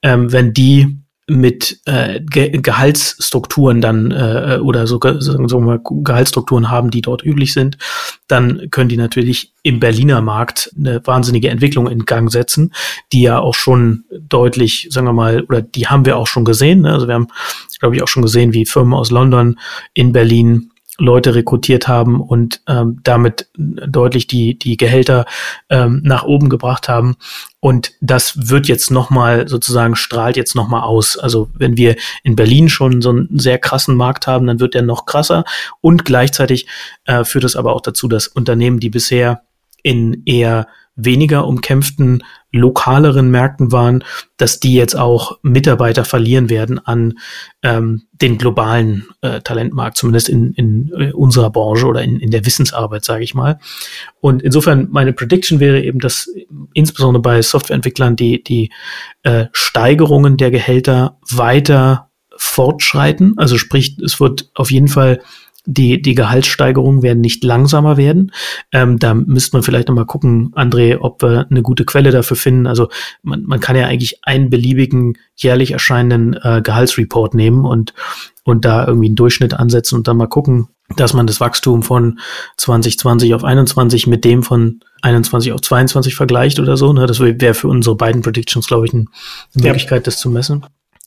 ähm, 0.01 0.31
wenn 0.31 0.53
die 0.53 0.99
mit 1.29 1.79
äh, 1.85 2.19
Ge 2.21 2.49
Gehaltsstrukturen 2.49 3.81
dann 3.81 4.11
äh, 4.11 4.59
oder 4.61 4.87
so, 4.87 4.99
sagen 5.01 5.49
wir 5.49 5.59
mal 5.59 5.81
Gehaltsstrukturen 5.83 6.69
haben, 6.69 6.91
die 6.91 7.01
dort 7.01 7.23
üblich 7.23 7.53
sind, 7.53 7.77
dann 8.27 8.69
können 8.71 8.89
die 8.89 8.97
natürlich 8.97 9.53
im 9.63 9.79
Berliner 9.79 10.21
Markt 10.21 10.71
eine 10.77 11.05
wahnsinnige 11.05 11.49
Entwicklung 11.49 11.87
in 11.87 12.05
Gang 12.05 12.31
setzen, 12.31 12.73
die 13.13 13.21
ja 13.21 13.39
auch 13.39 13.55
schon 13.55 14.05
deutlich, 14.11 14.87
sagen 14.91 15.07
wir 15.07 15.13
mal, 15.13 15.43
oder 15.43 15.61
die 15.61 15.87
haben 15.87 16.05
wir 16.05 16.17
auch 16.17 16.27
schon 16.27 16.45
gesehen. 16.45 16.81
Ne? 16.81 16.93
Also 16.93 17.07
wir 17.07 17.15
haben, 17.15 17.27
glaube 17.79 17.95
ich, 17.95 18.03
auch 18.03 18.07
schon 18.07 18.23
gesehen, 18.23 18.53
wie 18.53 18.65
Firmen 18.65 18.93
aus 18.93 19.11
London 19.11 19.59
in 19.93 20.11
Berlin 20.11 20.71
Leute 20.99 21.33
rekrutiert 21.33 21.87
haben 21.87 22.21
und 22.21 22.61
ähm, 22.67 22.99
damit 23.03 23.49
deutlich 23.55 24.27
die, 24.27 24.59
die 24.59 24.77
Gehälter 24.77 25.25
ähm, 25.69 26.01
nach 26.03 26.23
oben 26.23 26.49
gebracht 26.49 26.87
haben. 26.87 27.15
Und 27.59 27.93
das 27.99 28.49
wird 28.49 28.67
jetzt 28.67 28.91
nochmal 28.91 29.47
sozusagen 29.47 29.95
strahlt 29.95 30.37
jetzt 30.37 30.55
nochmal 30.55 30.81
aus. 30.81 31.17
Also 31.17 31.49
wenn 31.53 31.77
wir 31.77 31.95
in 32.23 32.35
Berlin 32.35 32.69
schon 32.69 33.01
so 33.01 33.09
einen 33.09 33.39
sehr 33.39 33.57
krassen 33.57 33.95
Markt 33.95 34.27
haben, 34.27 34.47
dann 34.47 34.59
wird 34.59 34.73
der 34.73 34.81
noch 34.81 35.05
krasser. 35.05 35.43
Und 35.81 36.05
gleichzeitig 36.05 36.67
äh, 37.05 37.23
führt 37.23 37.43
es 37.43 37.55
aber 37.55 37.75
auch 37.75 37.81
dazu, 37.81 38.07
dass 38.07 38.27
Unternehmen, 38.27 38.79
die 38.79 38.89
bisher 38.89 39.41
in 39.81 40.23
eher 40.25 40.67
weniger 41.05 41.47
umkämpften 41.47 42.23
lokaleren 42.51 43.29
Märkten 43.29 43.71
waren, 43.71 44.03
dass 44.37 44.59
die 44.59 44.73
jetzt 44.73 44.95
auch 44.95 45.37
Mitarbeiter 45.43 46.03
verlieren 46.03 46.49
werden 46.49 46.79
an 46.79 47.19
ähm, 47.61 48.03
den 48.11 48.37
globalen 48.37 49.07
äh, 49.21 49.41
Talentmarkt, 49.41 49.97
zumindest 49.97 50.29
in, 50.29 50.53
in 50.53 50.91
äh, 50.97 51.11
unserer 51.11 51.51
Branche 51.51 51.85
oder 51.85 52.01
in, 52.01 52.19
in 52.19 52.31
der 52.31 52.45
Wissensarbeit, 52.45 53.05
sage 53.05 53.23
ich 53.23 53.35
mal. 53.35 53.59
Und 54.19 54.41
insofern 54.41 54.87
meine 54.89 55.13
Prediction 55.13 55.59
wäre 55.59 55.81
eben, 55.81 55.99
dass 55.99 56.27
insbesondere 56.73 57.21
bei 57.21 57.41
Softwareentwicklern 57.41 58.15
die, 58.15 58.43
die 58.43 58.71
äh, 59.23 59.45
Steigerungen 59.51 60.37
der 60.37 60.49
Gehälter 60.49 61.19
weiter 61.29 62.09
fortschreiten. 62.35 63.35
Also 63.37 63.57
sprich, 63.57 63.97
es 64.03 64.19
wird 64.19 64.49
auf 64.55 64.71
jeden 64.71 64.87
Fall 64.87 65.21
die, 65.65 66.01
die 66.01 66.15
Gehaltssteigerungen 66.15 67.01
werden 67.03 67.21
nicht 67.21 67.43
langsamer 67.43 67.97
werden. 67.97 68.31
Ähm, 68.71 68.99
da 68.99 69.13
müsste 69.13 69.55
man 69.55 69.63
vielleicht 69.63 69.87
nochmal 69.87 70.05
gucken, 70.05 70.51
André, 70.55 70.97
ob 70.99 71.21
wir 71.21 71.47
eine 71.49 71.61
gute 71.61 71.85
Quelle 71.85 72.11
dafür 72.11 72.37
finden. 72.37 72.67
Also 72.67 72.89
man, 73.21 73.43
man 73.43 73.59
kann 73.59 73.75
ja 73.75 73.87
eigentlich 73.87 74.19
einen 74.23 74.49
beliebigen 74.49 75.17
jährlich 75.35 75.71
erscheinenden 75.71 76.33
äh, 76.41 76.61
Gehaltsreport 76.63 77.33
nehmen 77.33 77.65
und, 77.65 77.93
und 78.43 78.65
da 78.65 78.87
irgendwie 78.87 79.07
einen 79.07 79.15
Durchschnitt 79.15 79.53
ansetzen 79.53 79.95
und 79.95 80.07
dann 80.07 80.17
mal 80.17 80.27
gucken, 80.27 80.69
dass 80.95 81.13
man 81.13 81.27
das 81.27 81.39
Wachstum 81.39 81.83
von 81.83 82.19
2020 82.57 83.33
auf 83.33 83.43
21 83.43 84.07
mit 84.07 84.25
dem 84.25 84.43
von 84.43 84.79
21 85.01 85.53
auf 85.53 85.61
22 85.61 86.15
vergleicht 86.15 86.59
oder 86.59 86.77
so. 86.77 86.93
Ne? 86.93 87.05
Das 87.05 87.19
wäre 87.19 87.53
für 87.53 87.67
unsere 87.67 87.95
beiden 87.95 88.21
Predictions, 88.21 88.67
glaube 88.67 88.87
ich, 88.87 88.93
eine 88.93 89.05
Möglichkeit, 89.53 90.01
ja. 90.01 90.05
das 90.05 90.19
zu 90.19 90.29
messen. 90.29 90.65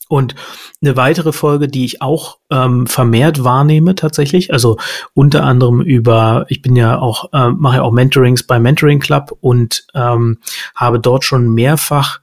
Und 0.09 0.35
eine 0.81 0.95
weitere 0.95 1.31
Folge, 1.31 1.67
die 1.67 1.85
ich 1.85 2.01
auch 2.01 2.37
ähm, 2.51 2.87
vermehrt 2.87 3.43
wahrnehme 3.43 3.95
tatsächlich, 3.95 4.51
also 4.51 4.77
unter 5.13 5.43
anderem 5.43 5.81
über, 5.81 6.45
ich 6.49 6.61
bin 6.61 6.75
ja 6.75 6.99
auch, 6.99 7.31
äh, 7.33 7.49
mache 7.49 7.77
ja 7.77 7.81
auch 7.83 7.91
Mentorings 7.91 8.43
bei 8.43 8.59
Mentoring 8.59 8.99
Club 8.99 9.35
und 9.41 9.87
ähm, 9.95 10.39
habe 10.75 10.99
dort 10.99 11.23
schon 11.23 11.53
mehrfach 11.53 12.19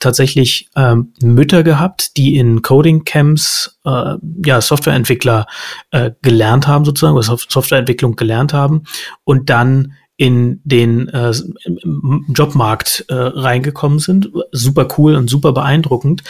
tatsächlich 0.00 0.68
ähm, 0.76 1.12
Mütter 1.22 1.62
gehabt, 1.62 2.16
die 2.18 2.36
in 2.36 2.60
Coding 2.60 3.04
Camps 3.04 3.78
äh, 3.86 4.16
ja 4.44 4.60
Softwareentwickler 4.60 5.46
äh, 5.92 6.10
gelernt 6.20 6.66
haben 6.66 6.84
sozusagen, 6.84 7.16
oder 7.16 7.24
Softwareentwicklung 7.24 8.16
gelernt 8.16 8.52
haben 8.52 8.82
und 9.24 9.48
dann 9.48 9.94
in 10.16 10.60
den 10.64 11.08
äh, 11.08 11.32
Jobmarkt 12.28 13.06
äh, 13.08 13.14
reingekommen 13.14 13.98
sind. 13.98 14.30
Super 14.52 14.88
cool 14.96 15.16
und 15.16 15.28
super 15.28 15.52
beeindruckend. 15.52 16.22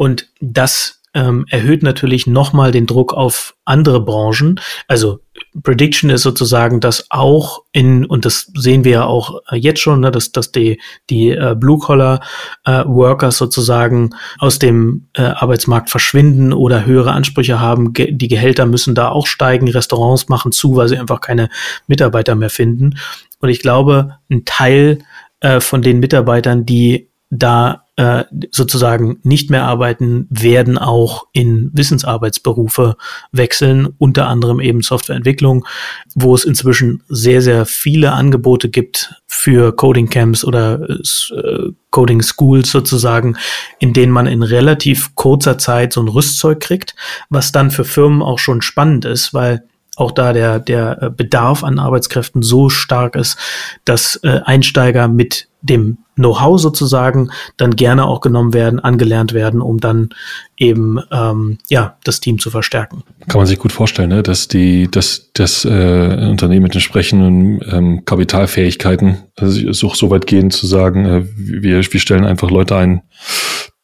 Und 0.00 0.28
das 0.40 1.02
ähm, 1.12 1.44
erhöht 1.50 1.82
natürlich 1.82 2.26
nochmal 2.26 2.72
den 2.72 2.86
Druck 2.86 3.12
auf 3.12 3.54
andere 3.66 4.02
Branchen. 4.02 4.58
Also 4.88 5.20
Prediction 5.62 6.08
ist 6.08 6.22
sozusagen, 6.22 6.80
dass 6.80 7.10
auch 7.10 7.64
in, 7.72 8.06
und 8.06 8.24
das 8.24 8.50
sehen 8.54 8.84
wir 8.84 8.92
ja 8.92 9.04
auch 9.04 9.42
äh, 9.50 9.56
jetzt 9.56 9.80
schon, 9.80 10.00
ne, 10.00 10.10
dass, 10.10 10.32
dass 10.32 10.52
die, 10.52 10.80
die 11.10 11.32
äh, 11.32 11.54
Blue-Collar-Workers 11.54 13.34
äh, 13.34 13.38
sozusagen 13.38 14.14
aus 14.38 14.58
dem 14.58 15.08
äh, 15.12 15.20
Arbeitsmarkt 15.20 15.90
verschwinden 15.90 16.54
oder 16.54 16.86
höhere 16.86 17.12
Ansprüche 17.12 17.60
haben. 17.60 17.92
Ge 17.92 18.10
die 18.10 18.28
Gehälter 18.28 18.64
müssen 18.64 18.94
da 18.94 19.10
auch 19.10 19.26
steigen, 19.26 19.68
Restaurants 19.68 20.30
machen 20.30 20.50
zu, 20.50 20.76
weil 20.76 20.88
sie 20.88 20.96
einfach 20.96 21.20
keine 21.20 21.50
Mitarbeiter 21.88 22.36
mehr 22.36 22.48
finden. 22.48 22.96
Und 23.38 23.50
ich 23.50 23.60
glaube, 23.60 24.16
ein 24.30 24.46
Teil 24.46 25.00
äh, 25.40 25.60
von 25.60 25.82
den 25.82 26.00
Mitarbeitern, 26.00 26.64
die 26.64 27.10
da 27.28 27.84
äh, 28.00 28.24
sozusagen 28.50 29.18
nicht 29.24 29.50
mehr 29.50 29.64
arbeiten, 29.64 30.26
werden 30.30 30.78
auch 30.78 31.26
in 31.34 31.70
Wissensarbeitsberufe 31.74 32.96
wechseln, 33.30 33.88
unter 33.98 34.26
anderem 34.26 34.58
eben 34.58 34.80
Softwareentwicklung, 34.80 35.66
wo 36.14 36.34
es 36.34 36.46
inzwischen 36.46 37.02
sehr, 37.10 37.42
sehr 37.42 37.66
viele 37.66 38.12
Angebote 38.12 38.70
gibt 38.70 39.14
für 39.26 39.76
Coding 39.76 40.08
Camps 40.08 40.46
oder 40.46 40.80
äh, 40.88 41.72
Coding 41.90 42.22
Schools 42.22 42.70
sozusagen, 42.70 43.36
in 43.80 43.92
denen 43.92 44.12
man 44.12 44.26
in 44.26 44.42
relativ 44.42 45.14
kurzer 45.14 45.58
Zeit 45.58 45.92
so 45.92 46.00
ein 46.00 46.08
Rüstzeug 46.08 46.60
kriegt, 46.60 46.94
was 47.28 47.52
dann 47.52 47.70
für 47.70 47.84
Firmen 47.84 48.22
auch 48.22 48.38
schon 48.38 48.62
spannend 48.62 49.04
ist, 49.04 49.34
weil 49.34 49.62
auch 49.96 50.12
da 50.12 50.32
der, 50.32 50.58
der 50.58 51.12
Bedarf 51.14 51.64
an 51.64 51.78
Arbeitskräften 51.78 52.40
so 52.40 52.70
stark 52.70 53.14
ist, 53.14 53.36
dass 53.84 54.16
äh, 54.22 54.40
Einsteiger 54.46 55.06
mit 55.06 55.49
dem 55.62 55.98
Know-how 56.16 56.60
sozusagen 56.60 57.30
dann 57.56 57.76
gerne 57.76 58.04
auch 58.04 58.20
genommen 58.20 58.52
werden, 58.52 58.80
angelernt 58.80 59.32
werden, 59.32 59.60
um 59.60 59.78
dann 59.78 60.10
eben 60.56 60.98
ähm, 61.10 61.58
ja 61.68 61.96
das 62.04 62.20
Team 62.20 62.38
zu 62.38 62.50
verstärken. 62.50 63.02
Kann 63.28 63.38
man 63.38 63.46
sich 63.46 63.58
gut 63.58 63.72
vorstellen, 63.72 64.10
ne? 64.10 64.22
dass 64.22 64.48
die, 64.48 64.90
dass 64.90 65.30
das 65.34 65.64
äh, 65.64 66.28
Unternehmen 66.28 66.64
mit 66.64 66.74
entsprechenden 66.74 67.60
ähm, 67.70 68.04
Kapitalfähigkeiten 68.04 69.18
also 69.36 69.72
so, 69.72 69.94
so 69.94 70.10
weit 70.10 70.26
gehen 70.26 70.50
zu 70.50 70.66
sagen, 70.66 71.06
äh, 71.06 71.24
wir, 71.36 71.82
wir 71.82 72.00
stellen 72.00 72.24
einfach 72.24 72.50
Leute 72.50 72.76
ein, 72.76 73.02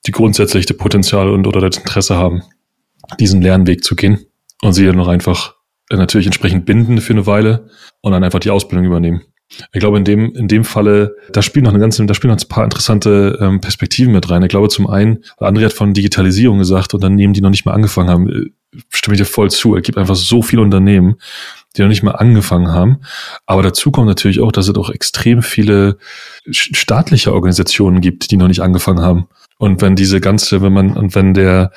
die 0.06 0.12
grundsätzlich 0.12 0.66
das 0.66 0.76
Potenzial 0.76 1.30
und 1.30 1.46
oder 1.46 1.60
das 1.60 1.78
Interesse 1.78 2.16
haben, 2.16 2.42
diesen 3.18 3.42
Lernweg 3.42 3.82
zu 3.82 3.96
gehen 3.96 4.26
und 4.62 4.72
sie 4.72 4.86
dann 4.86 4.96
noch 4.96 5.08
einfach 5.08 5.54
äh, 5.90 5.96
natürlich 5.96 6.26
entsprechend 6.26 6.66
binden 6.66 7.00
für 7.00 7.12
eine 7.12 7.26
Weile 7.26 7.68
und 8.02 8.12
dann 8.12 8.24
einfach 8.24 8.40
die 8.40 8.50
Ausbildung 8.50 8.86
übernehmen. 8.86 9.22
Ich 9.72 9.80
glaube, 9.80 9.98
in 9.98 10.04
dem, 10.04 10.34
in 10.34 10.48
dem 10.48 10.64
Falle, 10.64 11.14
da 11.32 11.40
spielen 11.40 11.64
noch 11.64 11.70
eine 11.70 11.78
ganze, 11.78 12.04
da 12.04 12.14
spielen 12.14 12.34
noch 12.34 12.42
ein 12.42 12.48
paar 12.48 12.64
interessante 12.64 13.38
ähm, 13.40 13.60
Perspektiven 13.60 14.12
mit 14.12 14.28
rein. 14.28 14.42
Ich 14.42 14.48
glaube, 14.48 14.68
zum 14.68 14.88
einen, 14.88 15.18
André 15.38 15.64
hat 15.64 15.72
von 15.72 15.94
Digitalisierung 15.94 16.58
gesagt, 16.58 16.94
Unternehmen, 16.94 17.32
die 17.32 17.40
noch 17.40 17.50
nicht 17.50 17.64
mal 17.64 17.72
angefangen 17.72 18.10
haben, 18.10 18.28
äh, 18.28 18.50
stimme 18.90 19.14
ich 19.14 19.20
dir 19.20 19.26
voll 19.26 19.50
zu. 19.50 19.76
Es 19.76 19.82
gibt 19.82 19.98
einfach 19.98 20.16
so 20.16 20.42
viele 20.42 20.62
Unternehmen, 20.62 21.16
die 21.76 21.82
noch 21.82 21.88
nicht 21.88 22.02
mal 22.02 22.12
angefangen 22.12 22.72
haben. 22.72 22.98
Aber 23.46 23.62
dazu 23.62 23.90
kommt 23.90 24.08
natürlich 24.08 24.40
auch, 24.40 24.52
dass 24.52 24.68
es 24.68 24.74
auch 24.74 24.90
extrem 24.90 25.42
viele 25.42 25.98
staatliche 26.50 27.32
Organisationen 27.32 28.00
gibt, 28.00 28.30
die 28.30 28.36
noch 28.36 28.48
nicht 28.48 28.60
angefangen 28.60 29.00
haben. 29.00 29.28
Und 29.58 29.80
wenn 29.80 29.96
diese 29.96 30.20
ganze, 30.20 30.60
wenn 30.60 30.72
man, 30.72 30.96
und 30.96 31.14
wenn 31.14 31.34
der 31.34 31.72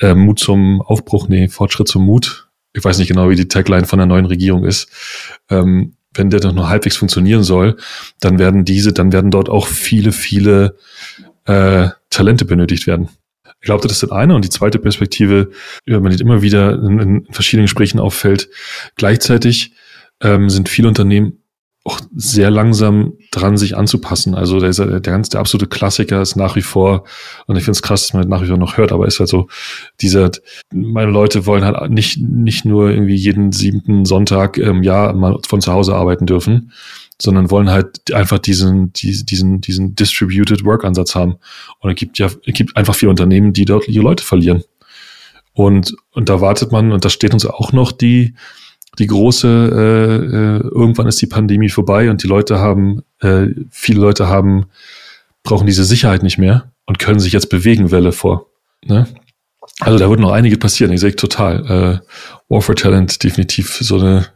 äh, 0.00 0.14
Mut 0.14 0.38
zum 0.38 0.80
Aufbruch, 0.82 1.28
nee, 1.28 1.48
Fortschritt 1.48 1.88
zum 1.88 2.04
Mut, 2.04 2.48
ich 2.72 2.84
weiß 2.84 2.98
nicht 2.98 3.08
genau, 3.08 3.28
wie 3.28 3.36
die 3.36 3.48
Tagline 3.48 3.86
von 3.86 3.98
der 3.98 4.06
neuen 4.06 4.26
Regierung 4.26 4.64
ist, 4.64 4.88
ähm, 5.50 5.94
wenn 6.18 6.30
der 6.30 6.40
doch 6.40 6.52
noch 6.52 6.68
halbwegs 6.68 6.96
funktionieren 6.96 7.42
soll, 7.42 7.76
dann 8.20 8.38
werden 8.38 8.64
diese, 8.64 8.92
dann 8.92 9.12
werden 9.12 9.30
dort 9.30 9.48
auch 9.48 9.66
viele, 9.66 10.12
viele 10.12 10.76
äh, 11.44 11.88
Talente 12.10 12.44
benötigt 12.44 12.86
werden. 12.86 13.08
Ich 13.60 13.66
glaube, 13.66 13.82
das 13.82 13.92
ist 13.92 14.02
das 14.02 14.12
eine. 14.12 14.34
Und 14.34 14.44
die 14.44 14.50
zweite 14.50 14.78
Perspektive, 14.78 15.50
über 15.84 16.00
man 16.00 16.12
immer 16.12 16.42
wieder 16.42 16.74
in, 16.74 16.98
in 16.98 17.26
verschiedenen 17.30 17.66
Gesprächen 17.66 17.98
auffällt, 17.98 18.48
gleichzeitig 18.96 19.72
ähm, 20.20 20.50
sind 20.50 20.68
viele 20.68 20.88
Unternehmen 20.88 21.37
auch 21.88 22.00
sehr 22.14 22.50
langsam 22.50 23.14
dran, 23.30 23.56
sich 23.56 23.76
anzupassen. 23.76 24.34
Also 24.34 24.60
der, 24.60 24.72
der, 24.72 25.00
ganz 25.00 25.30
der 25.30 25.40
absolute 25.40 25.66
Klassiker 25.66 26.20
ist 26.20 26.36
nach 26.36 26.54
wie 26.54 26.62
vor, 26.62 27.04
und 27.46 27.56
ich 27.56 27.64
finde 27.64 27.76
es 27.76 27.82
krass, 27.82 28.02
dass 28.02 28.12
man 28.12 28.28
nach 28.28 28.42
wie 28.42 28.46
vor 28.46 28.58
noch 28.58 28.76
hört, 28.76 28.92
aber 28.92 29.06
ist 29.06 29.20
halt 29.20 29.30
so, 29.30 29.48
dieser, 30.02 30.30
meine 30.70 31.10
Leute 31.10 31.46
wollen 31.46 31.64
halt 31.64 31.90
nicht, 31.90 32.20
nicht 32.20 32.66
nur 32.66 32.90
irgendwie 32.90 33.14
jeden 33.14 33.52
siebten 33.52 34.04
Sonntag 34.04 34.58
im 34.58 34.82
Jahr 34.82 35.14
mal 35.14 35.38
von 35.48 35.62
zu 35.62 35.72
Hause 35.72 35.94
arbeiten 35.94 36.26
dürfen, 36.26 36.72
sondern 37.20 37.50
wollen 37.50 37.70
halt 37.70 38.12
einfach 38.12 38.38
diesen, 38.38 38.92
diesen, 38.92 39.62
diesen 39.62 39.94
Distributed 39.94 40.64
Work 40.66 40.84
Ansatz 40.84 41.14
haben. 41.14 41.36
Und 41.80 41.90
es 41.90 41.96
gibt 41.96 42.18
ja, 42.18 42.26
es 42.26 42.54
gibt 42.54 42.76
einfach 42.76 42.94
viele 42.94 43.10
Unternehmen, 43.10 43.54
die 43.54 43.64
dort 43.64 43.88
ihre 43.88 44.04
Leute 44.04 44.24
verlieren. 44.24 44.62
Und, 45.54 45.96
und 46.12 46.28
da 46.28 46.42
wartet 46.42 46.70
man, 46.70 46.92
und 46.92 47.06
da 47.06 47.08
steht 47.08 47.32
uns 47.32 47.46
auch 47.46 47.72
noch 47.72 47.92
die, 47.92 48.34
die 48.98 49.06
große, 49.06 49.48
äh, 49.48 50.36
äh, 50.36 50.60
irgendwann 50.68 51.06
ist 51.06 51.20
die 51.20 51.26
Pandemie 51.26 51.68
vorbei 51.68 52.10
und 52.10 52.22
die 52.22 52.26
Leute 52.26 52.58
haben, 52.58 53.02
äh, 53.20 53.46
viele 53.70 54.00
Leute 54.00 54.28
haben, 54.28 54.66
brauchen 55.44 55.66
diese 55.66 55.84
Sicherheit 55.84 56.22
nicht 56.22 56.38
mehr 56.38 56.72
und 56.86 56.98
können 56.98 57.20
sich 57.20 57.32
jetzt 57.32 57.48
bewegen, 57.48 57.90
Welle 57.90 58.12
vor. 58.12 58.46
Ne? 58.84 59.06
Also 59.80 59.98
da 59.98 60.10
wird 60.10 60.20
noch 60.20 60.32
einige 60.32 60.56
passieren, 60.56 60.92
ich 60.92 61.00
sehe 61.00 61.14
total. 61.14 62.00
Äh, 62.02 62.52
War 62.52 62.62
for 62.62 62.74
Talent, 62.74 63.22
definitiv 63.22 63.78
so 63.80 63.98
eine, 63.98 64.26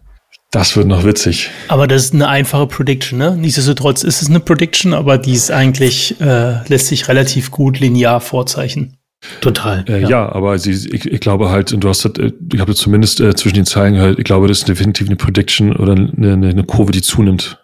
das 0.50 0.76
wird 0.76 0.86
noch 0.86 1.04
witzig. 1.04 1.50
Aber 1.68 1.86
das 1.86 2.04
ist 2.04 2.14
eine 2.14 2.28
einfache 2.28 2.66
Prediction, 2.66 3.18
ne? 3.18 3.36
Nichtsdestotrotz 3.36 4.04
ist 4.04 4.22
es 4.22 4.28
eine 4.28 4.40
Prediction, 4.40 4.94
aber 4.94 5.18
die 5.18 5.32
ist 5.32 5.50
eigentlich, 5.50 6.20
äh, 6.20 6.62
lässt 6.68 6.88
sich 6.88 7.08
relativ 7.08 7.50
gut 7.50 7.80
linear 7.80 8.20
vorzeichnen. 8.20 8.98
Total. 9.40 9.84
Äh, 9.88 10.02
ja. 10.02 10.08
ja. 10.08 10.32
aber 10.32 10.58
sie, 10.58 10.72
ich, 10.72 11.06
ich 11.06 11.20
glaube 11.20 11.50
halt, 11.50 11.72
und 11.72 11.84
du 11.84 11.88
hast, 11.88 12.04
äh, 12.04 12.32
ich 12.52 12.60
habe 12.60 12.74
zumindest 12.74 13.20
äh, 13.20 13.34
zwischen 13.34 13.56
den 13.56 13.66
Zeilen 13.66 13.94
gehört, 13.94 14.18
ich 14.18 14.24
glaube, 14.24 14.48
das 14.48 14.58
ist 14.58 14.68
definitiv 14.68 15.06
eine 15.06 15.16
Prediction 15.16 15.74
oder 15.76 15.92
eine, 15.92 16.32
eine 16.32 16.64
Kurve, 16.64 16.92
die 16.92 17.02
zunimmt. 17.02 17.58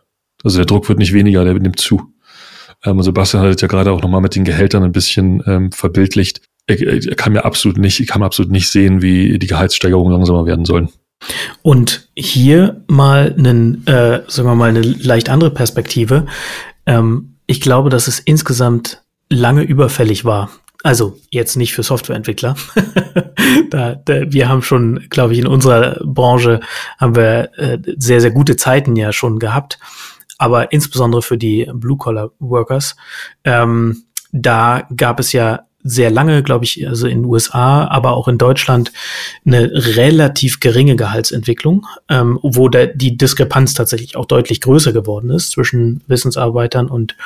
Also 0.44 0.58
der 0.58 0.66
Druck 0.66 0.88
wird 0.88 0.98
nicht 0.98 1.12
weniger, 1.12 1.44
der 1.44 1.54
nimmt 1.54 1.80
zu. 1.80 2.12
Ähm, 2.84 3.02
Sebastian 3.02 3.42
hat 3.42 3.54
es 3.54 3.60
ja 3.60 3.68
gerade 3.68 3.90
auch 3.90 4.02
nochmal 4.02 4.20
mit 4.20 4.36
den 4.36 4.44
Gehältern 4.44 4.84
ein 4.84 4.92
bisschen 4.92 5.42
ähm, 5.46 5.72
verbildlicht. 5.72 6.42
Er, 6.66 7.16
kann 7.16 7.32
mir 7.32 7.44
absolut 7.44 7.78
nicht, 7.78 7.98
ich 7.98 8.06
kann 8.06 8.22
absolut 8.22 8.52
nicht 8.52 8.68
sehen, 8.68 9.00
wie 9.00 9.38
die 9.38 9.46
Gehaltssteigerungen 9.46 10.12
langsamer 10.12 10.44
werden 10.44 10.66
sollen. 10.66 10.90
Und 11.62 12.08
hier 12.14 12.84
mal 12.88 13.34
einen, 13.36 13.86
äh, 13.86 14.22
sagen 14.28 14.48
wir 14.48 14.54
mal, 14.54 14.68
eine 14.68 14.82
leicht 14.82 15.30
andere 15.30 15.50
Perspektive. 15.50 16.26
Ähm, 16.86 17.36
ich 17.46 17.62
glaube, 17.62 17.88
dass 17.88 18.06
es 18.06 18.18
insgesamt 18.20 19.02
lange 19.30 19.62
überfällig 19.62 20.24
war, 20.24 20.50
also 20.84 21.18
jetzt 21.30 21.56
nicht 21.56 21.74
für 21.74 21.82
Softwareentwickler. 21.82 22.56
da, 23.70 23.96
da, 23.96 24.32
wir 24.32 24.48
haben 24.48 24.62
schon, 24.62 25.06
glaube 25.10 25.32
ich, 25.32 25.40
in 25.40 25.46
unserer 25.46 26.00
Branche 26.04 26.60
haben 26.98 27.16
wir 27.16 27.50
äh, 27.58 27.78
sehr, 27.96 28.20
sehr 28.20 28.30
gute 28.30 28.56
Zeiten 28.56 28.96
ja 28.96 29.12
schon 29.12 29.38
gehabt. 29.38 29.78
Aber 30.38 30.70
insbesondere 30.70 31.22
für 31.22 31.36
die 31.36 31.68
Blue-Collar-Workers, 31.72 32.94
ähm, 33.44 34.04
da 34.30 34.86
gab 34.94 35.18
es 35.18 35.32
ja 35.32 35.64
sehr 35.82 36.10
lange, 36.10 36.42
glaube 36.42 36.64
ich, 36.64 36.86
also 36.86 37.06
in 37.06 37.22
den 37.22 37.30
USA, 37.30 37.86
aber 37.86 38.12
auch 38.12 38.28
in 38.28 38.38
Deutschland 38.38 38.92
eine 39.44 39.70
relativ 39.72 40.60
geringe 40.60 40.96
Gehaltsentwicklung, 40.96 41.86
ähm, 42.08 42.38
wo 42.42 42.68
der, 42.68 42.88
die 42.88 43.16
Diskrepanz 43.16 43.74
tatsächlich 43.74 44.16
auch 44.16 44.26
deutlich 44.26 44.60
größer 44.60 44.92
geworden 44.92 45.30
ist 45.30 45.52
zwischen 45.52 46.02
Wissensarbeitern 46.06 46.88
und 46.88 47.16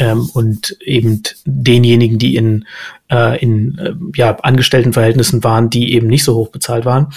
ähm, 0.00 0.28
und 0.32 0.76
eben 0.80 1.22
denjenigen, 1.44 2.18
die 2.18 2.34
in, 2.34 2.64
äh, 3.10 3.38
in 3.40 3.78
äh, 3.78 3.92
ja, 4.16 4.34
Angestelltenverhältnissen 4.36 5.44
waren, 5.44 5.70
die 5.70 5.92
eben 5.92 6.08
nicht 6.08 6.24
so 6.24 6.34
hoch 6.34 6.48
bezahlt 6.48 6.84
waren. 6.84 7.12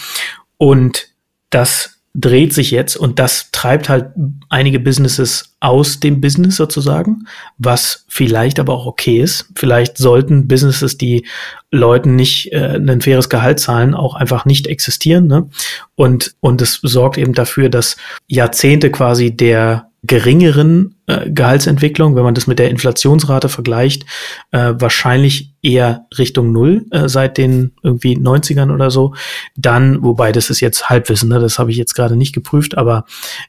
Und 0.57 1.07
das 1.49 1.93
dreht 2.15 2.53
sich 2.53 2.69
jetzt 2.69 2.95
und 2.95 3.17
das 3.17 3.49
treibt 3.51 3.89
halt 3.89 4.11
einige 4.49 4.79
Businesses 4.79 5.55
aus 5.61 5.99
dem 5.99 6.21
Business 6.21 6.57
sozusagen, 6.57 7.25
was 7.57 8.05
vielleicht 8.07 8.59
aber 8.59 8.73
auch 8.73 8.85
okay 8.85 9.19
ist. 9.19 9.49
Vielleicht 9.55 9.97
sollten 9.97 10.47
Businesses, 10.47 10.97
die 10.97 11.25
Leuten 11.71 12.15
nicht 12.15 12.51
äh, 12.51 12.75
ein 12.77 13.01
faires 13.01 13.29
Gehalt 13.29 13.59
zahlen, 13.59 13.95
auch 13.95 14.13
einfach 14.13 14.45
nicht 14.45 14.67
existieren. 14.67 15.25
Ne? 15.25 15.49
Und, 15.95 16.35
und 16.39 16.61
es 16.61 16.79
sorgt 16.83 17.17
eben 17.17 17.33
dafür, 17.33 17.69
dass 17.69 17.95
Jahrzehnte 18.27 18.91
quasi 18.91 19.35
der 19.35 19.89
geringeren 20.05 20.95
äh, 21.07 21.29
Gehaltsentwicklung, 21.29 22.15
wenn 22.15 22.23
man 22.23 22.35
das 22.35 22.45
mit 22.45 22.59
der 22.59 22.69
Inflationsrate 22.69 23.47
vergleicht, 23.47 24.05
äh, 24.51 24.73
wahrscheinlich 24.75 25.53
eher 25.61 26.07
Richtung 26.17 26.51
Null 26.51 26.85
äh, 26.91 27.07
seit 27.07 27.37
den 27.37 27.71
irgendwie 27.83 28.17
90ern 28.17 28.73
oder 28.73 28.91
so. 28.91 29.15
Dann, 29.55 30.03
wobei 30.03 30.33
das 30.33 30.49
ist 30.49 30.59
jetzt 30.59 30.89
Halbwissen, 30.89 31.29
ne, 31.29 31.39
das 31.39 31.57
habe 31.57 31.71
ich 31.71 31.77
jetzt 31.77 31.95
gerade 31.95 32.17
nicht 32.17 32.33
geprüft, 32.33 32.77
aber 32.77 33.05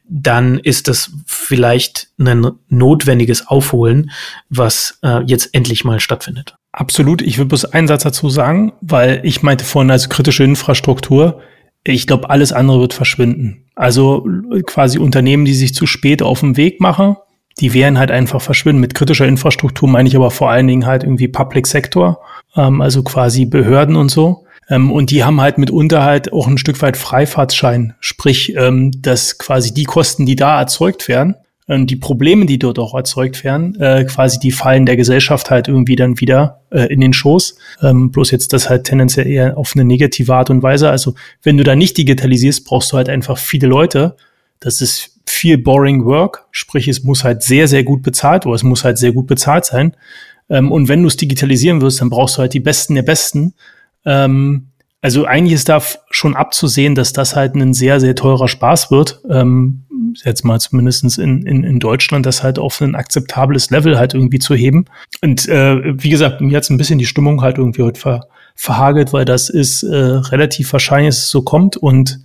dann 0.09 0.59
ist 0.59 0.86
das 0.86 1.11
vielleicht 1.26 2.09
ein 2.18 2.52
notwendiges 2.68 3.48
Aufholen, 3.48 4.12
was 4.48 4.98
äh, 5.02 5.22
jetzt 5.24 5.55
endlich 5.55 5.84
mal 5.84 5.98
stattfindet. 5.98 6.55
Absolut. 6.70 7.22
Ich 7.22 7.38
will 7.38 7.46
bloß 7.46 7.66
einen 7.66 7.88
Satz 7.88 8.05
dazu 8.05 8.28
sagen, 8.30 8.72
weil 8.80 9.20
ich 9.24 9.42
meinte 9.42 9.64
vorhin 9.64 9.90
als 9.90 10.09
kritische 10.09 10.44
Infrastruktur, 10.44 11.40
ich 11.93 12.07
glaube, 12.07 12.30
alles 12.30 12.53
andere 12.53 12.80
wird 12.80 12.95
verschwinden. 12.95 13.64
Also 13.74 14.26
quasi 14.66 14.99
Unternehmen, 14.99 15.45
die 15.45 15.55
sich 15.55 15.74
zu 15.74 15.87
spät 15.87 16.22
auf 16.22 16.41
den 16.41 16.57
Weg 16.57 16.80
machen, 16.80 17.16
die 17.61 17.74
werden 17.74 17.99
halt 17.99 18.11
einfach 18.11 18.41
verschwinden. 18.41 18.80
Mit 18.80 18.95
kritischer 18.95 19.26
Infrastruktur 19.26 19.89
meine 19.89 20.09
ich 20.09 20.16
aber 20.16 20.30
vor 20.30 20.51
allen 20.51 20.66
Dingen 20.66 20.87
halt 20.87 21.05
irgendwie 21.05 21.28
Public 21.28 21.66
Sector, 21.66 22.20
ähm, 22.57 22.80
also 22.80 23.03
quasi 23.03 23.45
Behörden 23.45 23.97
und 23.97 24.11
so. 24.11 24.45
Ähm, 24.68 24.91
und 24.91 25.11
die 25.11 25.24
haben 25.24 25.41
halt 25.41 25.59
mitunter 25.59 26.03
halt 26.03 26.32
auch 26.32 26.47
ein 26.47 26.59
Stück 26.59 26.80
weit 26.82 26.97
Freifahrtschein, 26.97 27.95
sprich, 28.01 28.55
ähm, 28.57 28.91
dass 29.03 29.39
quasi 29.39 29.74
die 29.74 29.85
Kosten, 29.85 30.26
die 30.26 30.37
da 30.37 30.59
erzeugt 30.59 31.07
werden, 31.07 31.37
die 31.68 31.96
Probleme, 31.96 32.44
die 32.46 32.58
dort 32.58 32.78
auch 32.78 32.94
erzeugt 32.94 33.42
werden, 33.42 33.74
äh, 33.80 34.04
quasi 34.04 34.38
die 34.38 34.52
fallen 34.52 34.84
der 34.84 34.96
Gesellschaft 34.96 35.50
halt 35.50 35.66
irgendwie 35.68 35.96
dann 35.96 36.20
wieder 36.20 36.60
äh, 36.70 36.92
in 36.92 37.00
den 37.00 37.12
Schoß. 37.12 37.56
Ähm, 37.82 38.10
bloß 38.10 38.30
jetzt 38.30 38.52
das 38.52 38.68
halt 38.68 38.84
tendenziell 38.84 39.26
eher 39.26 39.56
auf 39.56 39.72
eine 39.74 39.84
negative 39.84 40.34
Art 40.34 40.50
und 40.50 40.62
Weise. 40.62 40.90
Also 40.90 41.14
wenn 41.42 41.56
du 41.56 41.64
da 41.64 41.74
nicht 41.74 41.96
digitalisierst, 41.96 42.66
brauchst 42.66 42.92
du 42.92 42.98
halt 42.98 43.08
einfach 43.08 43.38
viele 43.38 43.66
Leute. 43.66 44.16
Das 44.60 44.80
ist 44.80 45.18
viel 45.26 45.56
boring 45.56 46.04
work, 46.04 46.46
sprich 46.50 46.86
es 46.86 47.02
muss 47.02 47.24
halt 47.24 47.42
sehr, 47.42 47.66
sehr 47.66 47.82
gut 47.82 48.02
bezahlt 48.02 48.44
oder 48.44 48.54
es 48.54 48.62
muss 48.62 48.84
halt 48.84 48.98
sehr 48.98 49.12
gut 49.12 49.26
bezahlt 49.26 49.64
sein. 49.64 49.96
Ähm, 50.50 50.70
und 50.70 50.88
wenn 50.88 51.00
du 51.00 51.08
es 51.08 51.16
digitalisieren 51.16 51.80
wirst, 51.80 52.00
dann 52.00 52.10
brauchst 52.10 52.36
du 52.36 52.40
halt 52.40 52.52
die 52.52 52.60
Besten 52.60 52.94
der 52.94 53.02
Besten. 53.02 53.54
Ähm, 54.04 54.68
also 55.00 55.26
eigentlich 55.26 55.52
ist 55.52 55.68
da 55.68 55.82
schon 56.10 56.34
abzusehen, 56.34 56.94
dass 56.94 57.12
das 57.12 57.36
halt 57.36 57.54
ein 57.54 57.74
sehr, 57.74 58.00
sehr 58.00 58.14
teurer 58.14 58.48
Spaß 58.48 58.90
wird. 58.90 59.20
Ähm, 59.28 59.84
jetzt 60.24 60.44
mal 60.44 60.60
zumindestens 60.60 61.18
in, 61.18 61.46
in, 61.46 61.64
in 61.64 61.80
Deutschland, 61.80 62.26
das 62.26 62.42
halt 62.42 62.58
auf 62.58 62.80
ein 62.80 62.94
akzeptables 62.94 63.70
Level 63.70 63.98
halt 63.98 64.14
irgendwie 64.14 64.38
zu 64.38 64.54
heben. 64.54 64.84
Und 65.22 65.48
äh, 65.48 65.80
wie 66.02 66.10
gesagt, 66.10 66.40
mir 66.40 66.56
hat 66.56 66.68
ein 66.70 66.78
bisschen 66.78 66.98
die 66.98 67.06
Stimmung 67.06 67.42
halt 67.42 67.58
irgendwie 67.58 67.82
heute 67.82 68.00
ver, 68.00 68.26
verhagelt, 68.54 69.12
weil 69.12 69.24
das 69.24 69.50
ist 69.50 69.82
äh, 69.82 69.94
relativ 69.96 70.72
wahrscheinlich, 70.72 71.14
dass 71.14 71.24
es 71.24 71.30
so 71.30 71.42
kommt 71.42 71.76
und 71.76 72.20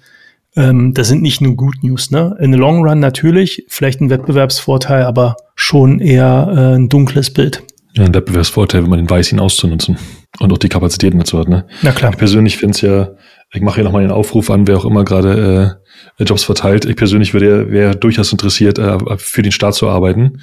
ähm, 0.56 0.94
das 0.94 1.08
sind 1.08 1.22
nicht 1.22 1.42
nur 1.42 1.56
Good 1.56 1.84
News. 1.84 2.12
Ne? 2.12 2.36
In 2.40 2.52
the 2.52 2.60
long 2.60 2.84
run 2.84 3.00
natürlich, 3.00 3.66
vielleicht 3.68 4.02
ein 4.02 4.10
Wettbewerbsvorteil, 4.10 5.04
aber 5.04 5.38
schon 5.56 6.00
eher 6.00 6.52
äh, 6.52 6.76
ein 6.76 6.90
dunkles 6.90 7.32
Bild. 7.32 7.64
Ja, 7.94 8.06
ein 8.06 8.14
Wettbewerbsvorteil, 8.14 8.84
wenn 8.84 8.90
man 8.90 9.00
den 9.00 9.10
weiß, 9.10 9.32
ihn 9.32 9.40
auszunutzen 9.40 9.98
und 10.40 10.54
auch 10.54 10.58
die 10.58 10.70
Kapazitäten 10.70 11.18
dazu 11.18 11.40
hat. 11.40 11.50
Ne? 11.50 11.66
Na 11.82 11.92
klar. 11.92 12.12
Ich 12.12 12.18
persönlich 12.18 12.58
finde 12.58 12.76
es 12.76 12.82
ja, 12.82 13.10
ich 13.52 13.62
mache 13.62 13.76
hier 13.76 13.84
nochmal 13.84 14.04
den 14.04 14.12
Aufruf 14.12 14.50
an, 14.52 14.68
wer 14.68 14.78
auch 14.78 14.86
immer 14.86 15.04
gerade 15.04 15.80
äh, 15.82 15.89
Jobs 16.20 16.44
verteilt. 16.44 16.86
Ich 16.86 16.96
persönlich 16.96 17.34
würde 17.34 17.72
wäre 17.72 17.96
durchaus 17.96 18.32
interessiert, 18.32 18.78
äh, 18.80 18.98
für 19.18 19.42
den 19.42 19.52
Staat 19.52 19.76
zu 19.76 19.90
arbeiten. 19.90 20.42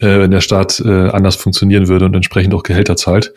Äh, 0.00 0.20
wenn 0.20 0.30
der 0.30 0.40
Staat 0.40 0.80
äh, 0.80 1.08
anders 1.08 1.36
funktionieren 1.36 1.88
würde 1.88 2.04
und 2.04 2.14
entsprechend 2.14 2.54
auch 2.54 2.62
Gehälter 2.62 2.96
zahlt, 2.96 3.32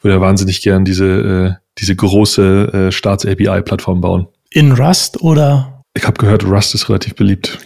würde 0.00 0.16
er 0.16 0.20
wahnsinnig 0.20 0.62
gern 0.62 0.84
diese, 0.84 1.04
äh, 1.04 1.64
diese 1.78 1.94
große 1.94 2.88
äh, 2.88 2.92
Staats-API-Plattform 2.92 4.00
bauen. 4.00 4.28
In 4.50 4.72
Rust 4.72 5.20
oder? 5.20 5.84
Ich 5.94 6.06
habe 6.06 6.16
gehört, 6.18 6.44
Rust 6.44 6.74
ist 6.74 6.88
relativ 6.88 7.14
beliebt. 7.14 7.58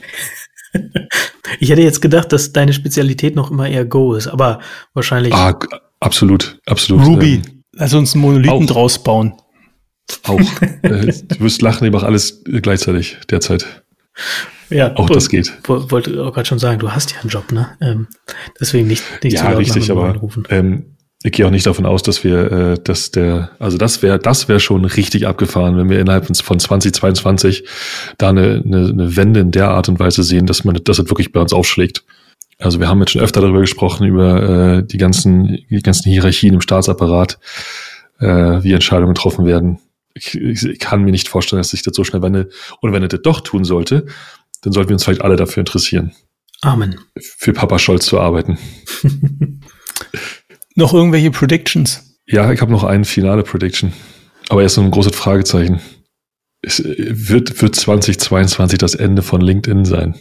ich 1.60 1.70
hätte 1.70 1.82
jetzt 1.82 2.02
gedacht, 2.02 2.32
dass 2.32 2.52
deine 2.52 2.72
Spezialität 2.72 3.36
noch 3.36 3.50
immer 3.50 3.68
eher 3.68 3.84
Go 3.84 4.14
ist, 4.14 4.26
aber 4.26 4.60
wahrscheinlich. 4.94 5.32
Ah, 5.34 5.56
absolut, 6.00 6.58
absolut. 6.66 7.06
Ruby. 7.06 7.34
Ähm, 7.34 7.62
Lass 7.74 7.94
uns 7.94 8.14
einen 8.14 8.22
Monolithen 8.22 8.64
auch. 8.64 8.66
draus 8.66 9.02
bauen. 9.02 9.34
Auch. 10.24 10.40
äh, 10.82 11.12
du 11.12 11.40
wirst 11.40 11.62
lachen, 11.62 11.86
ich 11.86 11.92
mache 11.92 12.06
alles 12.06 12.42
gleichzeitig 12.44 13.18
derzeit. 13.30 13.82
Ja, 14.70 14.96
auch 14.96 15.10
das 15.10 15.28
geht. 15.28 15.52
Wollte 15.66 16.22
auch 16.24 16.32
gerade 16.32 16.46
schon 16.46 16.58
sagen, 16.58 16.78
du 16.78 16.90
hast 16.92 17.12
ja 17.12 17.20
einen 17.20 17.30
Job, 17.30 17.52
ne? 17.52 17.76
Ähm, 17.80 18.08
deswegen 18.60 18.88
nicht, 18.88 19.04
nicht 19.22 19.34
ja, 19.34 19.50
richtig, 19.50 19.90
aber 19.90 20.18
ähm, 20.48 20.96
ich 21.22 21.32
gehe 21.32 21.46
auch 21.46 21.50
nicht 21.50 21.66
davon 21.66 21.86
aus, 21.86 22.02
dass 22.02 22.24
wir, 22.24 22.52
äh, 22.52 22.78
dass 22.82 23.10
der, 23.10 23.50
also 23.58 23.78
das 23.78 24.02
wäre, 24.02 24.18
das 24.18 24.48
wäre 24.48 24.60
schon 24.60 24.84
richtig 24.84 25.26
abgefahren, 25.26 25.76
wenn 25.76 25.88
wir 25.88 26.00
innerhalb 26.00 26.26
von 26.26 26.58
2022 26.58 27.64
da 28.18 28.30
eine, 28.30 28.62
eine, 28.64 28.88
eine 28.88 29.16
Wende 29.16 29.40
in 29.40 29.50
der 29.50 29.70
Art 29.70 29.88
und 29.88 30.00
Weise 30.00 30.22
sehen, 30.22 30.46
dass 30.46 30.64
man, 30.64 30.78
dass 30.82 30.98
es 30.98 31.08
wirklich 31.08 31.32
bei 31.32 31.40
uns 31.40 31.52
aufschlägt. 31.52 32.04
Also 32.58 32.80
wir 32.80 32.88
haben 32.88 33.00
jetzt 33.00 33.12
schon 33.12 33.22
öfter 33.22 33.40
darüber 33.40 33.60
gesprochen, 33.60 34.06
über 34.06 34.78
äh, 34.78 34.82
die 34.84 34.98
ganzen, 34.98 35.58
die 35.68 35.82
ganzen 35.82 36.10
Hierarchien 36.10 36.54
im 36.54 36.60
Staatsapparat, 36.60 37.38
äh, 38.20 38.26
wie 38.62 38.72
Entscheidungen 38.72 39.14
getroffen 39.14 39.46
werden. 39.46 39.78
Ich, 40.14 40.34
ich, 40.34 40.64
ich 40.64 40.78
kann 40.78 41.02
mir 41.02 41.10
nicht 41.10 41.28
vorstellen, 41.28 41.60
dass 41.60 41.70
sich 41.70 41.82
das 41.82 41.94
so 41.94 42.04
schnell 42.04 42.22
wendet. 42.22 42.52
Und 42.80 42.92
wenn 42.92 43.02
er 43.02 43.08
das 43.08 43.22
doch 43.22 43.40
tun 43.40 43.64
sollte, 43.64 44.06
dann 44.62 44.72
sollten 44.72 44.90
wir 44.90 44.94
uns 44.94 45.04
vielleicht 45.04 45.22
alle 45.22 45.36
dafür 45.36 45.60
interessieren. 45.60 46.12
Amen. 46.60 47.00
Für 47.18 47.52
Papa 47.52 47.78
Scholz 47.78 48.06
zu 48.06 48.20
arbeiten. 48.20 48.58
Noch 50.74 50.94
irgendwelche 50.94 51.30
Predictions? 51.30 52.18
Ja, 52.26 52.50
ich 52.52 52.60
habe 52.60 52.72
noch 52.72 52.84
eine 52.84 53.04
finale 53.04 53.42
Prediction. 53.42 53.92
Aber 54.48 54.62
erst 54.62 54.76
noch 54.76 54.84
ein 54.84 54.90
großes 54.90 55.14
Fragezeichen. 55.14 55.80
Es 56.62 56.80
äh, 56.80 56.94
wird, 57.10 57.60
wird 57.60 57.76
2022 57.76 58.78
das 58.78 58.94
Ende 58.94 59.22
von 59.22 59.40
LinkedIn 59.40 59.84
sein? 59.84 60.14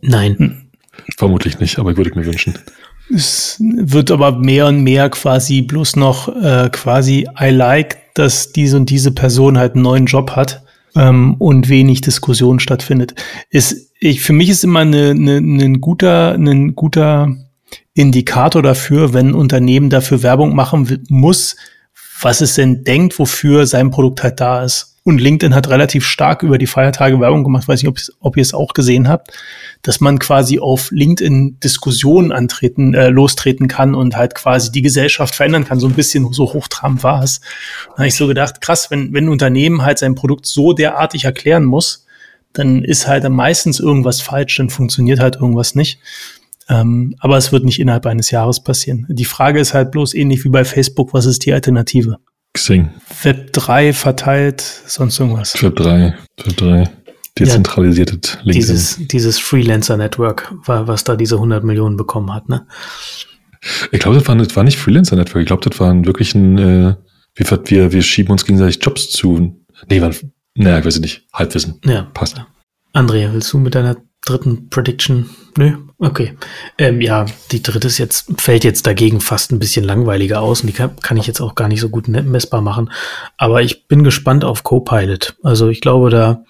Nein. 0.00 0.36
Hm. 0.38 0.70
Vermutlich 1.16 1.60
nicht, 1.60 1.78
aber 1.78 1.90
ich 1.90 1.96
würde 1.96 2.18
mir 2.18 2.26
wünschen. 2.26 2.58
Es 3.14 3.56
wird 3.60 4.10
aber 4.10 4.32
mehr 4.32 4.66
und 4.66 4.82
mehr 4.82 5.08
quasi 5.10 5.62
bloß 5.62 5.96
noch 5.96 6.28
äh, 6.28 6.68
quasi 6.70 7.26
I 7.40 7.50
like, 7.50 7.98
dass 8.18 8.52
diese 8.52 8.76
und 8.76 8.90
diese 8.90 9.12
Person 9.12 9.58
halt 9.58 9.74
einen 9.74 9.82
neuen 9.82 10.06
Job 10.06 10.32
hat 10.32 10.62
ähm, 10.94 11.36
und 11.38 11.68
wenig 11.68 12.00
Diskussion 12.00 12.60
stattfindet. 12.60 13.14
Ist, 13.50 13.92
ich, 14.00 14.20
für 14.20 14.32
mich 14.32 14.50
ist 14.50 14.64
immer 14.64 14.80
eine, 14.80 15.10
eine, 15.10 15.36
ein 15.36 15.80
guter, 15.80 16.34
ein 16.34 16.74
guter 16.74 17.34
Indikator 17.94 18.62
dafür, 18.62 19.12
wenn 19.12 19.28
ein 19.28 19.34
Unternehmen 19.34 19.90
dafür 19.90 20.22
Werbung 20.22 20.54
machen 20.54 21.04
muss, 21.08 21.56
was 22.20 22.40
es 22.40 22.54
denn 22.54 22.84
denkt, 22.84 23.18
wofür 23.18 23.66
sein 23.66 23.90
Produkt 23.90 24.22
halt 24.22 24.40
da 24.40 24.64
ist. 24.64 24.96
Und 25.04 25.20
LinkedIn 25.20 25.54
hat 25.54 25.68
relativ 25.68 26.04
stark 26.04 26.42
über 26.42 26.58
die 26.58 26.66
Feiertage 26.66 27.18
Werbung 27.20 27.44
gemacht, 27.44 27.66
weiß 27.66 27.82
nicht, 27.82 27.88
ob, 27.88 27.98
ob 28.20 28.36
ihr 28.36 28.42
es 28.42 28.54
auch 28.54 28.74
gesehen 28.74 29.08
habt, 29.08 29.32
dass 29.82 30.00
man 30.00 30.18
quasi 30.18 30.58
auf 30.58 30.90
LinkedIn 30.90 31.60
Diskussionen 31.60 32.32
antreten, 32.32 32.94
äh, 32.94 33.08
lostreten 33.08 33.68
kann 33.68 33.94
und 33.94 34.16
halt 34.16 34.34
quasi 34.34 34.72
die 34.72 34.82
Gesellschaft 34.82 35.34
verändern 35.34 35.64
kann. 35.64 35.80
So 35.80 35.86
ein 35.86 35.94
bisschen 35.94 36.32
so 36.32 36.52
hochtrabend 36.52 37.02
war 37.02 37.22
es. 37.22 37.40
Da 37.88 37.98
habe 37.98 38.08
ich 38.08 38.16
so 38.16 38.26
gedacht, 38.26 38.60
krass, 38.60 38.90
wenn, 38.90 39.12
wenn 39.12 39.26
ein 39.26 39.30
Unternehmen 39.30 39.82
halt 39.82 39.98
sein 39.98 40.14
Produkt 40.14 40.46
so 40.46 40.72
derartig 40.72 41.24
erklären 41.24 41.64
muss, 41.64 42.06
dann 42.52 42.82
ist 42.82 43.06
halt 43.06 43.28
meistens 43.28 43.78
irgendwas 43.78 44.20
falsch, 44.20 44.56
dann 44.56 44.70
funktioniert 44.70 45.20
halt 45.20 45.36
irgendwas 45.36 45.74
nicht. 45.74 46.00
Ähm, 46.68 47.14
aber 47.20 47.36
es 47.36 47.52
wird 47.52 47.64
nicht 47.64 47.80
innerhalb 47.80 48.06
eines 48.06 48.30
Jahres 48.30 48.62
passieren. 48.62 49.06
Die 49.08 49.24
Frage 49.24 49.60
ist 49.60 49.74
halt 49.74 49.90
bloß 49.90 50.14
ähnlich 50.14 50.44
wie 50.44 50.50
bei 50.50 50.64
Facebook, 50.64 51.14
was 51.14 51.24
ist 51.24 51.46
die 51.46 51.52
Alternative? 51.52 52.18
Xing. 52.52 52.90
Web 53.22 53.52
3 53.52 53.92
verteilt, 53.92 54.60
sonst 54.60 55.18
irgendwas. 55.20 55.62
Web 55.62 55.76
3, 55.76 56.14
Web 56.44 56.56
3. 56.56 56.84
Dezentralisiertes 57.38 58.34
ja, 58.34 58.40
LinkedIn. 58.42 58.60
Dieses, 58.60 58.98
dieses 59.00 59.38
Freelancer-Network, 59.38 60.54
was 60.64 61.04
da 61.04 61.16
diese 61.16 61.36
100 61.36 61.64
Millionen 61.64 61.96
bekommen 61.96 62.32
hat, 62.32 62.48
ne? 62.48 62.66
Ich 63.90 63.98
glaube, 64.00 64.18
das 64.18 64.28
war, 64.28 64.36
das 64.36 64.54
war 64.56 64.64
nicht 64.64 64.78
Freelancer-Network. 64.78 65.42
Ich 65.42 65.46
glaube, 65.46 65.68
das 65.68 65.78
war 65.80 65.92
wirklich 66.04 66.34
ein, 66.34 66.58
äh, 66.58 66.94
wir, 67.34 67.60
wir, 67.66 67.92
wir 67.92 68.02
schieben 68.02 68.32
uns 68.32 68.44
gegenseitig 68.44 68.78
Jobs 68.82 69.10
zu. 69.10 69.56
Nee, 69.88 70.00
war, 70.00 70.12
naja, 70.54 70.78
ich 70.78 70.84
weiß 70.84 71.00
nicht. 71.00 71.26
Halbwissen. 71.32 71.80
Ja. 71.84 72.02
Passt. 72.14 72.40
Andrea, 72.92 73.32
willst 73.32 73.52
du 73.52 73.58
mit 73.58 73.74
deiner 73.74 73.96
dritten 74.24 74.68
Prediction? 74.70 75.30
Nö, 75.56 75.76
okay. 75.98 76.36
Ähm, 76.78 77.00
ja, 77.00 77.26
die 77.52 77.62
dritte 77.62 77.86
ist 77.86 77.98
jetzt, 77.98 78.40
fällt 78.40 78.64
jetzt 78.64 78.86
dagegen 78.86 79.20
fast 79.20 79.52
ein 79.52 79.58
bisschen 79.58 79.84
langweiliger 79.84 80.40
aus 80.40 80.60
und 80.60 80.66
die 80.68 80.72
kann, 80.72 80.96
kann 80.96 81.16
ich 81.16 81.26
jetzt 81.26 81.40
auch 81.40 81.54
gar 81.54 81.68
nicht 81.68 81.80
so 81.80 81.88
gut 81.88 82.08
messbar 82.08 82.60
machen. 82.60 82.90
Aber 83.36 83.62
ich 83.62 83.86
bin 83.86 84.04
gespannt 84.04 84.44
auf 84.44 84.64
Copilot. 84.64 85.36
Also 85.42 85.68
ich 85.68 85.80
glaube, 85.80 86.10
da 86.10 86.44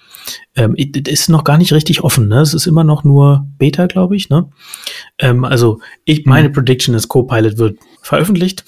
ähm, 0.57 0.75
ist 0.77 1.29
noch 1.29 1.45
gar 1.45 1.59
nicht 1.59 1.73
richtig 1.73 2.03
offen. 2.03 2.29
Ne? 2.29 2.41
Es 2.41 2.55
ist 2.55 2.67
immer 2.67 2.85
noch 2.85 3.05
nur 3.05 3.47
Beta, 3.59 3.87
glaube 3.87 4.17
ich. 4.17 4.29
Ne? 4.31 4.49
Ähm, 5.19 5.45
also 5.45 5.81
ich, 6.05 6.27
meine 6.27 6.49
mhm. 6.49 6.53
Prediction 6.53 6.95
ist, 6.95 7.09
Copilot 7.09 7.59
wird 7.59 7.79
veröffentlicht. 8.03 8.65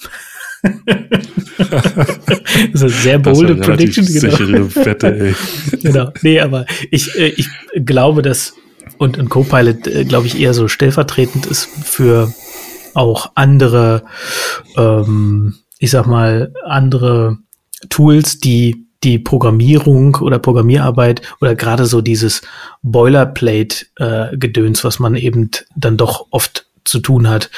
das 0.85 1.21
ist 2.73 2.81
eine 2.81 2.89
sehr 2.89 3.19
bolde 3.19 3.55
Prediction. 3.55 4.05
Genau. 4.05 4.19
Sichere 4.19 4.75
Wette, 4.75 5.19
ey. 5.19 5.35
genau. 5.81 6.11
Nee, 6.21 6.39
aber 6.39 6.65
ich, 6.91 7.17
äh, 7.17 7.29
ich 7.29 7.47
glaube, 7.85 8.21
dass 8.21 8.53
und 8.97 9.17
ein 9.17 9.29
Copilot, 9.29 9.87
äh, 9.87 10.05
glaube 10.05 10.27
ich, 10.27 10.39
eher 10.39 10.53
so 10.53 10.67
stellvertretend 10.67 11.47
ist 11.47 11.65
für 11.65 12.31
auch 12.93 13.31
andere, 13.35 14.03
ähm, 14.77 15.55
ich 15.79 15.89
sag 15.91 16.05
mal, 16.05 16.53
andere 16.63 17.37
Tools, 17.89 18.39
die 18.39 18.85
die 19.03 19.19
Programmierung 19.19 20.15
oder 20.15 20.39
Programmierarbeit 20.39 21.21
oder 21.41 21.55
gerade 21.55 21.85
so 21.85 22.01
dieses 22.01 22.41
Boilerplate-Gedöns, 22.83 24.79
äh, 24.79 24.83
was 24.83 24.99
man 24.99 25.15
eben 25.15 25.49
dann 25.75 25.97
doch 25.97 26.27
oft 26.29 26.65
zu 26.83 26.99
tun 26.99 27.27
hat, 27.29 27.49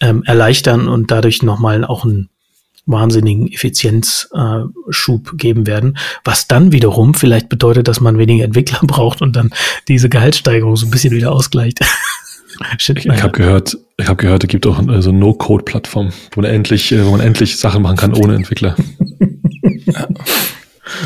ähm, 0.00 0.22
erleichtern 0.24 0.88
und 0.88 1.10
dadurch 1.10 1.42
nochmal 1.42 1.84
auch 1.84 2.04
ein 2.04 2.28
wahnsinnigen 2.86 3.52
Effizienzschub 3.52 5.32
äh, 5.32 5.36
geben 5.36 5.66
werden, 5.66 5.98
was 6.24 6.48
dann 6.48 6.72
wiederum 6.72 7.14
vielleicht 7.14 7.48
bedeutet, 7.48 7.86
dass 7.88 8.00
man 8.00 8.18
weniger 8.18 8.44
Entwickler 8.44 8.80
braucht 8.82 9.22
und 9.22 9.36
dann 9.36 9.50
diese 9.88 10.08
Gehaltssteigerung 10.08 10.76
so 10.76 10.86
ein 10.86 10.90
bisschen 10.90 11.12
wieder 11.12 11.32
ausgleicht. 11.32 11.80
Shit, 12.78 12.98
ich 12.98 13.06
ich 13.06 13.22
habe 13.22 13.32
gehört, 13.32 13.78
ich 13.96 14.06
habe 14.06 14.16
gehört, 14.16 14.44
es 14.44 14.48
gibt 14.48 14.66
auch 14.66 14.82
so 14.98 15.10
eine 15.10 15.18
No-Code-Plattform, 15.18 16.10
wo 16.32 16.40
man 16.42 16.50
endlich, 16.50 16.92
äh, 16.92 17.06
wo 17.06 17.12
man 17.12 17.20
endlich 17.20 17.56
Sachen 17.58 17.82
machen 17.82 17.96
kann 17.96 18.12
ohne 18.12 18.34
Entwickler. 18.34 18.76
ja. 19.86 20.08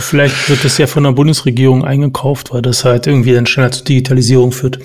Vielleicht 0.01 0.49
wird 0.49 0.65
das 0.65 0.79
ja 0.79 0.87
von 0.87 1.05
der 1.05 1.13
Bundesregierung 1.13 1.85
eingekauft, 1.85 2.53
weil 2.53 2.63
das 2.63 2.85
halt 2.85 3.07
irgendwie 3.07 3.33
dann 3.33 3.47
schneller 3.47 3.71
zur 3.71 3.85
Digitalisierung 3.85 4.53
führt. 4.53 4.79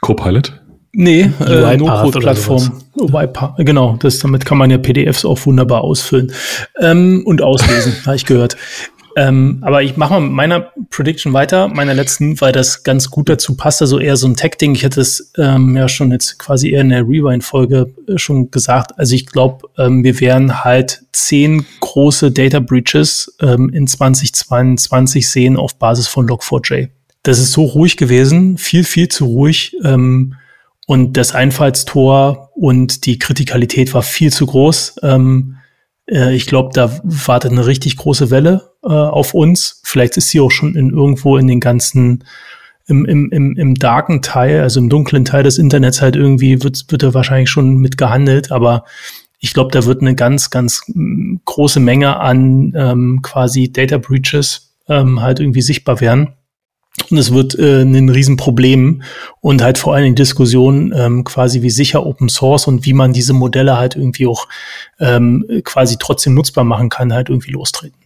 Copilot? 0.00 0.60
Nee, 0.92 1.30
äh, 1.46 1.76
No-Code-Plattform. 1.76 2.82
Genau, 3.58 3.96
das, 4.00 4.18
damit 4.18 4.44
kann 4.44 4.58
man 4.58 4.70
ja 4.70 4.78
PDFs 4.78 5.24
auch 5.24 5.46
wunderbar 5.46 5.82
ausfüllen 5.82 6.32
ähm, 6.80 7.22
und 7.24 7.42
auslesen, 7.42 7.94
habe 8.06 8.16
ich 8.16 8.26
gehört. 8.26 8.56
Ähm, 9.16 9.58
aber 9.62 9.82
ich 9.82 9.96
mache 9.96 10.14
mal 10.14 10.20
mit 10.20 10.32
meiner 10.32 10.72
Prediction 10.90 11.32
weiter, 11.32 11.68
meiner 11.68 11.94
letzten, 11.94 12.40
weil 12.40 12.52
das 12.52 12.84
ganz 12.84 13.10
gut 13.10 13.28
dazu 13.28 13.56
passt. 13.56 13.82
Also 13.82 13.98
eher 13.98 14.16
so 14.16 14.26
ein 14.26 14.36
Tech-Ding. 14.36 14.74
Ich 14.74 14.82
hätte 14.82 15.00
es 15.00 15.32
ähm, 15.36 15.76
ja 15.76 15.88
schon 15.88 16.10
jetzt 16.12 16.38
quasi 16.38 16.70
eher 16.70 16.82
in 16.82 16.90
der 16.90 17.02
Rewind-Folge 17.02 17.92
äh, 18.06 18.18
schon 18.18 18.50
gesagt. 18.50 18.98
Also 18.98 19.14
ich 19.14 19.26
glaube, 19.26 19.68
ähm, 19.78 20.04
wir 20.04 20.20
werden 20.20 20.64
halt 20.64 21.02
zehn 21.12 21.64
große 21.80 22.30
Data 22.30 22.60
Breaches 22.60 23.36
ähm, 23.40 23.70
in 23.70 23.86
2022 23.86 25.28
sehen 25.28 25.56
auf 25.56 25.76
Basis 25.76 26.08
von 26.08 26.28
Log4j. 26.28 26.88
Das 27.22 27.38
ist 27.38 27.52
so 27.52 27.64
ruhig 27.64 27.96
gewesen, 27.96 28.56
viel, 28.58 28.84
viel 28.84 29.08
zu 29.08 29.26
ruhig. 29.26 29.76
Ähm, 29.84 30.34
und 30.86 31.16
das 31.16 31.34
Einfallstor 31.34 32.50
und 32.56 33.06
die 33.06 33.18
Kritikalität 33.18 33.94
war 33.94 34.02
viel 34.02 34.32
zu 34.32 34.46
groß. 34.46 34.96
Ähm, 35.02 35.56
äh, 36.10 36.34
ich 36.34 36.46
glaube, 36.46 36.70
da 36.74 37.00
wartet 37.02 37.52
eine 37.52 37.66
richtig 37.66 37.96
große 37.96 38.30
Welle 38.30 38.72
äh, 38.82 38.88
auf 38.88 39.34
uns. 39.34 39.80
Vielleicht 39.84 40.16
ist 40.16 40.28
sie 40.28 40.40
auch 40.40 40.50
schon 40.50 40.74
in 40.74 40.90
irgendwo 40.90 41.36
in 41.36 41.46
den 41.46 41.60
ganzen 41.60 42.24
im, 42.86 43.04
im, 43.04 43.30
im, 43.30 43.56
im 43.56 43.74
darken 43.76 44.20
Teil, 44.20 44.62
also 44.62 44.80
im 44.80 44.88
dunklen 44.88 45.24
Teil 45.24 45.44
des 45.44 45.58
Internets 45.58 46.02
halt 46.02 46.16
irgendwie 46.16 46.62
wird, 46.62 46.86
wird 46.88 47.04
er 47.04 47.14
wahrscheinlich 47.14 47.48
schon 47.48 47.76
mit 47.76 47.96
gehandelt, 47.96 48.50
aber 48.50 48.84
ich 49.38 49.54
glaube, 49.54 49.70
da 49.70 49.86
wird 49.86 50.02
eine 50.02 50.14
ganz, 50.14 50.50
ganz 50.50 50.82
mm, 50.88 51.36
große 51.44 51.80
Menge 51.80 52.18
an 52.18 52.74
ähm, 52.76 53.20
quasi 53.22 53.72
Data 53.72 53.98
Breaches 53.98 54.74
ähm, 54.88 55.22
halt 55.22 55.40
irgendwie 55.40 55.62
sichtbar 55.62 56.00
werden. 56.00 56.34
Und 57.10 57.18
es 57.18 57.32
wird 57.32 57.58
äh, 57.58 57.82
ein 57.82 58.08
Riesenproblem 58.08 59.02
und 59.40 59.62
halt 59.62 59.78
vor 59.78 59.94
allem 59.94 60.14
die 60.14 60.22
Diskussion 60.22 60.92
ähm, 60.96 61.24
quasi 61.24 61.62
wie 61.62 61.70
sicher 61.70 62.06
Open 62.06 62.28
Source 62.28 62.66
und 62.66 62.84
wie 62.84 62.92
man 62.92 63.12
diese 63.12 63.32
Modelle 63.32 63.78
halt 63.78 63.96
irgendwie 63.96 64.26
auch 64.26 64.46
ähm, 64.98 65.44
quasi 65.64 65.96
trotzdem 65.98 66.34
nutzbar 66.34 66.64
machen 66.64 66.88
kann, 66.88 67.12
halt 67.12 67.28
irgendwie 67.28 67.52
lostreten. 67.52 67.98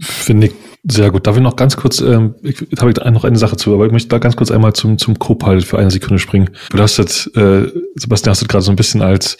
Finde 0.00 0.48
ich 0.48 0.54
sehr 0.86 1.10
gut. 1.10 1.26
Darf 1.26 1.36
ich 1.36 1.42
noch 1.42 1.56
ganz 1.56 1.76
kurz, 1.76 2.00
ähm, 2.00 2.34
ich 2.42 2.60
habe 2.78 2.92
noch 3.10 3.24
eine 3.24 3.38
Sache 3.38 3.56
zu, 3.56 3.72
aber 3.72 3.86
ich 3.86 3.92
möchte 3.92 4.08
da 4.08 4.18
ganz 4.18 4.36
kurz 4.36 4.50
einmal 4.50 4.74
zum, 4.74 4.98
zum 4.98 5.18
Copilot 5.18 5.64
für 5.64 5.78
eine 5.78 5.90
Sekunde 5.90 6.18
springen. 6.18 6.50
Du 6.70 6.78
hast 6.78 6.98
jetzt, 6.98 7.34
äh, 7.36 7.70
Sebastian, 7.94 8.32
hast 8.32 8.42
du 8.42 8.46
gerade 8.46 8.64
so 8.64 8.70
ein 8.70 8.76
bisschen 8.76 9.00
als, 9.00 9.38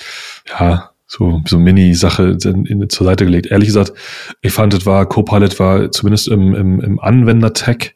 ja, 0.58 0.90
so, 1.06 1.42
so 1.46 1.58
Mini-Sache 1.58 2.38
zur 2.38 3.06
Seite 3.06 3.26
gelegt. 3.26 3.46
Ehrlich 3.46 3.68
gesagt, 3.68 3.92
ich 4.40 4.52
fand, 4.52 4.72
es 4.72 4.86
war, 4.86 5.06
Copilot 5.06 5.58
war 5.58 5.90
zumindest 5.92 6.28
im, 6.28 6.54
im, 6.54 6.80
im 6.80 6.98
Anwender-Tag 6.98 7.94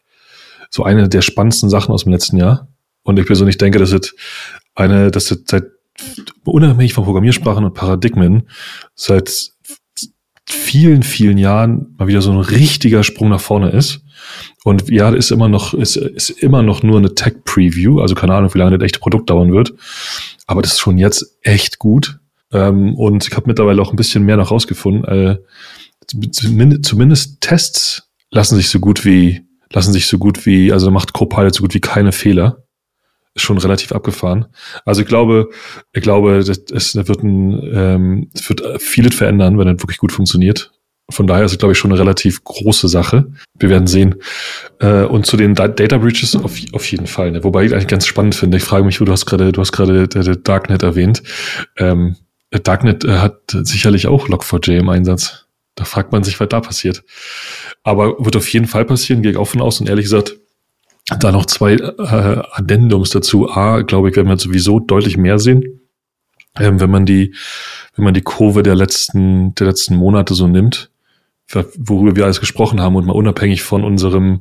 so 0.71 0.85
eine 0.85 1.09
der 1.09 1.23
spannendsten 1.23 1.71
Sachen 1.71 1.93
aus 1.93 2.05
dem 2.05 2.13
letzten 2.13 2.37
Jahr. 2.37 2.69
Und 3.03 3.19
ich 3.19 3.27
persönlich 3.27 3.59
denke, 3.59 3.79
dass 3.79 3.93
es 3.93 4.15
eine, 4.75 5.11
dass 5.11 5.31
es 5.31 5.43
seit 5.47 5.65
unabhängig 6.45 6.95
von 6.95 7.05
Programmiersprachen 7.05 7.65
und 7.65 7.75
Paradigmen 7.75 8.49
seit 8.95 9.53
vielen, 10.47 11.03
vielen 11.03 11.39
Jahren 11.39 11.95
mal 11.99 12.09
wieder 12.09 12.23
so 12.23 12.33
ein 12.33 12.39
richtiger 12.39 13.05
Sprung 13.05 13.29
nach 13.29 13.41
vorne 13.41 13.71
ist. 13.71 14.01
Und 14.65 14.89
ja, 14.89 15.11
ist 15.11 15.31
immer 15.31 15.49
noch, 15.49 15.75
ist, 15.75 15.97
ist 15.97 16.31
immer 16.31 16.63
noch 16.63 16.83
nur 16.83 16.99
eine 16.99 17.15
Tech-Preview, 17.15 18.01
also 18.01 18.15
keine 18.15 18.35
Ahnung, 18.35 18.53
wie 18.55 18.59
lange 18.59 18.79
das 18.79 18.85
echte 18.85 18.99
Produkt 18.99 19.31
dauern 19.31 19.53
wird. 19.53 19.75
Aber 20.47 20.63
das 20.63 20.73
ist 20.73 20.81
schon 20.81 20.99
jetzt 20.99 21.39
echt 21.43 21.79
gut. 21.79 22.19
Ähm, 22.53 22.95
und 22.95 23.27
ich 23.27 23.37
habe 23.37 23.47
mittlerweile 23.47 23.81
auch 23.83 23.91
ein 23.93 23.97
bisschen 23.97 24.25
mehr 24.25 24.37
noch 24.37 24.51
rausgefunden. 24.51 25.05
Äh, 25.05 25.39
zumindest, 26.33 26.85
zumindest 26.87 27.41
Tests 27.41 28.09
lassen 28.31 28.57
sich 28.57 28.69
so 28.69 28.81
gut 28.81 29.05
wie 29.05 29.43
lassen 29.73 29.93
sich 29.93 30.07
so 30.07 30.19
gut 30.19 30.47
wie, 30.47 30.73
also 30.73 30.91
macht 30.91 31.13
Copilot 31.13 31.55
so 31.55 31.63
gut 31.63 31.75
wie 31.75 31.81
keine 31.81 32.13
Fehler. 32.13 32.65
Ist 33.35 33.43
schon 33.43 33.59
relativ 33.59 33.93
abgefahren. 33.93 34.47
Also 34.85 35.03
ich 35.03 35.07
glaube, 35.07 35.51
ich 35.93 36.03
glaube, 36.03 36.43
das 36.43 36.95
wird 36.97 37.23
ein, 37.23 37.61
ähm, 37.73 38.31
das 38.33 38.49
wird 38.49 38.83
vieles 38.83 39.15
verändern, 39.15 39.59
wenn 39.59 39.69
das 39.69 39.83
wirklich 39.83 39.99
gut 39.99 40.13
funktioniert. 40.13 40.73
Von 41.11 41.27
daher 41.27 41.45
ist 41.45 41.53
es, 41.53 41.59
glaube 41.59 41.73
ich, 41.73 41.79
schon 41.79 41.91
eine 41.91 42.01
relativ 42.01 42.45
große 42.45 42.89
Sache. 42.89 43.33
Wir 43.59 43.71
werden 43.71 43.87
sehen. 43.87 44.17
Äh, 44.79 45.05
und 45.05 45.25
zu 45.25 45.39
den 45.39 45.55
Data 45.55 45.97
Breaches 45.97 46.37
auf, 46.37 46.59
auf 46.73 46.91
jeden 46.91 47.07
Fall. 47.07 47.31
Ne? 47.31 47.45
Wobei 47.45 47.65
ich 47.65 47.73
eigentlich 47.73 47.87
ganz 47.87 48.07
spannend 48.07 48.35
finde. 48.35 48.59
Ich 48.59 48.63
frage 48.63 48.85
mich, 48.85 48.99
du 48.99 49.07
hast 49.07 49.25
gerade, 49.25 49.53
du 49.53 49.61
hast 49.61 49.73
gerade 49.73 50.07
Darknet 50.07 50.83
erwähnt. 50.83 51.23
Ähm, 51.79 52.17
Darknet 52.51 53.05
äh, 53.05 53.19
hat 53.19 53.41
sicherlich 53.51 54.07
auch 54.07 54.29
Log4j 54.29 54.79
im 54.79 54.89
Einsatz. 54.91 55.48
Da 55.79 55.85
fragt 55.85 56.11
man 56.11 56.25
sich, 56.25 56.41
was 56.41 56.49
da 56.49 56.61
passiert. 56.61 57.05
Aber 57.85 58.17
wird 58.19 58.35
auf 58.35 58.49
jeden 58.53 58.67
Fall 58.67 58.85
passieren, 58.85 59.23
gehe 59.23 59.31
ich 59.31 59.37
auch 59.37 59.45
von 59.45 59.61
aus. 59.61 59.81
Und 59.81 59.89
ehrlich 59.89 60.07
gesagt, 60.07 60.37
da 61.21 61.31
noch 61.31 61.47
zwei 61.47 61.75
äh, 61.75 62.43
Addendums 62.53 63.11
dazu. 63.11 63.49
A, 63.49 63.83
glaube 63.83 64.11
ich, 64.11 64.17
werden 64.17 64.27
wir 64.27 64.39
sowieso 64.39 64.81
deutlich 64.81 65.17
mehr 65.17 65.39
sehen, 65.39 65.81
ähm, 66.59 66.81
wenn 66.81 66.91
man 66.91 67.07
die, 67.07 67.33
wenn 67.95 68.05
man 68.05 68.13
die 68.13 68.23
Kurve 68.23 68.65
der 68.65 68.75
letzten, 68.75 69.55
der 69.55 69.69
letzten 69.69 69.95
Monate 69.95 70.35
so 70.35 70.49
nimmt, 70.49 70.91
worüber 71.77 72.17
wir 72.17 72.25
alles 72.25 72.41
gesprochen 72.41 72.81
haben 72.81 72.97
und 72.97 73.07
mal 73.07 73.15
unabhängig 73.15 73.63
von 73.63 73.85
unserem, 73.85 74.41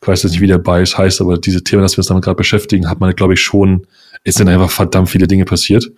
ich 0.00 0.06
weiß 0.06 0.22
jetzt 0.22 0.32
nicht, 0.32 0.40
wie 0.40 0.46
der 0.46 0.58
Bias 0.58 0.96
heißt, 0.96 1.20
aber 1.20 1.38
diese 1.38 1.64
Themen, 1.64 1.82
dass 1.82 1.94
wir 1.94 1.98
uns 1.98 2.06
damit 2.06 2.24
gerade 2.24 2.36
beschäftigen, 2.36 2.88
hat 2.88 3.00
man, 3.00 3.12
glaube 3.16 3.34
ich, 3.34 3.40
schon, 3.40 3.88
es 4.22 4.36
sind 4.36 4.48
einfach 4.48 4.70
verdammt 4.70 5.10
viele 5.10 5.26
Dinge 5.26 5.44
passiert. 5.44 5.90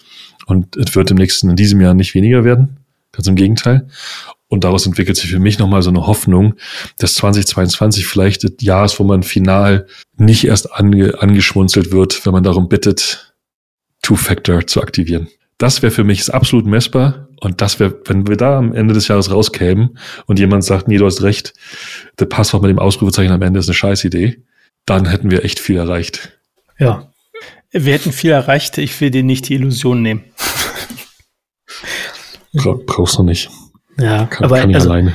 Und 0.47 0.77
es 0.77 0.97
wird 0.97 1.11
im 1.11 1.19
nächsten, 1.19 1.51
in 1.51 1.57
diesem 1.57 1.83
Jahr 1.83 1.93
nicht 1.93 2.15
weniger 2.15 2.45
werden. 2.45 2.79
Ganz 3.13 3.29
im 3.29 3.37
Gegenteil. 3.37 3.87
Und 4.55 4.63
daraus 4.63 4.87
entwickelt 4.87 5.17
sich 5.17 5.33
für 5.33 5.41
mich 5.41 5.59
nochmal 5.59 5.83
so 5.83 5.91
eine 5.91 6.07
Hoffnung, 6.07 6.55
dass 6.99 7.15
2022 7.15 8.07
vielleicht 8.07 8.45
das 8.45 8.53
Jahr 8.61 8.85
ist, 8.85 9.01
wo 9.01 9.03
man 9.03 9.25
final 9.25 9.89
nicht 10.17 10.45
erst 10.45 10.73
ange 10.73 11.21
angeschmunzelt 11.21 11.91
wird, 11.91 12.25
wenn 12.25 12.33
man 12.33 12.45
darum 12.45 12.69
bittet, 12.69 13.35
Two-Factor 14.03 14.65
zu 14.69 14.81
aktivieren. 14.81 15.27
Das 15.59 15.83
wäre 15.83 15.91
für 15.91 16.05
mich 16.05 16.33
absolut 16.33 16.67
messbar. 16.67 17.27
Und 17.41 17.63
das 17.63 17.81
wäre, 17.81 18.01
wenn 18.05 18.29
wir 18.29 18.37
da 18.37 18.57
am 18.57 18.73
Ende 18.73 18.95
des 18.95 19.09
Jahres 19.09 19.33
rauskämen 19.33 19.99
und 20.27 20.39
jemand 20.39 20.63
sagt, 20.63 20.87
nee, 20.87 20.99
du 20.99 21.07
hast 21.07 21.23
recht, 21.23 21.53
der 22.21 22.27
Passwort 22.27 22.63
mit 22.63 22.71
dem 22.71 22.79
Ausrufezeichen 22.79 23.33
am 23.33 23.43
Ende 23.43 23.59
ist 23.59 23.67
eine 23.67 23.75
Scheißidee, 23.75 24.41
dann 24.87 25.07
hätten 25.07 25.33
wir 25.33 25.45
echt 25.45 25.59
viel 25.59 25.79
erreicht. 25.79 26.39
Ja. 26.79 27.11
Wir 27.73 27.95
hätten 27.95 28.13
viel 28.13 28.31
erreicht. 28.31 28.79
Ich 28.79 29.01
will 29.01 29.11
dir 29.11 29.25
nicht 29.25 29.49
die 29.49 29.55
Illusion 29.55 30.01
nehmen. 30.01 30.23
Brauchst 32.53 33.19
du 33.19 33.25
nicht. 33.25 33.51
Ja, 33.99 34.27
kann, 34.27 34.45
aber 34.45 34.59
kann 34.59 34.75
also, 34.75 34.91
alleine. 34.91 35.15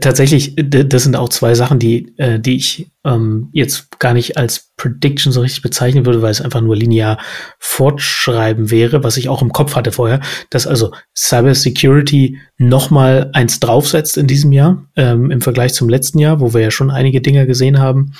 tatsächlich, 0.00 0.54
das 0.56 1.02
sind 1.02 1.16
auch 1.16 1.28
zwei 1.28 1.54
Sachen, 1.54 1.78
die, 1.78 2.14
äh, 2.16 2.40
die 2.40 2.56
ich 2.56 2.90
ähm, 3.04 3.50
jetzt 3.52 3.98
gar 3.98 4.14
nicht 4.14 4.38
als 4.38 4.72
Prediction 4.76 5.32
so 5.32 5.42
richtig 5.42 5.62
bezeichnen 5.62 6.06
würde, 6.06 6.22
weil 6.22 6.30
es 6.30 6.40
einfach 6.40 6.62
nur 6.62 6.76
linear 6.76 7.18
fortschreiben 7.58 8.70
wäre, 8.70 9.04
was 9.04 9.18
ich 9.18 9.28
auch 9.28 9.42
im 9.42 9.52
Kopf 9.52 9.76
hatte 9.76 9.92
vorher, 9.92 10.20
dass 10.48 10.66
also 10.66 10.92
Cyber 11.14 11.54
Security 11.54 12.38
noch 12.56 12.90
mal 12.90 13.30
eins 13.34 13.60
draufsetzt 13.60 14.16
in 14.16 14.26
diesem 14.26 14.52
Jahr 14.52 14.86
ähm, 14.96 15.30
im 15.30 15.42
Vergleich 15.42 15.74
zum 15.74 15.90
letzten 15.90 16.18
Jahr, 16.18 16.40
wo 16.40 16.54
wir 16.54 16.62
ja 16.62 16.70
schon 16.70 16.90
einige 16.90 17.20
Dinge 17.20 17.46
gesehen 17.46 17.78
haben 17.78 18.14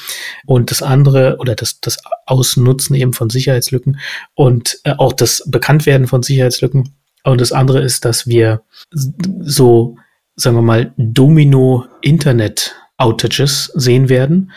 und 0.45 0.71
das 0.71 0.83
andere 0.83 1.37
oder 1.39 1.55
das, 1.55 1.81
das 1.81 1.99
Ausnutzen 2.27 2.95
eben 2.97 3.15
von 3.15 3.31
Sicherheitslücken 3.31 3.99
und 4.35 4.79
äh, 4.85 4.93
auch 4.99 5.15
das 5.15 5.43
Bekanntwerden 5.47 6.07
von 6.07 6.23
Sicherheitslücken 6.23 6.95
und 7.27 7.41
das 7.41 7.51
andere 7.51 7.81
ist, 7.81 8.05
dass 8.05 8.29
wir 8.29 8.63
so, 8.91 9.97
sagen 10.35 10.57
wir 10.57 10.63
mal, 10.63 10.93
Domino-Internet-Outages 10.97 13.71
sehen 13.75 14.09
werden. 14.09 14.51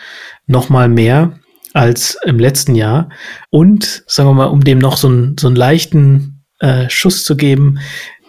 Nochmal 0.46 0.88
mehr 0.88 1.38
als 1.72 2.18
im 2.24 2.38
letzten 2.38 2.74
Jahr. 2.74 3.10
Und, 3.50 4.04
sagen 4.06 4.28
wir 4.28 4.34
mal, 4.34 4.46
um 4.46 4.64
dem 4.64 4.78
noch 4.78 4.96
so, 4.96 5.08
einen, 5.08 5.36
so 5.38 5.48
einen 5.48 5.56
leichten 5.56 6.44
äh, 6.58 6.88
Schuss 6.88 7.24
zu 7.24 7.36
geben, 7.36 7.78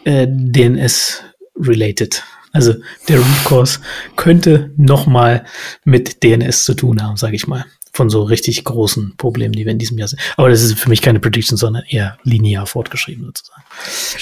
äh, 0.04 0.28
DNS-related. 0.30 2.24
Also 2.54 2.74
der 3.08 3.18
Root 3.18 3.46
Cause 3.46 3.80
könnte 4.18 4.74
nochmal 4.76 5.46
mit 5.86 6.22
DNS 6.24 6.66
zu 6.66 6.74
tun 6.74 7.02
haben, 7.02 7.16
sage 7.16 7.36
ich 7.36 7.48
mal 7.48 7.64
von 7.94 8.10
so 8.10 8.24
richtig 8.24 8.64
großen 8.64 9.16
Problemen, 9.18 9.54
die 9.54 9.66
wir 9.66 9.72
in 9.72 9.80
diesem 9.80 9.98
Jahr 9.98 10.08
sehen. 10.08 10.20
Aber 10.38 10.50
das 10.50 10.62
ist 10.62 10.80
für 10.80 10.90
mich 10.90 11.02
keine 11.02 11.20
Prediction, 11.20 11.58
sondern 11.58 11.84
eher 11.88 12.18
linear 12.24 12.66
fortgeschrieben 12.66 13.26
sozusagen. 13.26 13.64